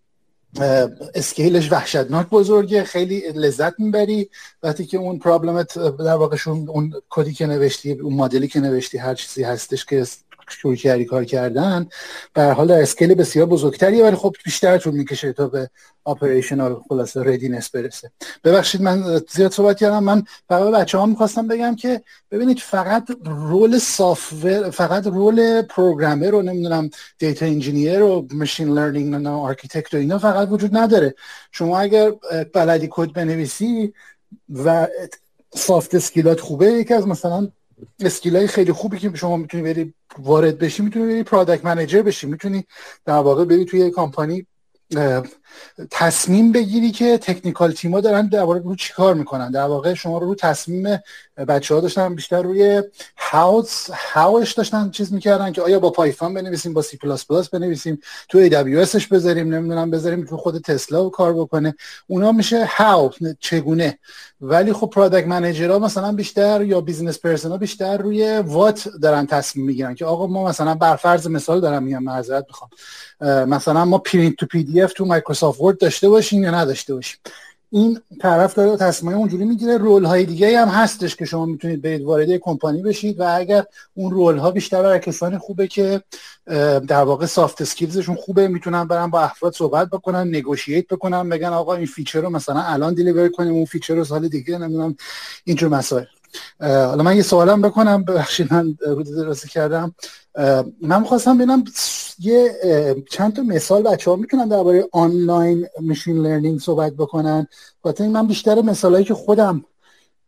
[1.16, 4.30] scale ش وحشتناک بزرگه خیلی لذت می‌بری.
[4.64, 8.98] وقتی که اون problem ت در واقعشون اون کدی که نوشتی اون مدلی که نوشتی
[8.98, 10.06] هر چیزی هستش که
[10.50, 11.88] شروع کردی کار کردن
[12.34, 15.70] به حال scale بسیار بزرگتری ولی خب بیشتر طول می‌کشه تا به
[16.04, 18.12] operational خلاصه readiness برسه.
[18.44, 22.02] ببخشید من زیاد صحبت کردم من فقط بچه ها می‌خواستم بگم که
[22.32, 29.30] ببینید فقط role software فقط role programmer رو نمی‌دونم data engineer و machine learning و
[29.30, 31.16] architect و اینا فقط وجود نداره.
[31.52, 32.12] شما اگر
[32.54, 33.94] بلدی کد بنویسی
[34.66, 34.88] و
[35.56, 37.48] soft skill ات خوبه یکی از مثلا
[38.00, 42.28] skill ای خیلی خوبی که شما می‌تونی بری وارد بشی می‌تونی بری product manager بشی
[42.28, 42.66] می‌تونی
[43.06, 44.46] در واقع بری توی کامپانی
[45.92, 50.18] تصمیم بگیری که technical team ا دارن در واقع رو چیکار می‌کنن؟ در واقع شما
[50.18, 51.00] رو رو تصمیم
[51.48, 52.84] بچه ها داشتن بیشتر روی
[53.18, 53.70] how ز
[54.14, 58.00] how ش داشتن چیز می‌کردن که آیا با Python بنویسیم با سی پلاس پلاس بنویسیم
[58.30, 61.76] تو AWS ش بذاریم نمی‌دونم بذاریم تو خود تسلا کار بکنه.
[62.08, 64.00] اونا میشه how چگونه؟
[64.42, 69.66] ولی خب product manager ها مثلا بیشتر یا business person بیشتر روی what دارن تصمیم
[69.66, 72.70] می‌گیرن که آقا ما مثلا بر فرض مثال دارم میگم معذرت می‌خوام.
[73.50, 77.18] مثلا ما print to PDF تو Microsoft Word داشته باشیم یا نداشته باشیم.
[77.72, 79.78] این طرف داره تصمیم اونجوری می‌گیره.
[79.78, 84.12] role های دیگه هم هستش که شما می‌تونید برید وارد کمپانی بشید و اگر اون
[84.12, 86.02] role ها بیشتر برای کسانی خوبه که
[86.88, 91.48] در واقع soft skills شون خوبه می‌تونن برن با افراد صحبت بکنن negotiate بکنن بگن
[91.48, 94.96] آقا این feature رو مثلا الان deliver کنیم اون feature رو سال دیگه نمی‌دونم
[95.44, 96.06] اینجور مسائل.
[96.60, 99.96] حالا من یه سوالم بکنم ببخشید من حدود دراستی کردم.
[100.82, 101.64] من خواستم ببینم
[102.20, 102.56] یه
[103.12, 107.48] چند تا مثال بچه ها می‌تونن درباره online machine learning صحبت بکنن؟
[107.84, 109.66] خاطر من بیشتر مثالهایی که خودم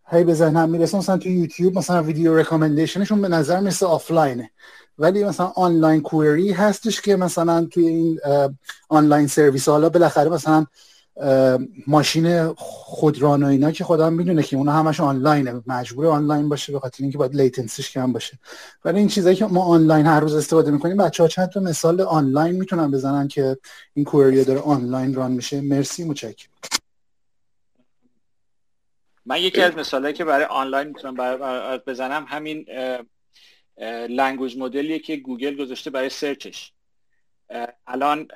[0.07, 4.49] هی به ذهنم می‌رسه مثلا تو یوتیوب مثلا video recommendation شون به نظر مثل آفلاینه.
[4.97, 8.19] ولی مثلا آنلاین query هستش که مثلا توی این
[8.89, 10.65] online service حالا بالاخره مثلا
[11.87, 15.61] ماشین خودران و اینا که خودم می‌دونه که اونا همش آنلاینه.
[15.67, 18.39] مجبور آنلاین باشه به خاطر اینکه باید latency ش کم باشه.
[18.85, 22.01] ولی این چیزایی که ما آنلاین هر روز استفاده می‌کنیم بچه ها چند تا مثال
[22.01, 23.57] آنلاین می‌تونن بزنن که
[23.93, 25.61] این query داره آنلاین run میشه.
[25.61, 26.51] مرسی متشکرم
[29.25, 31.15] من یکی از مثالهایی که برای آنلاین می‌تونم
[31.87, 32.65] بزنم همین
[34.09, 36.73] language model یه که گوگل گذاشته برای search ش
[37.87, 38.27] الان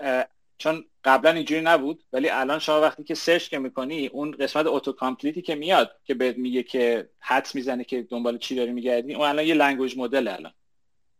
[0.57, 4.91] چون قبلا اینجوری نبود ولی الان شما وقتی که search که می‌کنی اون قسمت auto
[4.91, 9.13] complete ی که میاد که بهت میگه که حدس می‌زنه که دنبال چی داری میگردی
[9.13, 10.53] اون الان یه language model الان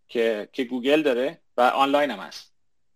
[0.08, 2.54] که که گوگل داره و آنلاین هم هست.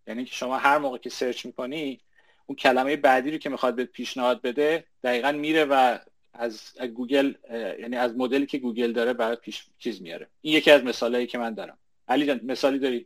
[0.08, 2.00] یعنی که شما هر موقع که search می‌کنی
[2.46, 5.98] اون کلمه بعدی رو که می‌خواد بهت پیشنهاد بده دقیقا میره و
[6.34, 7.34] از گوگل
[7.80, 10.28] یعنی از مدلی که گوگل داره برات پیش چیز میاره.
[10.42, 11.78] این یکی از مثالهایی که من دارم.
[12.08, 13.06] علی جان مثالی داری؟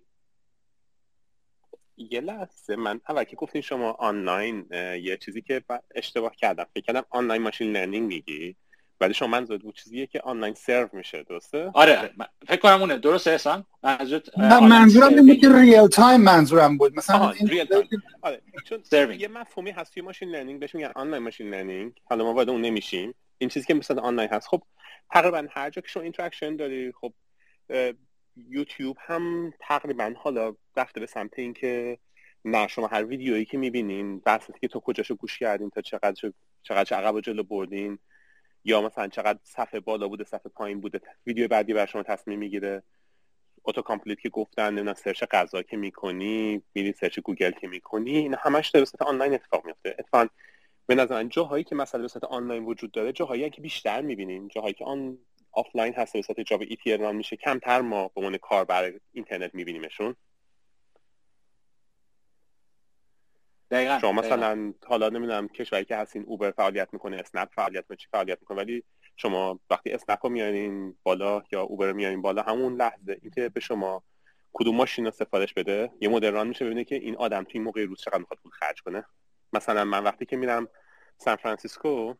[1.97, 4.65] یه لحظه من اول که گفتین شما آنلاین
[5.01, 5.63] یه چیزی که
[5.95, 6.65] اشتباه کردم.
[6.73, 8.55] فکر کردم online machine learning میگی
[9.01, 12.13] ولی شما منظور بود چیزیه که آنلاین سرو میشه درسته؟ آره
[12.47, 12.97] فکر کنم اونه.
[12.97, 13.65] درسته احسان؟
[14.61, 16.95] منظورم این بود که real time منظورم بود.
[16.95, 17.87] مثلا این real time
[18.21, 21.93] آره چون یه مفهومی هست توی machine learning بهش میگن online machine learning.
[22.03, 23.15] حالا ما وارد اون نمیشیم.
[23.37, 24.47] این چیزی که مثلا آنلاین هست.
[24.47, 24.63] خب
[25.11, 27.13] تقریبا هر جا که شما interaction داری خب
[28.35, 31.97] یوتیوب هم تقریبا حالا رفته به سمت اینکه
[32.45, 36.31] نه شما هر ویدیویی که می‌بینین بحثی که تو کجاشو گوش کردین تا چقدر
[36.63, 37.99] چقدر عقب و جلو بردین
[38.63, 42.83] یا مثلا چقدر صفحه بالا بوده صفحه پایین بوده ویدیو بعدی بر شما تصمیم می‌گیره.
[43.65, 48.35] auto complete که گفتن نه search غذا که می‌کنی میری search گوگل که می‌کنی این
[48.39, 50.27] همش در صورت آنلاین اتفاق میفته اتفاقا
[50.85, 54.73] به نظر جاهایی که مثلا به صورت آنلاین وجود داره جاهایی که بیشتر می‌بینین جاهایی
[54.73, 55.17] که آن
[55.53, 57.35] آفلاین هست به صورت job ای run میشه.
[57.35, 60.15] کمتر ما به عنوان کاربر اینترنت میبینیمشون.
[63.71, 68.07] دقیقا شما مثلا حالا نمی‌دونم کشوری که هستین اوبر فعالیت می‌کنه اسنپ فعالیت می‌کنه چی
[68.11, 68.83] فعالیت می‌کنه ولی
[69.15, 73.59] شما وقتی اسنپ رو میارین بالا یا اوبر رو میارین بالا همون لحظه اینکه به
[73.59, 74.03] شما
[74.53, 77.63] کدوم ماشین رو سفارش بده یه مدل run میشه ببینه که این آدم تو این
[77.63, 79.05] موقع روز چقدر می‌خواد پول خرج کنه.
[79.53, 80.67] مثلا من وقتی که میرم
[81.17, 82.13] سان فرانسیسکو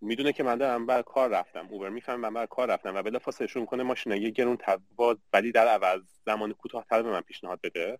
[0.00, 1.66] می‌دونه که من دارم بر کار رفتم.
[1.70, 5.52] اوبر می‌فهمه من بر کار رفتم و بلافاصله شروع کنه ماشین یه گرون تباد ولی
[5.52, 7.98] در عوض زمان کوتاهتر به من پیشنهاد بده.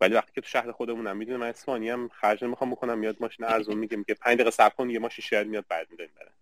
[0.00, 3.46] ولی وقتی که تو شهر خودمونم می‌دونه من اسپانی هم خرج نمی‌خوام بکنم میاد ماشین
[3.46, 6.32] ارزون میگه میگه 5 دقیقه صبر کن یه ماشین شهر میاد بعد میده بره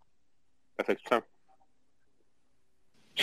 [0.87, 1.23] فکر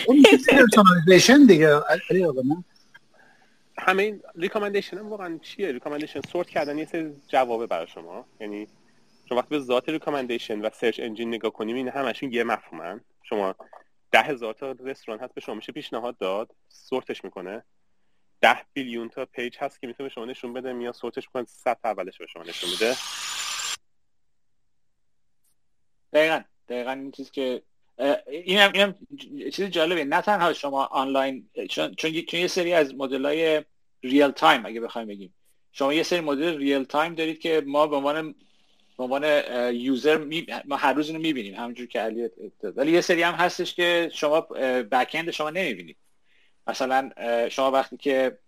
[0.06, 1.80] اون ریکامندیشن دیگه.
[2.10, 2.42] علی آقا
[3.78, 8.26] همه این recommendation هم واقعا چیه؟ recommendation sort کردن یه سری جوابه برای شما.
[8.40, 8.68] یعنی
[9.28, 13.00] شما وقتی به ذات recommendation و search engine نگاه کنیم این همشون یه مفهومن.
[13.22, 13.54] شما
[14.10, 17.64] ده هزار تا رستوران هست به شما میشه پیشنهاد داد sort ش می‌کنه.
[18.40, 21.78] ده billion تا page هست که می‌تونه شما نشون بده میاد sort ش می‌کنه صد
[21.84, 22.96] اولش به شما نشون میده.
[26.12, 27.62] دقیقا دقیقا این چیز که
[28.26, 28.94] اینم اینم
[29.52, 30.04] چیز جالبه.
[30.04, 33.64] نه تنها شما آنلاین چون, چون, یه سری از مدل های
[34.02, 35.34] real time اگه بخوایم بگیم.
[35.72, 38.34] شما یه سری مدل real time دارید که ما به عنوان
[38.98, 39.24] به عنوان
[39.74, 40.42] user.
[40.64, 42.28] ما هر روز اینو می‌بینیم همونجور که علی
[42.62, 44.40] ولی یه سری هم هستش که شما
[44.90, 45.96] back شما نمی‌بینید
[46.66, 47.10] مثلا
[47.48, 48.38] شما وقتی که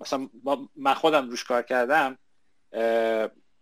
[0.00, 0.28] مثلا
[0.76, 2.18] من خودم روش کار کردم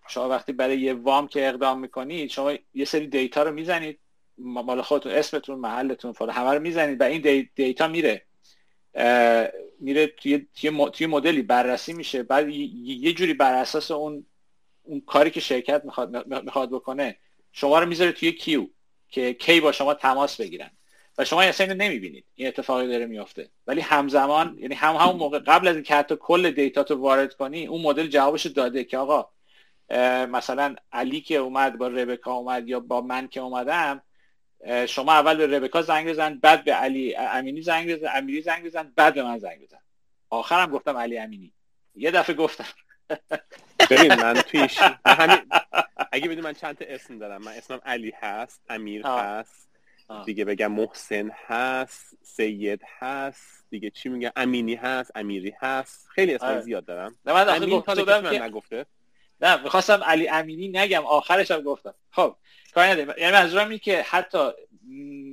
[0.08, 3.98] شما وقتی برای یه وام که اقدام می‌کنید شما یه سری data رو می‌زنید
[4.38, 8.22] مال خودتون اسمتون محلتون فلان همه رو می‌زنید و این دیتا میره
[9.80, 10.46] میره توی
[10.92, 14.26] توی مدلی بررسی میشه بعد یه جوری بر اساس اون
[14.88, 17.16] اون کاری که شرکت می‌خواد می‌خواد بکنه
[17.52, 18.66] شما رو می‌ذاره توی کیو
[19.08, 20.70] که کی با شما تماس بگیرن.
[21.18, 22.24] و شما اصلا اینو نمی‌بینید.
[22.34, 23.50] این اتفاقی داره میافته.
[23.66, 27.66] ولی همزمان یعنی هم همون موقع قبل از اینکه حتی کل دیتا تو وارد کنی
[27.66, 29.28] اون مدل جوابش داده که آقا
[30.28, 34.02] مثلا علی که اومد با ربکا اومد یا با من که اومدم
[34.86, 38.92] شما اول به ربکا زنگ بزن بعد به علی امینی زنگ بزن امیری زنگ بزن
[38.96, 39.78] بعد به من زنگ بزن.
[40.30, 41.52] آخرم گفتم علی امینی.
[41.94, 42.68] یه دفعه گفتم.
[43.90, 45.38] ببین من تویش همین
[46.12, 49.68] اگه بدون من چند تا اسم دارم؟ من اسمم علی هست امیر هست
[50.26, 56.08] دیگه بگم محسن هست سید هست دیگه چی میگم؟ امینی هست امیری هست.
[56.08, 56.60] خیلی اسم آره.
[56.60, 57.16] زیاد دارم.
[57.26, 58.86] نه من امین که نگفته؟
[59.40, 61.94] نه می‌خواستم علی امینی نگم آخرش هم گفتم.
[62.10, 62.36] خب
[62.74, 63.14] کاری نداریم.
[63.18, 64.50] یعنی منظورم اینه که حتی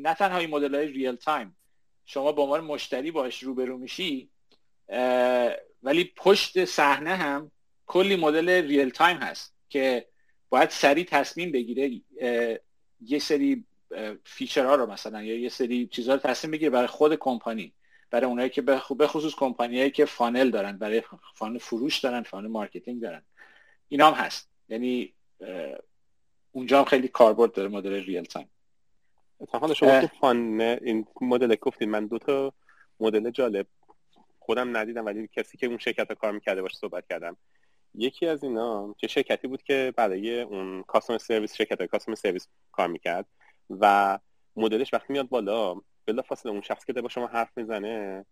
[0.01, 1.57] نه تنها این مدل های real time
[2.05, 4.29] شما به عنوان مشتری باش روبرو میشی
[5.83, 7.51] ولی پشت صحنه هم
[7.85, 10.07] کلی مدل real time هست که
[10.49, 12.01] باید سریع تصمیم بگیره
[13.01, 13.65] یه سری
[14.23, 17.73] feature ها رو مثلا یا یه سری چیزها رو تصمیم بگیره برای خود کمپانی
[18.11, 21.03] برای اونایی که به خصوص کمپانیایی که funnel دارن برای
[21.35, 23.21] funnel فروش دارن funnel marketing دارن.
[23.87, 24.49] اینا هم هست.
[24.69, 25.13] یعنی
[26.51, 28.49] اونجا هم خیلی کاربرد داره مدل real time
[29.51, 32.53] حالا شما تو funnel این مدل گفتین من دو تا
[32.99, 33.67] مدل جالب
[34.39, 37.37] خودم ندیدم ولی کسی که اون شرکت کار می‌کرده باشه صحبت کردم.
[37.97, 42.87] یکی از اینا چه شرکتی بود که برای اون customer service شرکت customer service کار
[42.87, 43.25] می‌کرد
[43.69, 44.19] و
[44.55, 48.25] مدلش وقتی میاد بالا بلا فاصله اون شخص که با شما حرف می‌زنه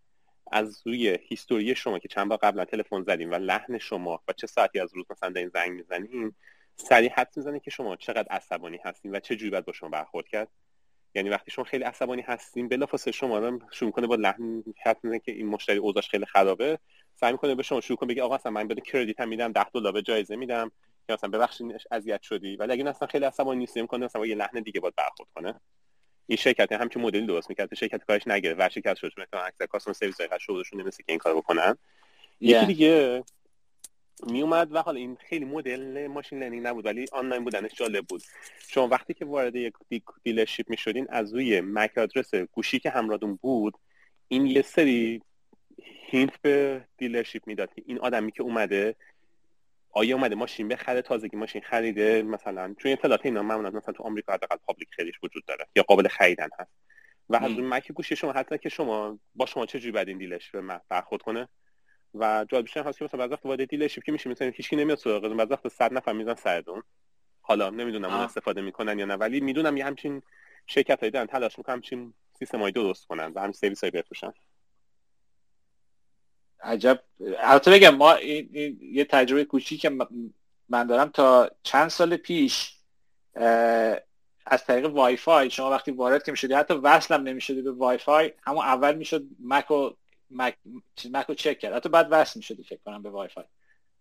[0.51, 4.47] از روی هیستوری شما که چند بار قبلا تلفن زدیم و لحن شما و چه
[4.47, 6.35] ساعتی از روز مثلا این زنگ می‌زنیم
[6.75, 10.27] سریع حد می‌زنه که شما چقدر عصبانی هستین و چه جوری باید با شما برخورد
[10.27, 10.47] کرد.
[11.15, 14.63] یعنی وقتی شما خیلی عصبانی هستین بلافاصله شما رو شروع کنه با لحن
[15.03, 16.79] می‌زنه که این مشتری اوضاعش خیلی خرابه.
[17.15, 19.69] سعی می‌کنه به شما شروع کنه بگه آقا اصلا من بده کردیت هم میدم 10
[19.69, 20.71] دلار به جایزه میدم.
[21.07, 22.55] که مثلا ببخشید اذیت شدی.
[22.55, 25.59] ولی اگه اصلا خیلی عصبانی نیست می‌کنه مثلا با یه لحن دیگه باید برخورد کنه.
[26.27, 27.73] این شرکت هم که مدلی درست می‌کرد.
[27.73, 28.59] شرکت کارش نگرفت.
[28.59, 29.11] و شرکت شد.
[29.17, 31.73] مثلا اکثر customer service های شغلشون نمیشه که این کارو بکنن.
[31.73, 31.77] yeah.
[32.39, 33.23] یکی دیگه
[34.27, 38.21] می اومد و حالا این خیلی مدل machine learning نبود ولی آنلاین بودنش جالب بود.
[38.67, 39.73] شما وقتی که وارد یک
[40.23, 43.73] dealership می شدین از روی MAC address گوشی که همراهتون بود
[44.27, 45.21] این یه سری
[46.09, 48.95] hint به dealership می‌داد که این آدمی که اومده
[49.91, 54.33] آیا اومده ماشین بخره تازگی ماشین خریده مثلا چون اطلاعات اینا معمولا مثلا تو آمریکا
[54.33, 56.71] حداقل public خیلیش وجود داره یا قابل خریدن هست.
[57.29, 60.17] و از اون MAC گوشی شما حتی که شما با شما چه جوری بعد این
[60.17, 61.47] dealership برخورد کنه؟
[62.15, 64.97] و جالب بیشتر هست که مثلا بعضی وقت وارد dealership که میشه مثلا هیچ نمیاد
[64.97, 66.83] سراغتون بعضی وقت 100 نفر میزن سرتون
[67.41, 70.21] حالا نمی‌دونم اون استفاده می‌کنن یا نه ولی می‌دونم یه همچین
[70.67, 74.33] شرکت هایی دارن تلاش می‌کنن همچین سیستمایی درست کنن و همین سرویس هایی بفروشن.
[76.61, 77.03] عجب.
[77.37, 79.97] البته بگم ما این, این یه تجربه کوچیک که
[80.69, 82.77] من دارم تا چند سال پیش
[84.45, 88.33] از طریق وای فای شما وقتی وارد که می‌شدی حتی وصلم نمی‌شدی به وای فای
[88.43, 89.89] همون اول می‌شد MAC و
[90.31, 90.55] MAC,
[91.11, 91.73] MAC رو چک کرد.
[91.73, 93.43] حتی بعد وصل می‌شدی فکر کنم به وای فای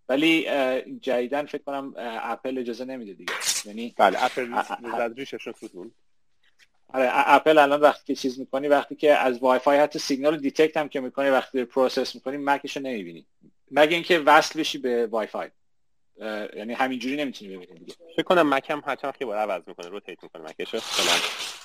[0.08, 0.46] ولی
[1.00, 3.34] جدیدن فکر کنم اپل اجازه نمیده دیگه.
[3.64, 4.54] یعنی بله اپل
[5.16, 5.48] ریشش
[6.94, 10.76] آره اپل الان وقتی که چیز می‌کنی وقتی که از وای فای حتی سیگنال detect
[10.76, 13.26] هم که می‌کنی وقتی process می‌کنی MAC ش رو نمی‌بینی.
[13.70, 15.50] مگه اینکه وصل بشی به وای فای
[16.56, 17.94] یعنی همینجوری نمی‌تونی ببینی دیگه.
[18.16, 19.88] فکر کنم MAC هم هر چند باید عوض می‌کنه.
[19.88, 20.78] rotate می‌کنه MAC شو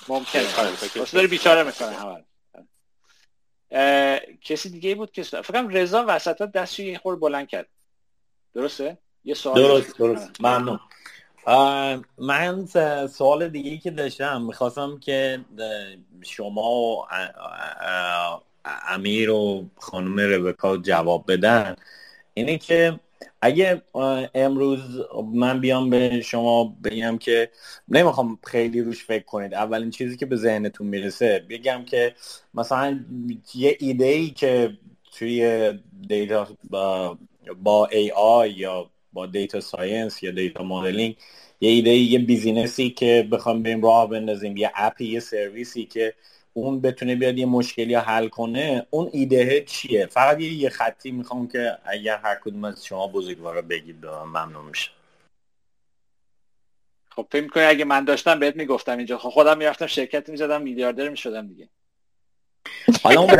[0.08, 0.46] ممکنه.
[0.96, 2.24] واسه بیچاره می‌کنه همه
[4.42, 7.66] کسی دیگه بود که فکر کنم رضا وسطا دستش یه خور بلند کرد.
[8.54, 10.30] درسته؟ یه سوال درست درست.
[10.40, 10.80] ممنون.
[12.18, 12.66] من
[13.06, 15.40] سوال دیگه که داشتم می‌خواستم که
[16.22, 17.08] شما
[18.64, 21.76] امیر و خانم ربکا جواب بدن.
[22.34, 23.00] اینه که
[23.42, 23.82] اگه
[24.34, 24.80] امروز
[25.34, 27.50] من بیام به شما بگم که
[27.88, 29.54] نمی‌خوام خیلی روش فکر کنید.
[29.54, 32.14] اولین چیزی که به ذهنتون می‌رسه بگم که
[32.54, 33.00] مثلا
[33.54, 34.78] یه ایده ای که
[35.12, 35.72] توی
[36.08, 37.18] data با,
[37.62, 41.16] با AI یا با data science یا data modeling
[41.60, 45.84] یه ایده یه business ی که بخوام بریم راه بندازیم یه app ی یه سرویسی
[45.84, 46.14] که
[46.58, 51.48] اون بتونه بیاد یه مشکلی رو حل کنه اون ایده چیه؟ فقط یه خطی می‌خوام
[51.48, 54.90] که اگر هر کدوم از شما بزرگوارا بگید به ممنون میشه.
[57.10, 59.18] خب فکر می‌کنی اگه من داشتم بهت می‌گفتم اینجا.
[59.18, 61.68] خب خودم می‌رفتم شرکت می‌زدم میلیاردر می‌شدم دیگه.
[63.02, 63.30] حالا اون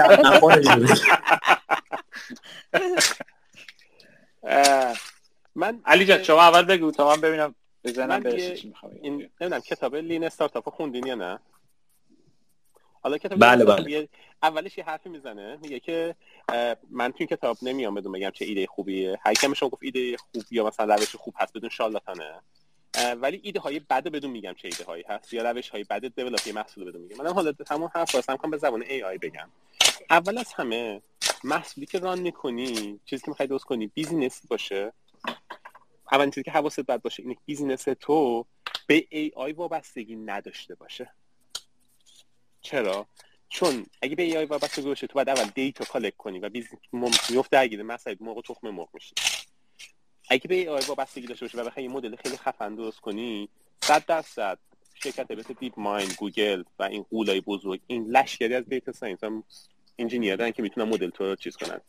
[5.54, 7.54] من علی جان شما اول بگو تا من ببینم
[7.84, 11.38] بزنم برسه چی می‌خوام این نمی‌دونم کتاب لین استارتاپ خوندین یا نه؟
[13.02, 14.08] حالا کتاب بله بله.
[14.42, 16.14] اولش یه حرفی می‌زنه میگه که
[16.90, 19.18] من تو این کتاب نمیام بدون بگم چه ایده خوبیه.
[19.24, 22.40] هر شما گفت ایده خوب یا مثلا روش خوب هست بدون شالاتانه
[23.20, 26.48] ولی ایده های بد بدون میگم چه ایده هایی هست یا روش های بد دیولپ
[26.48, 27.16] محصول بدون میگم.
[27.16, 29.48] منم حالا همون حرف واسم کنم به زبان ای آی بگم.
[30.10, 31.02] اول از همه
[31.44, 34.92] محصولی که run می‌کنی چیزی که می‌خوای درست کنی business ی باشه.
[36.12, 38.46] اولین چیزی که حواست باید باشه اینه business تو
[38.86, 41.10] به AI وابستگی نداشته باشه.
[42.60, 43.06] چرا؟
[43.48, 46.78] چون اگه به AI وابستگی باشه تو باید اول data collect کنی و business
[47.30, 49.14] میفته درگیر مسئله مرغ و تخم مرغ میشه.
[50.28, 53.48] اگه به AI وابستگی داشته باشه و بخوای مدل خیلی خفن درست کنی
[53.82, 54.58] صد درصد
[54.94, 59.44] شرکت مثل DeepMind گوگل و این غولای بزرگ این لشکری از data science هم
[59.98, 61.80] انجینیر که می‌تونن مدل تو چیز کنن.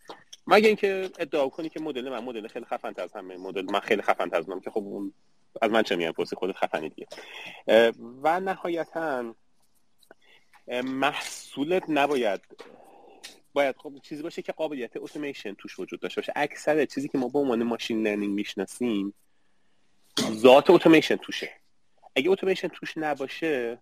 [0.48, 4.02] مگه اینکه ادعا کنی که مدل من مدل خیلی خفن از همه مدل من خیلی
[4.02, 5.14] خفن از که خب اون
[5.62, 7.08] از من چه میگن پرسی خودت خفنی دیگه.
[8.24, 9.36] و نهایتا
[10.70, 12.42] محصولت نباید
[13.54, 16.34] باید خب چیزی باشه که قابلیت اتوماسیون توش وجود داشته باشه.
[16.36, 19.14] اکثر چیزی که ما به عنوان ماشین لرنینگ می‌شناسیم
[20.32, 21.52] ذات اتوماسیون توشه.
[22.16, 23.78] اگه اتوماسیون توش نباشه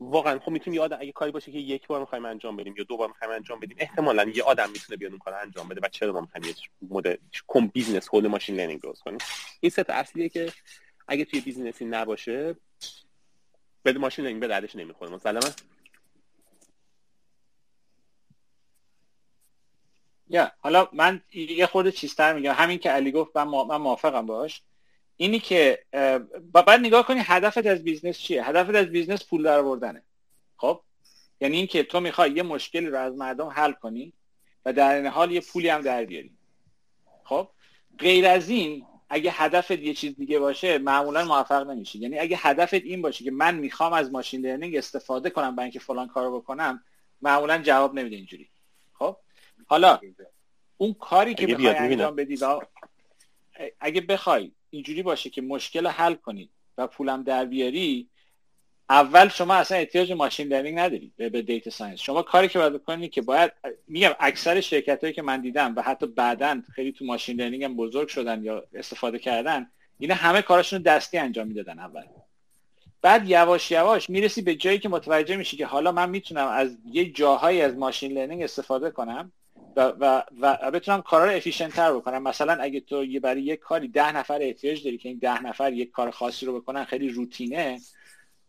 [0.00, 2.84] واقعا خب می‌تونیم یه آدم اگه کاری باشه که یک بار می‌خوایم انجام بدیم یا
[2.84, 5.88] دو بار می‌خوایم انجام بدیم احتمالا یه آدم می‌تونه بیاد اون کار انجام بده و
[5.88, 6.54] چرا ما می‌خوایم یه
[6.90, 7.16] مدل
[7.48, 9.18] کم business حول machine learning درست کنیم؟
[9.60, 10.52] این سه اصلیه که
[11.08, 12.56] اگه توی business ی نباشه
[13.84, 15.10] بده machine learning به دردش نمی‌خوره.
[15.10, 15.50] مسلما
[20.30, 22.52] یا حالا من یه خورده چیزتر میگم.
[22.52, 24.62] همین که علی گفت من, من موافقم باش.
[25.16, 25.84] اینی که
[26.52, 30.02] بعد نگاه کنی هدفت از business چیه؟ هدفت از business پول در آوردنه.
[30.56, 30.80] خب؟
[31.40, 34.12] یعنی اینکه تو می‌خوای یه مشکلی رو از مردم حل کنی
[34.64, 36.30] و در این حال یه پولی هم در بیاری.
[37.24, 37.48] خب؟
[37.98, 41.98] غیر از این اگه هدفت یه چیز دیگه باشه معمولا موفق نمیشی.
[41.98, 45.78] یعنی اگه هدفت این باشه که من می‌خوام از machine learning استفاده کنم برای اینکه
[45.78, 46.84] فلان کارو بکنم
[47.22, 48.48] معمولا جواب نمیده اینجوری.
[49.68, 50.00] حالا
[50.76, 52.60] اون کاری که بخوای انجام بدی و
[53.80, 58.08] اگه بخوای اینجوری باشه که مشکل حل کنی و پولم در بیاری
[58.90, 62.00] اول شما اصلا احتیاج machine learning نداری به, به data science.
[62.00, 63.52] شما کاری که باید بکنی که باید
[63.88, 67.76] میگم اکثر شرکت هایی که من دیدم و حتی بعدا خیلی تو machine learning هم
[67.76, 72.02] بزرگ شدن یا استفاده کردن اینا همه کارشون دستی انجام می‌دادن اول.
[73.02, 77.12] بعد یواش یواش می‌رسی به جایی که متوجه میشی که حالا من می‌تونم از یه
[77.12, 79.32] جاهایی از machine learning استفاده کنم
[79.78, 83.60] و, و, و بتونم کارا رو efficient تر بکنم مثلا اگه تو یه برای یک
[83.60, 87.08] کاری ده نفر احتیاج داری که این ده نفر یک کار خاصی رو بکنن خیلی
[87.08, 87.80] روتینه.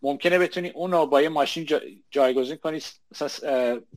[0.02, 1.68] ممکنه بتونی اون رو با یه ماشین
[2.12, 2.82] جایگزین کنی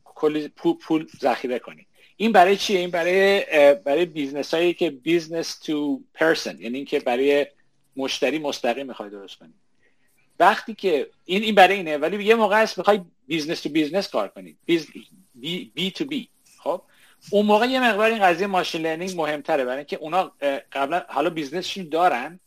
[0.04, 1.86] کلی پول, ذخیره کنی.
[2.16, 3.44] این برای چیه؟ این برای
[3.74, 7.46] برای business هایی که business to person یعنی اینکه برای
[7.96, 9.54] مشتری مستقیم می‌خوای درست کنی.
[10.38, 14.28] وقتی که این این برای اینه ولی یه موقع است می‌خوای business to business کار
[14.28, 14.56] کنی.
[15.34, 16.28] B, B to B
[16.58, 16.82] خب؟
[17.30, 19.64] اون موقع یه مقدار این قضیه machine learning مهمتره.
[19.64, 20.32] برای اینکه اونا
[20.72, 22.40] قبلا حالا business شون دارن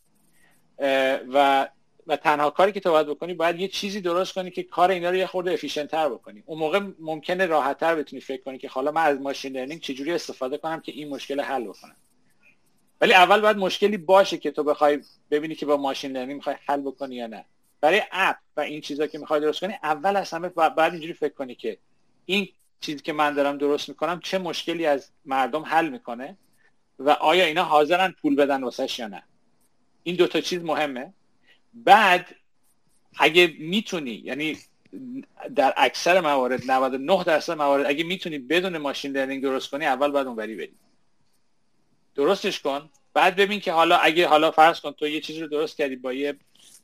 [1.32, 1.68] و
[2.06, 5.10] و تنها کاری که تو باید بکنی باید یه چیزی درست کنی که کار اینا
[5.10, 6.42] رو یه خورده efficient تر بکنی.
[6.46, 10.12] اون موقع ممکنه راحت تر بتونی فکر کنی که حالا من از machine learning چجوری
[10.12, 11.96] استفاده کنم که این مشکل حل بکنم.
[13.00, 15.00] ولی اول باید مشکلی باشه که تو بخوای
[15.30, 17.44] ببینی که با machine learning می‌خوای حل بکنی یا نه.
[17.80, 21.34] برای اپ و این چیزا که می‌خوای درست کنی اول از همه باید اینجوری فکر
[21.34, 21.78] کنی که
[22.26, 22.48] این
[22.80, 26.36] چیزی که من دارم درست می‌کنم چه مشکلی از مردم حل می‌کنه
[26.98, 29.22] و آیا اینا حاضرن پول بدن واسش یا نه؟
[30.02, 31.12] این دوتا چیز مهمه.
[31.74, 32.36] بعد
[33.18, 34.58] اگه می‌تونی یعنی
[35.54, 40.26] در اکثر موارد 99 درصد موارد اگه می‌تونی بدون ماشین لرنینگ درست کنی اول باید
[40.26, 40.74] اونوری بری.
[42.14, 42.90] درستش کن.
[43.14, 46.12] بعد ببین که حالا اگه حالا فرض کن تو یه چیزی رو درست کردی با
[46.12, 46.36] یه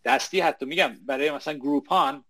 [0.05, 2.25] دستی حتی میگم برای مثلا Groupon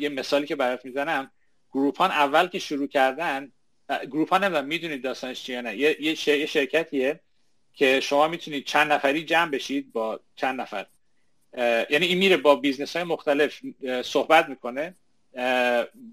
[0.00, 1.30] یه مثالی که برات می‌زنم.
[1.76, 3.52] Groupon اول که شروع کردن
[4.10, 5.76] Groupon نمی‌دونم می‌دونید داستانش چیه نه.
[5.76, 7.20] یه, یه, شرکتیه
[7.74, 10.86] که شما می‌تونید چند نفری جمع بشید با چند نفر.
[11.90, 13.60] یعنی این میره با business های مختلف
[14.02, 14.94] صحبت می‌کنه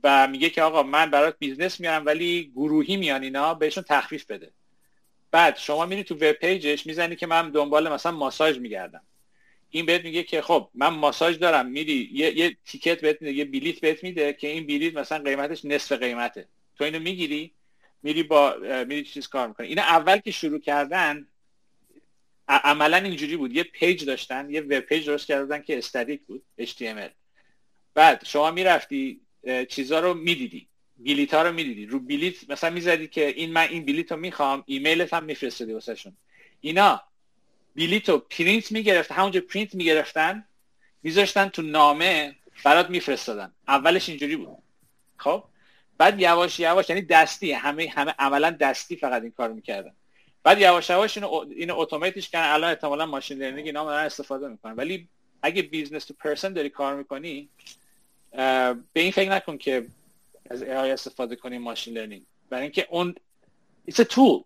[0.03, 4.51] و میگه که آقا من برات business میارم ولی گروهی میان اینا بهشون تخفیف بده.
[5.31, 9.01] بعد شما میری تو web page ش می‌زنی که من دنبال مثلا ماساژ میگردم.
[9.75, 13.45] این بهت میگه که خب من ماساژ دارم میری یه, یه ticket بهت میده یه
[13.45, 16.47] بلیت بهت میده که این بلیت مثلا قیمتش نصف قیمته.
[16.77, 17.51] تو اینو می‌گیری
[18.03, 19.67] میری با میری چیز کار می‌کنی.
[19.67, 21.27] اینا اول که شروع کردن
[22.47, 23.55] عملا اینجوری بود.
[23.55, 27.11] یه page داشتن یه web page درست کردن که استاتیک بود HTML
[27.93, 29.21] بعد شما می‌رفتی
[29.69, 30.67] چیزا رو می‌دیدی
[30.97, 31.85] بلیت ها رو می‌دیدی.
[31.85, 36.17] رو بلیت مثلا می‌زدی که این من این بلیت رو می‌خوام ایمیلت هم می‌فرستادی واسهشون.
[36.61, 37.01] اینا
[37.75, 40.45] بلیت رو پرینت می‌گرفت همونجا پرینت می‌گرفتن
[41.03, 43.53] میذاشتن تو نامه برات میفرستادن.
[43.67, 44.57] اولش اینجوری بود.
[45.17, 45.43] خب؟
[45.97, 49.93] بعد یواش یواش یعنی دستی همه همه عملا دستی فقط این کار می‌کردن.
[50.43, 52.53] بعد یواش یواش اینو اینو automateش کردن.
[52.53, 54.73] الان احتمالا machine learning اینا دارن استفاده می‌کنن.
[54.73, 55.07] ولی
[55.41, 57.49] اگه business to person داری کار می‌کنی
[58.31, 59.87] به این فکر نکن که
[60.49, 62.23] از AI استفاده کنی machine learning.
[62.49, 63.15] برای اینکه اون
[63.89, 64.43] it's a tool.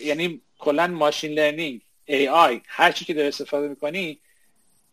[0.00, 1.80] یعنی کلا ماشین لرنینگ.
[2.08, 4.20] AI هر چی که داری استفاده می‌کنی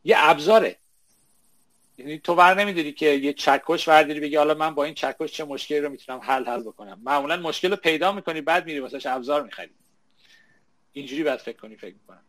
[0.03, 0.77] یه ابزاره.
[1.98, 5.44] یعنی تو ور نمی‌دونی که یه چکش ورداری بگی حالا من با این چکش چه
[5.44, 7.02] مشکلی رو می‌تونم حل حل بکنم.
[7.03, 9.72] معمولا مشکل رو پیدا می‌کنی بعد میری واسش ابزار می‌خری.
[10.94, 12.26] اینجوری باید فکر کنی فکر می‌کنم.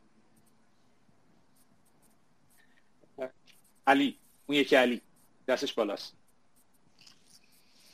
[3.86, 5.00] علی اون یکی علی.
[5.48, 6.12] دستش بالاست.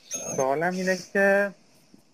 [0.09, 1.53] سوالم اینه که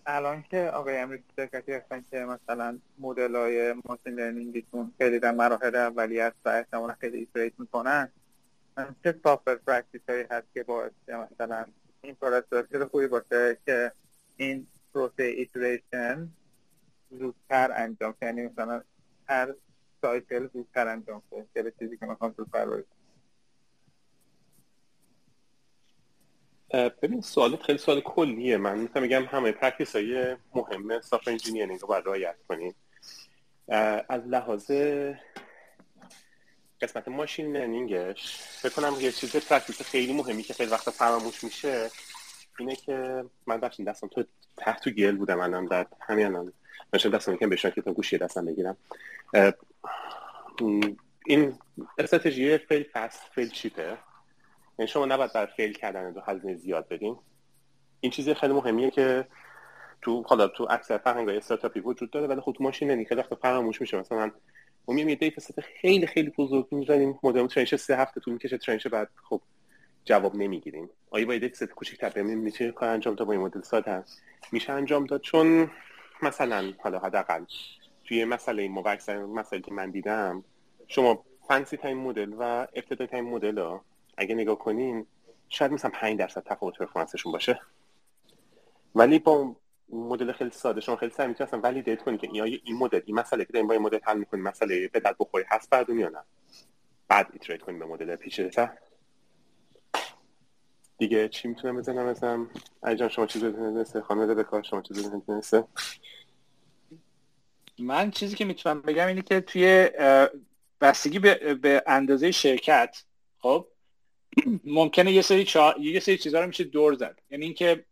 [0.05, 5.75] الان که آقای امریکی شرکتی هستن که مثلا مدل های ماشین لرنینگیتون خیلی در مراحل
[5.75, 8.11] اولی است و احتمالا خیلی ایتریت می‌کنن.
[9.03, 11.65] چه سافر پرکتیس هایی هست که باعث مثلا
[12.01, 13.91] این پروسس خوبی باشه که
[14.37, 16.29] این پروسه ایتریشن
[17.11, 18.81] زودتر انجام یعنی مثلا
[19.29, 19.53] هر
[20.01, 23.02] سایکل زودتر انجام شه که به چیزی که می‌خوام زودتر برسه
[26.73, 28.57] ببین سوالت خیلی سوال کلیه.
[28.57, 32.75] من می‌تونم بگم همه practice های مهمه software engineering رو باید رعایت کنیم
[34.09, 34.71] از لحاظ
[36.81, 41.43] قسمت machine learning ش فکر کنم یه چیز practice خیلی مهمی که خیلی وقت فراموش
[41.43, 41.89] میشه
[42.59, 44.23] اینه که من ببخشین دستم تو
[44.57, 46.53] تحت تو گل بودم الان در همین الان
[46.93, 48.77] من دستم که بشن که تو گوشی دستم بگیرم.
[51.25, 51.59] این
[51.97, 53.97] استراتژی fail fast fail cheap ه
[54.79, 57.17] یعنی شما نباید برا fail کردن دو هزینه زیاد بدین.
[58.01, 59.27] این چیزی خیلی مهمیه که
[60.01, 63.35] تو حالا تو اکثر فرهنگ استارتاپی وجود داره ولی خب تو machine learning خیلی وقت
[63.35, 63.97] فراموش میشه.
[63.97, 64.31] مثلا
[64.87, 68.33] ما میام یه data set خیلی خیلی بزرگ می‌ذاریم مدل train ش سه هفته طول
[68.33, 69.41] می‌کشه train ش بعد خب
[70.05, 70.89] جواب نمی‌گیریم.
[71.11, 74.03] آیا با data set کوچیک‌تر ببینیم میشه کار انجام داد با این مدل ساده؟
[74.51, 75.21] میشه انجام داد.
[75.21, 75.71] چون
[76.23, 77.45] مثلا حالا حداقل
[78.05, 80.43] توی مسئله موقع مسئله که من دیدم
[80.87, 83.85] شما fancy ترین مدل و ابتدایی ترین مدل ها
[84.17, 85.05] اگه نگاه کنین
[85.49, 87.59] شاید مثلا 5 درصد تفاوت performance شون باشه.
[88.95, 89.55] ولی با
[89.89, 93.45] مدل خیلی ساده شما خیلی سریع می‌تونید validate کنید که این این مدل این مسئله
[93.45, 96.23] که داریم با این مدل حل می‌کنیم مسئله به درد بخوری هست بعد یا نه؟
[97.07, 98.71] بعد iterate کنیم به مدل پیچیده
[100.97, 102.47] دیگه چی می‌تونم بزنم مثلا
[102.95, 105.61] جان شما چیزی مثل خانم بکار شما چیزی مثل
[107.79, 109.89] من چیزی که می‌تونم بگم اینه که توی
[110.81, 113.03] بستگی به, به اندازه شرکت
[113.39, 113.67] خب
[114.63, 115.75] ممکنه یه سری چا...
[115.79, 117.19] یه سری چیزها رو میشه دور زد.
[117.29, 117.85] یعنی اینکه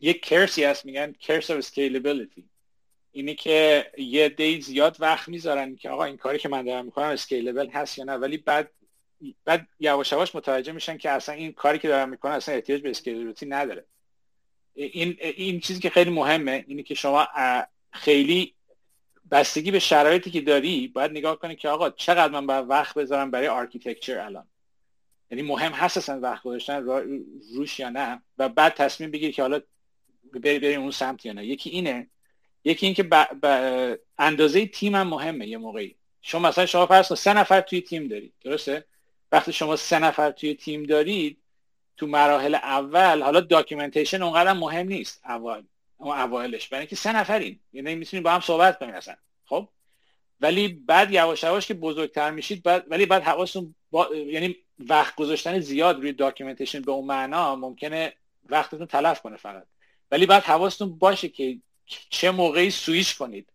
[0.00, 2.42] یک کرسی هست میگن کرس of scalability.
[3.12, 7.06] اینه که یه دی زیاد وقت می‌ذارن که آقا این کاری که من دارم می‌کنم
[7.06, 8.12] اسکیلبل هست یا نه.
[8.12, 8.70] ولی بعد
[9.44, 12.90] بعد یواش یواش متوجه میشن که اصلا این کاری که دارم می‌کنم اصلا احتیاج به
[12.90, 13.84] scalability نداره.
[14.74, 17.26] این این چیزی که خیلی مهمه اینه که شما
[17.92, 18.54] خیلی
[19.30, 23.30] بستگی به شرایطی که داری باید نگاه کنی که آقا چقدر من باید وقت بذارم
[23.30, 24.46] برای architecture الان.
[25.36, 26.84] یعنی مهم هست اصلا وقت گذاشتن
[27.54, 28.22] روش یا نه.
[28.38, 29.60] و بعد تصمیم بگیری که حالا
[30.32, 31.46] بری بری اون سمت یا نه.
[31.46, 32.10] یکی اینه.
[32.64, 33.98] یکی این که ب...
[34.18, 35.96] اندازه تیم هم مهمه یه موقعی.
[36.22, 38.32] شما مثلا شما فرض سه نفر توی تیم دارید.
[38.40, 38.84] درسته؟
[39.32, 41.38] وقتی شما سه نفر توی تیم دارید
[41.96, 45.62] تو مراحل اول حالا documentation اونقدر مهم نیست اول
[45.96, 46.68] اون اوایلش.
[46.68, 47.60] برای اینکه سه نفرین.
[47.72, 49.14] یعنی می‌تونید با هم صحبت کنید اصلا.
[49.44, 49.68] خب؟
[50.40, 54.08] ولی بعد یواش یواش که بزرگتر میشید بعد ولی بعد حواستون با...
[54.16, 58.12] یعنی وقت گذاشتن زیاد روی documentation به اون معنا ممکنه
[58.48, 59.66] وقتتون تلف کنه فقط.
[60.10, 63.52] ولی بعد حواستون باشه که چه موقعی سویش کنید.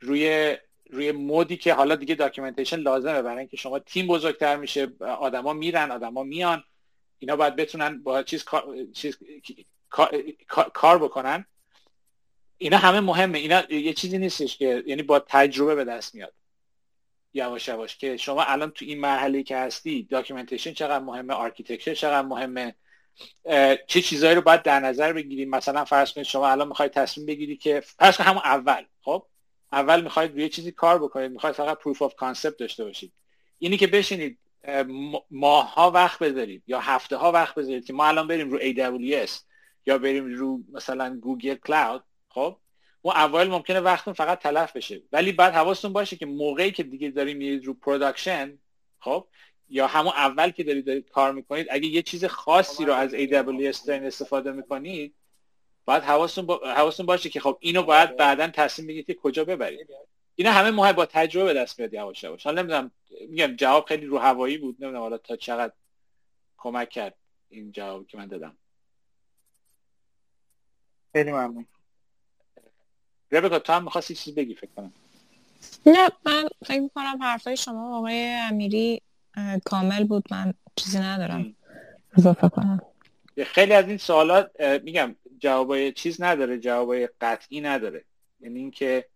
[0.00, 0.56] روی
[0.90, 5.52] روی mode ی که حالا دیگه documentation لازمه برای اینکه شما تیم بزرگتر میشه آدما
[5.52, 6.64] میرن آدما میان.
[7.18, 8.44] اینا باید بتونن با چیز
[8.92, 9.16] چیز
[10.74, 11.46] کار بکنن.
[12.58, 13.38] اینا همه مهمه.
[13.38, 16.34] اینا یه چیزی نیستش که یعنی با تجربه به دست میاد.
[17.34, 22.26] یواش یواش که شما الان تو این مرحله که هستی documentation چقدر مهمه architecture چقدر
[22.26, 22.74] مهمه
[23.86, 27.56] چه چیزهایی رو باید در نظر بگیریم مثلا فرض کنید شما الان می‌خواید تصمیم بگیری
[27.56, 29.26] که فرض کنید همون اول خب؟
[29.72, 33.12] اول می‌خواید روی چیزی کار بکنید می‌خواید فقط proof of concept داشته باشید.
[33.58, 34.38] اینی که بشینید
[35.30, 39.30] ماه ها وقت بذارید یا هفته ها وقت بذارید که ما الان بریم رو AWS
[39.86, 42.58] یا بریم رو مثلا Google Cloud خب؟
[43.02, 45.02] اون اول ممکنه وقتتون فقط تلف بشه.
[45.12, 48.58] ولی بعد حواستون باشه که موقعی که دیگه داریم میرید رو production
[49.00, 49.28] خب
[49.68, 53.86] یا همون اول که دارید, دارید کار می‌کنید اگه یه چیز خاصی رو از AWS
[53.86, 55.14] دارین استفاده می‌کنید
[55.84, 56.60] باید حواستون, با...
[57.06, 59.88] باشه که خب اینو باید بعدا تصمیم بگیرید که کجا ببرید.
[60.34, 62.44] اینا همه مهم با تجربه دست میاد یواش یواش.
[62.44, 62.90] حالا نمی‌دونم
[63.28, 65.72] میگم جواب خیلی رو هوایی بود نمی‌دونم حالا تا چقدر
[66.58, 67.14] کمک کرد
[67.48, 68.56] این جوابی که من دادم.
[71.12, 71.66] خیلی ممنون.
[73.32, 74.92] ربکا تو هم می‌خواستی چیزی بگی فکر کنم.
[75.86, 79.02] نه من فکر می‌کنم حرفای شما آقای امیری
[79.64, 80.24] کامل بود.
[80.30, 81.56] من چیزی ندارم.
[82.18, 82.80] اضافه کنم.
[83.46, 88.04] خیلی از این سوالات میگم جوابای چیز نداره جوابای قطعی نداره.
[88.40, 89.08] یعنی اینکه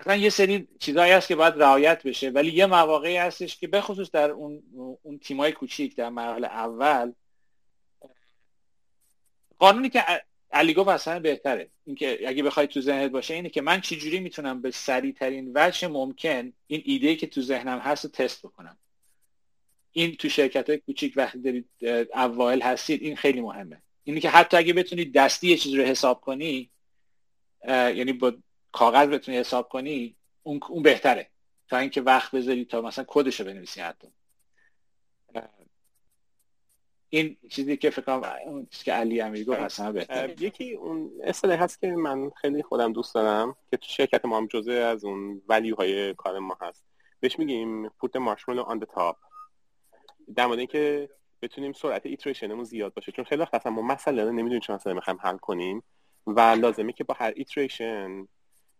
[0.00, 4.10] مثلا یه سری چیزایی هست که باید رعایت بشه ولی یه مواقعی هستش که بخصوص
[4.10, 4.62] در اون
[5.02, 7.12] اون تیمای کوچیک در مرحله اول
[9.58, 10.04] قانونی که
[10.50, 11.70] علی گفت اصلا بهتره.
[11.84, 15.88] اینکه اگه بخوای تو ذهنت باشه اینه که من چجوری می‌تونم به سریع ترین وجه
[15.88, 18.78] ممکن این ایده که تو ذهنم هست تست بکنم؟
[19.92, 21.68] این تو شرکت های کوچیک وقتی دارید
[22.14, 23.82] اوایل هستید این خیلی مهمه.
[24.04, 26.70] اینی که حتی اگه بتونید دستی یه چیز رو حساب کنی
[27.68, 28.34] یعنی با
[28.72, 31.30] کاغذ بتونی حساب کنی اون, اون بهتره.
[31.68, 34.08] تا اینکه وقت بذاری تا مثلا کدش رو بنویسی حتی.
[37.16, 40.42] این چیزی که فکر کنم چیزی که علی امیری گفت اصلا بهتره.
[40.42, 44.46] یکی اون اصطلاحی هست که من خیلی خودم دوست دارم که تو شرکت ما هم
[44.46, 46.84] جزء از اون value های کار ما هست.
[47.20, 49.16] بهش میگیم put marshmallow on top
[50.36, 51.08] در مورد اینکه
[51.42, 53.12] بتونیم سرعت iteration مون زیاد باشه.
[53.12, 55.82] چون خیلی وقت اصلا ما مسئله رو نمی‌دونیم چون مثلا می‌خوایم حل کنیم.
[56.26, 58.28] و لازمه که با هر iteration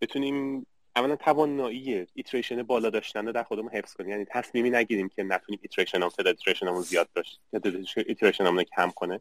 [0.01, 4.11] بتونیم اولا توانایی iteration بالا داشتن رو در خودمون حفظ کنیم.
[4.11, 7.61] یعنی تصمیمی نگیریم که نتونیم iteration هم تعداد iteration زیاد باشه یا
[8.07, 9.21] iteration رو کم کنه.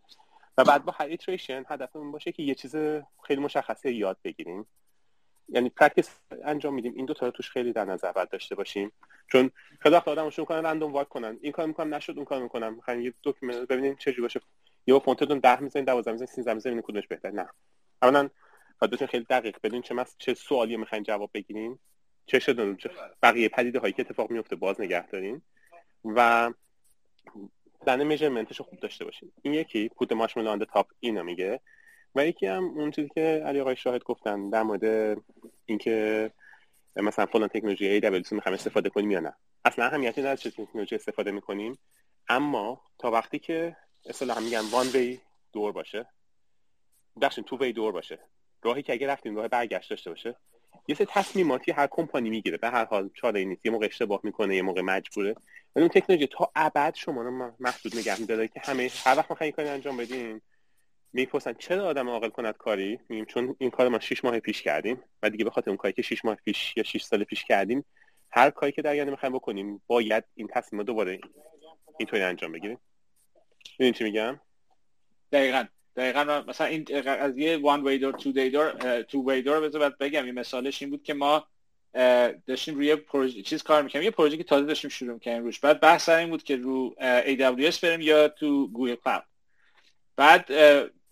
[0.57, 2.75] و بعد با هر iteration هدفمون باشه که یه چیز
[3.23, 4.67] خیلی مشخصی یاد بگیریم.
[5.49, 6.09] یعنی practice
[6.43, 6.93] انجام میدیم.
[6.95, 8.91] این دو تا رو توش خیلی در نظر باید داشته باشیم.
[9.27, 11.37] چون خیلی وقت آدمو شروع کنن random walk کنن.
[11.41, 12.73] این کار می‌کنم نشد اون کار می‌کنم.
[12.73, 14.41] می‌خوام یه دکمه ببینیم چه جوری باشه.
[14.87, 17.49] یا فونتتون 10 می‌ذارین 12 می‌ذارین 13 می‌ذارین کدومش بهتر نه.
[18.01, 18.29] اولا
[18.79, 19.57] باید خیلی دقیق.
[19.63, 20.15] بدین چه مس...
[20.17, 21.79] چه سوالی می‌خواین جواب بگیرین؟
[22.25, 22.53] چه چه
[23.21, 25.41] بقیه پدیده هایی که اتفاق میفته باز نگه دارین.
[26.05, 26.51] و
[27.87, 29.31] دنه میجرمنتش خوب داشته باشین.
[29.41, 31.59] این یکی پود مارشملو آن تاپ اینو میگه.
[32.15, 35.17] و یکی هم اون چیزی که علی آقای شاهد گفتن در مورد
[35.65, 36.31] اینکه
[36.95, 39.33] مثلا فلان تکنولوژی AWS می‌خوایم استفاده کنیم یا نه.
[39.65, 41.79] اصلا اهمیتی نداره چه تکنولوژی استفاده می‌کنیم.
[42.29, 43.75] اما تا وقتی که
[44.05, 45.19] اصطلاحا میگن وان وی
[45.53, 46.05] دور باشه
[47.21, 48.19] بخشین تو وی دور باشه.
[48.63, 50.35] راهی که اگه رفتیم راه برگشت داشته باشه.
[50.87, 52.57] یه سری تصمیماتی هر کمپانی می‌گیره.
[52.57, 53.65] به هر حال چاره نیست.
[53.65, 55.35] یه موقع اشتباه می‌کنه یه موقع مجبوره.
[55.75, 59.51] ولی اون تکنولوژی تا ابد شما رو محدود نگه میداره که همه هر وقت می‌خواین
[59.51, 60.41] کاری انجام بدین
[61.13, 65.03] می‌پرسن چرا آدم عاقل کند کاری؟ میگیم چون این کار ما 6 ماه پیش کردیم
[65.23, 67.85] و دیگه به خاطر اون کاری که 6 ماه پیش یا 6 سال پیش کردیم
[68.31, 71.19] هر کاری که در آینده می‌خوایم بکنیم باید این تصمیم دوباره
[71.99, 72.79] اینطوری انجام بگیریم.
[73.79, 74.39] ببین چی میگم؟
[75.31, 75.65] دقیقاً.
[75.95, 79.89] دقیقا مثلا این از یه وان وی دور تو دی دور تو وی دور بذار
[79.89, 81.47] بگم یه مثالش این بود که ما
[82.47, 85.59] داشتیم روی پروژه چیز کار می‌کنیم یه پروژه که تازه داشتیم شروع می‌کنیم روش.
[85.59, 86.95] بعد بحث این بود که رو
[87.25, 89.23] AWS بریم یا تو Google Cloud.
[90.15, 90.51] بعد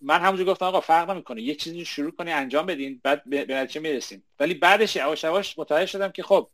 [0.00, 3.80] من همونجور گفتم آقا فرق نمی‌کنه یه چیزی شروع کنی انجام بدین بعد به نتیجه
[3.80, 4.24] می‌رسیم.
[4.40, 6.48] ولی بعدش یواش یواش متوجه شدم که خب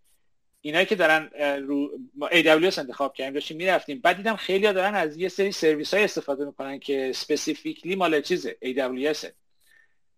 [0.60, 4.00] اینایی که دارن رو AWS انتخاب کردیم داشتیم می‌رفتیم.
[4.00, 8.56] بعد دیدم خیلی دارن از یه سری سرویس های استفاده می‌کنن که specifically مال چیزه
[8.64, 9.26] AWS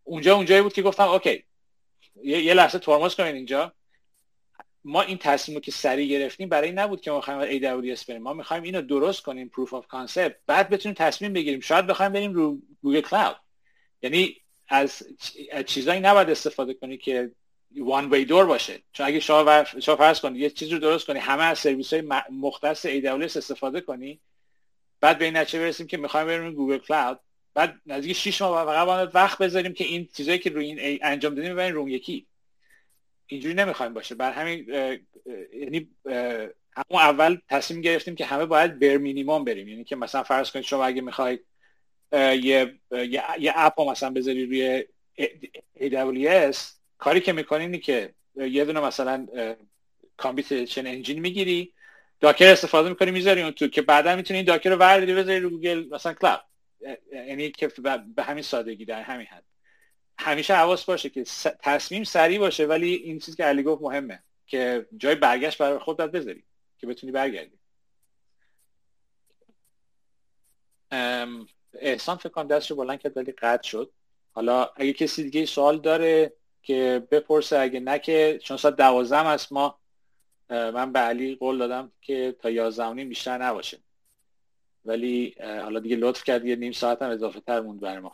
[0.05, 1.45] اونجا اونجایی بود که گفتم OK
[2.25, 3.73] یه, لحظه ترمز کنین اینجا.
[4.85, 8.23] ما این تصمیم رو که سریع گرفتیم برای نبود که ما بخوایم AWS بریم.
[8.23, 11.61] ما می‌خوایم اینو درست کنیم proof of concept بعد بتونیم تصمیم بگیریم.
[11.61, 13.37] شاید بخوایم بریم رو Google Cloud
[14.03, 14.37] یعنی
[14.69, 15.03] از
[15.67, 17.31] چیزایی نباید استفاده کنی که
[17.79, 18.83] one way door باشه.
[18.93, 22.03] چون اگه شما شما فرض کنید یه چیزی رو درست کنی همه از سرویس های
[22.31, 24.21] مختص AWS استفاده کنی
[25.01, 27.21] بعد به این نتیجه برسیم که می‌خوایم بریم Google Cloud
[27.55, 31.53] بعد نزدیک 6 ماه فقط وقت بذاریم که این چیزایی که روی این انجام دادیم
[31.53, 32.27] ببریم رو یکی.
[33.27, 34.15] اینجوری نمی‌خوایم باشه.
[34.15, 34.67] بر همین
[35.61, 35.89] یعنی
[36.73, 39.69] همون اول تصمیم گرفتیم که همه باید بر مینیمم بریم.
[39.69, 41.45] یعنی که مثلا فرض کنید شما اگه می‌خواید
[42.13, 42.75] یه
[43.39, 44.85] یه app مثلا بذاری روی
[45.77, 49.27] AWS کاری که می‌کنی اینه که یه دونه مثلا
[50.17, 51.73] computation engine می‌گیری
[52.21, 55.51] Docker استفاده می‌کنی می‌ذاری اون تو که بعدا می‌تونی این Docker رو برداری بذاری رو
[55.51, 56.45] گوگل مثلا Cloud.
[57.13, 57.69] یعنی که
[58.17, 59.45] به همین سادگی در همین حد.
[60.19, 61.25] همیشه حواس باشه که
[61.63, 66.11] تصمیم سریع باشه ولی این چیزی که علی گفت مهمه که جای برگشت برای خودت
[66.11, 66.45] بذاری
[66.79, 67.59] که بتونی برگردی.
[71.75, 73.93] احسان فکر کنم دستشو بلند کرد ولی قطع شد.
[74.33, 79.53] حالا اگه کسی دیگه سوال داره که بپرسه اگه نه که چون ساعت دوازم است
[79.53, 79.79] ما
[80.49, 83.79] من به علی قول دادم که تا یازده بیشتر نباشه.
[84.85, 88.13] ولی حالا دیگه لطف کرد یه نیم ساعت هم اضافه تر موند بر ما.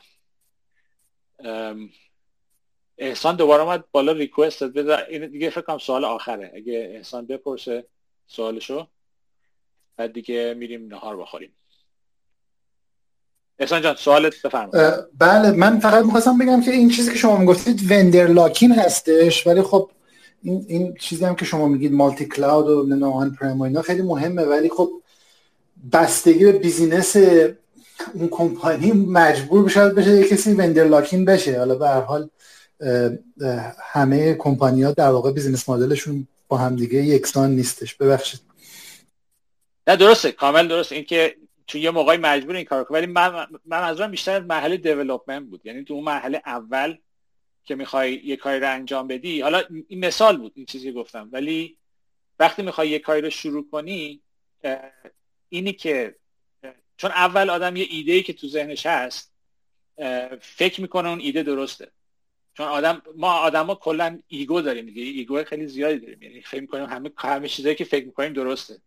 [2.98, 4.90] احسان دوباره اومد بالا ریکوست داد.
[4.90, 6.52] این دیگه فکر کنم سوال آخره.
[6.54, 7.86] اگه احسان بپرسه
[8.26, 8.88] سوالشو
[9.96, 11.52] بعد دیگه میریم نهار بخوریم.
[13.58, 14.94] احسان جان سوالت بفرمایید.
[15.18, 19.62] بله من فقط می‌خواستم بگم که این چیزی که شما می‌گفتید وندر لاکین هستش ولی
[19.62, 19.90] خب
[20.42, 24.02] این این چیزی هم که شما میگید مالتی کلاود و نه پریم و اینا خیلی
[24.02, 24.90] مهمه ولی خب
[25.92, 27.16] بستگی به business
[28.14, 31.58] اون کمپانی مجبور بشه بشه یه کسی vendor lock-in بشه.
[31.58, 32.28] حالا به هر حال
[33.92, 37.94] همه کمپانی ها در واقع business model شون با هم دیگه یکسان نیستش.
[37.94, 38.40] ببخشید.
[39.86, 40.94] نه درسته کامل درسته.
[40.94, 41.34] اینکه
[41.66, 42.96] چون یه موقعی مجبور این کار کنم.
[42.96, 45.66] ولی من من بیشتر مرحله development بود.
[45.66, 46.96] یعنی تو اون مرحله اول
[47.64, 51.28] که می‌خوای یه کاری رو انجام بدی حالا این مثال بود این چیزی گفتم.
[51.32, 51.78] ولی
[52.38, 54.22] وقتی می‌خوای یه کاری رو شروع کنی
[55.48, 56.16] اینی که
[56.96, 59.32] چون اول آدم یه ایده ای که تو ذهنش هست
[60.40, 61.90] فکر می‌کنه اون ایده درسته.
[62.54, 65.02] چون آدم ما آدما کلا ego داریم دیگه.
[65.02, 66.22] ego خیلی زیادی داریم.
[66.22, 68.78] یعنی فکر می‌کنیم همه همه چیزایی که فکر می‌کنیم درسته.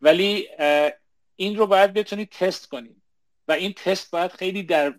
[0.00, 0.48] ولی
[1.36, 2.96] این رو باید بتونی تست کنی.
[3.48, 4.94] و این تست باید خیلی در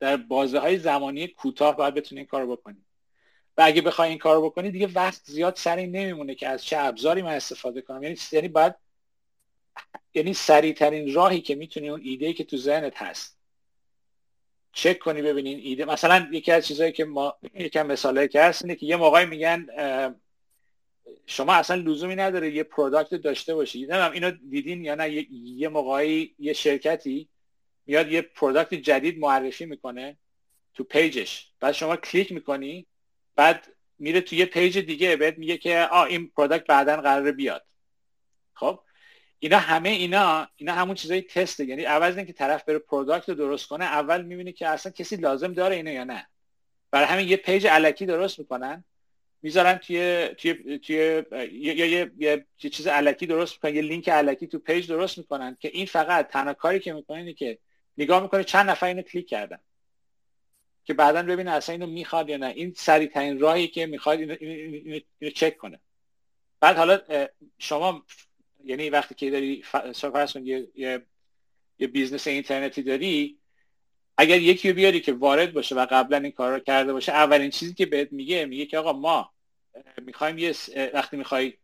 [0.00, 2.84] در بازه های زمانی کوتاه باید بتونی این کار بکنی.
[3.56, 7.22] و اگه بخوای این کار بکنی دیگه وقت زیاد سر نمیمونه که از چه ابزاری
[7.22, 8.02] من استفاده کنم.
[8.02, 8.74] یعنی یعنی باید
[10.14, 13.38] یعنی سریع ترین راهی که می‌تونی اون ایده که تو ذهنت هست
[14.72, 15.84] چک کنی ببینین ایده.
[15.84, 19.66] مثلا یکی از چیزهایی که ما یکم مثالایی که هست اینه که یه موقعی میگن
[21.26, 23.78] شما اصلا لزومی نداره یه product داشته باشی.
[23.78, 27.28] نمی‌دونم اینو دیدین یا نه؟ یه موقعی یه شرکتی
[27.86, 30.16] میاد یه product جدید معرفی می‌کنه
[30.74, 32.86] تو page ش بعد شما کلیک می‌کنی
[33.36, 33.68] بعد
[33.98, 37.64] میره تو یه page دیگه بهت میگه که آ این product بعدا قراره بیاد.
[38.54, 38.80] خب؟
[39.38, 43.66] اینا همه اینا اینا همون چیزای تسته یعنی عوض اینکه طرف بره product رو درست
[43.66, 46.26] کنه اول می‌بینی که اصلا کسی لازم داره اینو یا نه.
[46.90, 48.84] برای همین یه page الکی درست می‌کنن.
[49.42, 54.58] می‌ذارن توی توی توی یا یه یه چیز الکی درست می‌کنن یه لینک علکی تو
[54.58, 57.58] page درست می‌کنن که این فقط تنها کاری که می‌کنه اینه که
[57.98, 59.58] نگاه می‌کنه چند نفر اینو کلیک کردن.
[60.84, 62.46] که بعدا ببینه اصلا اینو می‌خواد یا نه.
[62.46, 65.80] این سریع ترین راهی که می‌خواد اینو, اینو, اینو چک کنه.
[66.60, 67.00] بعد حالا
[67.58, 68.04] شما
[68.64, 71.02] یعنی وقتی که داری فرض یه, یه
[71.78, 73.38] یه business اینترنتی داری
[74.16, 77.50] اگر یکی رو بیاری که وارد باشه و قبلا این کار رو کرده باشه اولین
[77.50, 79.32] چیزی که بهت میگه میگه که آقا ما
[80.02, 80.54] می‌خوایم یه
[80.94, 81.54] وقتی می‌خوای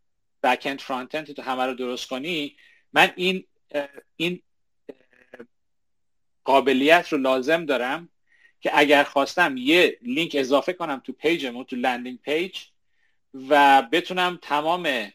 [0.43, 2.57] back end front end تو همه رو درست کنی
[2.93, 3.45] من این
[4.17, 4.43] این
[6.45, 8.09] قابلیت رو لازم دارم
[8.61, 12.59] که اگر خواستم یه لینک اضافه کنم تو page مون تو landing page
[13.49, 15.13] و بتونم تمام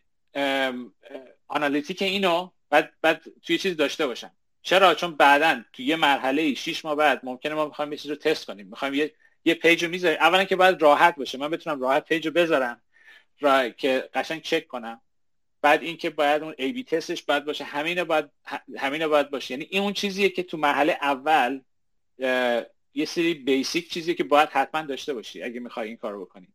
[1.48, 4.32] analytic اینو بعد بعد توی چیز داشته باشم.
[4.64, 8.18] چرا؟ چون بعدا تو یه مرحله 6 ماه بعد ممکنه ما بخوایم یه چیز رو
[8.18, 8.68] تست کنیم.
[8.68, 9.14] می‌خوایم یه
[9.46, 10.18] یه page رو می‌ذاریم.
[10.20, 12.82] اولا که باید راحت باشه من بتونم راحت page رو بذارم
[13.40, 13.70] را...
[13.70, 15.02] که قشنگ چک کنم.
[15.62, 17.64] بعد اینکه باید اون A/B test ش باید باشه.
[17.64, 18.26] همین باید
[18.78, 19.52] همین باید باشه.
[19.52, 21.60] یعنی این اون چیزیه که تو مرحله اول
[22.94, 26.48] یه سری basic چیزی که باید حتما داشته باشی اگه می‌خوای این کارو بکنی.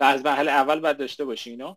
[0.00, 1.74] و از مرحله اول باید داشته باشی اینو.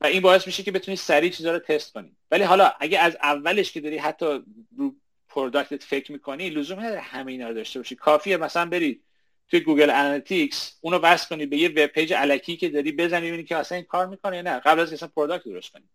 [0.00, 2.16] و این باعث میشه که بتونی سریع چیزا رو تست کنی.
[2.30, 4.44] ولی حالا اگه از اولش که داری حتی
[4.76, 4.94] رو
[5.28, 7.94] product ت فکر می‌کنی لزوم نداره همه اینا رو داشته باشی.
[7.94, 9.02] کافیه مثلا بری
[9.48, 13.44] توی Google Analytics اونو وصل کنی به یه web page الکی که داری بزنی ببینی
[13.44, 14.58] که اصلا این کار می‌کنه یا نه.
[14.58, 15.88] قبل از اصلا product درست کنی.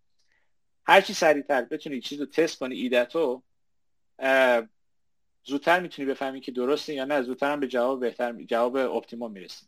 [0.86, 3.44] هر چی سریعتر بتونی چیز رو تست کنی ایدتو
[5.44, 7.22] زودتر می‌تونی بفهمی که درسته یا نه.
[7.22, 9.66] زودتر هم به جواب بهتر جواب optimum می‌رسی.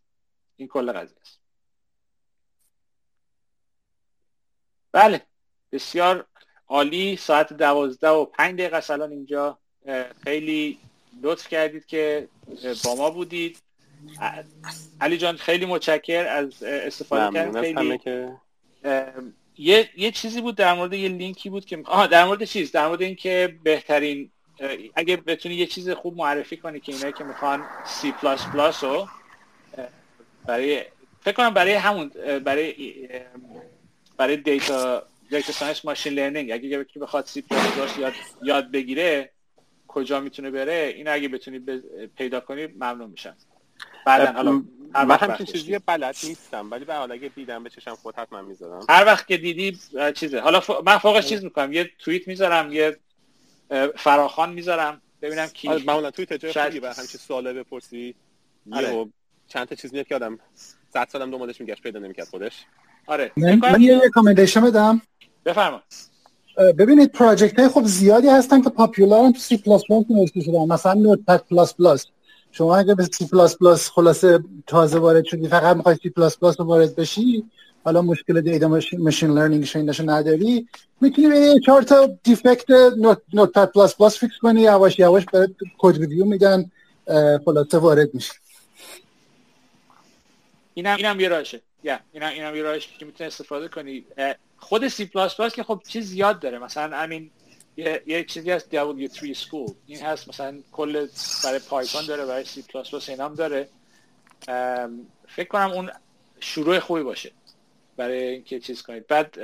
[0.56, 1.45] این کل قضیه است.
[4.96, 5.22] بله.
[5.72, 6.26] بسیار
[6.68, 7.16] عالی.
[7.16, 9.58] ساعت دوازده و پنج دقیقه الان اینجا.
[10.24, 10.78] خیلی
[11.24, 12.28] لطف کردید که
[12.84, 13.58] با ما بودید.
[15.02, 17.62] علی جان خیلی متشکر از استفاده کردن.
[17.62, 18.00] خیلی
[19.58, 22.88] یه یه چیزی بود در مورد یه لینکی بود که آها در مورد چیز؟ در
[22.88, 24.32] مورد اینکه بهترین
[24.96, 29.08] اگه بتونی یه چیز خوب معرفی کنی که اینایی که می‌خوان C++ رو
[30.46, 30.84] برای
[31.22, 32.12] فکر کنم برای همون
[32.44, 33.10] برای
[34.18, 36.52] برای دیتا data science machine learning.
[36.52, 37.44] اگه یکی بخواد C
[37.98, 38.14] یاد
[38.44, 39.32] یاد بگیره
[39.88, 41.60] کجا می‌تونه بره این اگه بتونی
[42.18, 43.36] پیدا کنی ممنون میشم.
[44.06, 44.52] بعدا حالا
[44.94, 48.86] من هم چیزی بلد نیستم ولی به حال اگه دیدم به چشم خود حتما می‌ذارم.
[48.90, 49.80] هر وقت که دیدی
[50.16, 50.40] چیزه.
[50.40, 50.70] حالا ف...
[50.70, 51.74] من فوقش چیز می‌کنم.
[51.74, 52.98] یه توییت می‌ذارم یه
[53.95, 55.02] فراخوان می‌ذارم.
[55.22, 56.74] ببینم کی آره معمولا توییت جای شاید...
[56.74, 58.16] خوبی و همچین سواله بپرسی.
[58.72, 59.08] آره.
[59.48, 60.40] چند تا چیز میاد که آدم
[60.90, 62.66] صد سالم دنبالش میگشت پیدا نمی‌کرد خودش.
[63.07, 63.32] آره.
[63.38, 65.02] من, من یه recommendation بدم.
[65.45, 65.82] بفرما.
[66.77, 70.65] ببینید project های خب زیادی هستن که popular ن تو سی پلاس پلاس نوشته شدن
[70.65, 72.06] مثلا Notepad++
[72.52, 76.60] شما اگه به سی پلاس پلاس خلاصه تازه وارد شدی فقط می‌خوای سی پلاس پلاس
[76.60, 77.44] رو وارد بشی
[77.86, 78.68] حالا مشکل data
[78.98, 80.68] machine learning شینش نداری
[81.02, 82.66] می‌تونی به چهار تا defect
[83.34, 86.72] Notepad++ fix کنی یواش یواش برات code review میدن
[87.45, 88.34] خلاصه وارد میشی.
[90.73, 91.61] اینم اینم یه راهشه.
[91.86, 94.06] یا اینم یه راهشه که می‌تونی استفاده کنی.
[94.57, 96.60] خود سی پلاس پلاس که خب چیز زیاد داره.
[96.60, 97.32] مثلا همین
[97.78, 99.72] یه, یه چیزی هست W3 School.
[99.88, 101.07] این هست مثلا کل
[101.44, 103.70] برای پایتون داره برای سی پلاس پلاس اینام داره.
[105.28, 105.91] فکر کنم اون
[106.40, 107.32] شروع خوبی باشه
[107.98, 109.07] برای اینکه چیز کنید.
[109.07, 109.38] بعد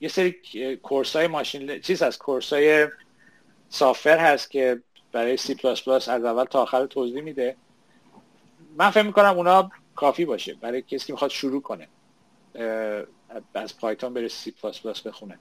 [0.00, 0.32] یه سری
[0.82, 2.18] course های ماشین چیز هست.
[2.18, 2.88] course های
[3.68, 4.82] سافر هست که
[5.12, 7.56] برای سی پلاس پلاس از اول تا آخر توضیح میده.
[8.76, 9.70] من فکر می‌کنم اونا
[10.00, 11.88] کافی باشه برای کسی که می‌خواد شروع کنه
[13.54, 15.38] از پایتون بره سی پلاس پلاس بخونه.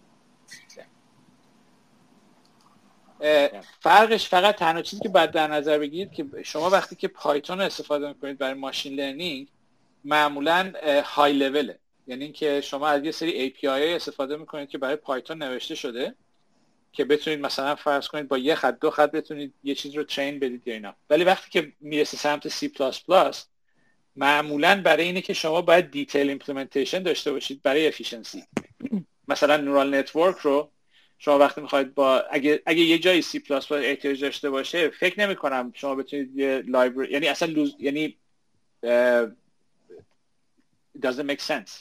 [3.79, 8.07] فرقش فقط تنها چیزی که باید در نظر بگیرید که شما وقتی که پایتون استفاده
[8.07, 9.47] می‌کنید برای machine learning
[10.05, 10.73] معمولا
[11.05, 15.75] های لوله یعنی اینکه شما از یه سری API استفاده می‌کنید که برای پایتون نوشته
[15.75, 16.15] شده
[16.91, 20.39] که بتونید مثلا فرض کنید با یه خط دو خط بتونید یه چیز رو چین
[20.39, 20.95] بدید یا اینا.
[21.09, 22.69] ولی وقتی که می‌رسه سمت C++
[24.19, 28.43] معمولا برای اینه که شما باید detail implementation داشته باشید برای efficiency
[29.27, 30.71] مثلا neural network رو
[31.17, 35.19] شما وقتی می‌خواید با اگه اگه یه جایی سی پلاس پلاس احتیاج داشته باشه فکر
[35.19, 38.17] نمی کنم شما بتونید یه library یعنی اصلا لوز یعنی
[41.01, 41.71] doesn't make sense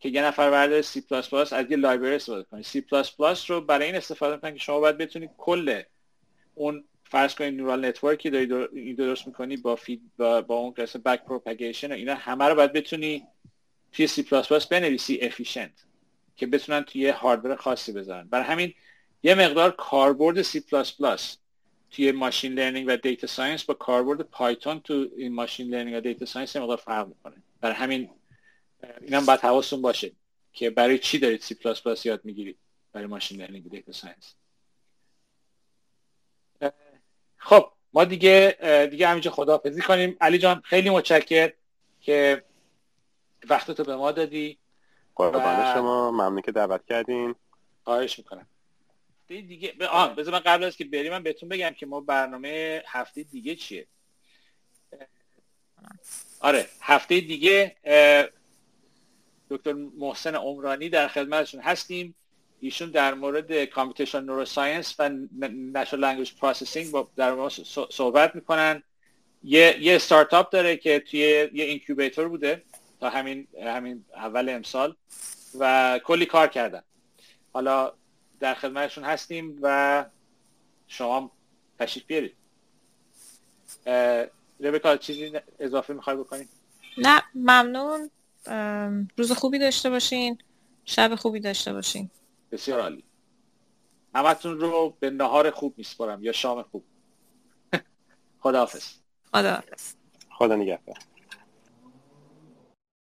[0.00, 2.62] که یه نفر برداره سی پلاس پلاس از یه library استفاده کنه.
[2.62, 5.82] سی پلاس پلاس رو برای این استفاده کنید که شما باید بتونید کل
[6.54, 10.98] اون فرض کنید neural network ی داری درست می‌کنی با feed با, با اون قسمت
[10.98, 13.26] back propagation و اینا همه رو باید بتونی
[13.92, 15.84] توی سی پلاس پلاس بنویسی efficient
[16.36, 18.28] که بتونن توی hardware خاصی بذارن.
[18.28, 18.74] برای همین
[19.22, 21.36] یه مقدار کاربرد سی پلاس پلاس
[21.90, 26.26] توی machine learning و data science با کاربرد پایتون تو این machine learning و data
[26.26, 27.42] science یه مقدار فرق می‌کنه.
[27.60, 28.10] برای همین
[29.00, 30.12] اینم باید حواستون باشه
[30.52, 32.58] که برای چی دارید سی پلاس پلاس یاد می‌گیرید
[32.92, 34.34] برای machine learning و data science
[37.48, 38.56] خب ما دیگه
[38.90, 40.16] دیگه همینجا خداحافظی کنیم.
[40.20, 41.52] علی جان خیلی متشکر
[42.00, 42.44] که
[43.48, 44.58] وقتتو به ما دادی.
[45.14, 47.34] قربان شما ممنون که دعوت کردین.
[47.84, 48.46] خواهش می‌کنم.
[49.28, 53.22] دیگه آه بذار من قبل از که بریم من بهتون بگم که ما برنامه هفته
[53.22, 53.86] دیگه چیه؟
[56.40, 57.76] آره هفته دیگه
[59.50, 62.14] دکتر محسن عمرانی در خدمتشون هستیم.
[62.60, 65.08] ایشون در مورد computational neuroscience و
[65.38, 67.52] natural language processing در مورد
[67.90, 68.82] صحبت می‌کنن.
[69.44, 71.20] یه یه استارتاپ داره که توی
[71.52, 72.62] یه incubator بوده
[73.00, 74.96] تا همین همین اول امسال
[75.58, 76.82] و کلی کار کردن.
[77.52, 77.92] حالا
[78.40, 80.04] در خدمتشون هستیم و
[80.88, 81.30] شما
[81.78, 82.34] تشریف بیارید.
[84.60, 86.48] ربکا چیزی اضافه می‌خوای بکنید
[86.98, 88.10] نه ممنون.
[89.16, 90.38] روز خوبی داشته باشین.
[90.84, 92.10] شب خوبی داشته باشین.
[92.52, 93.04] بسیار عالی.
[94.14, 96.84] همتون رو به نهار خوب میسپارم یا شام خوب.
[98.42, 98.84] خداحافظ.
[99.34, 99.94] خداحافظ.
[100.30, 100.98] خدا نگهدار.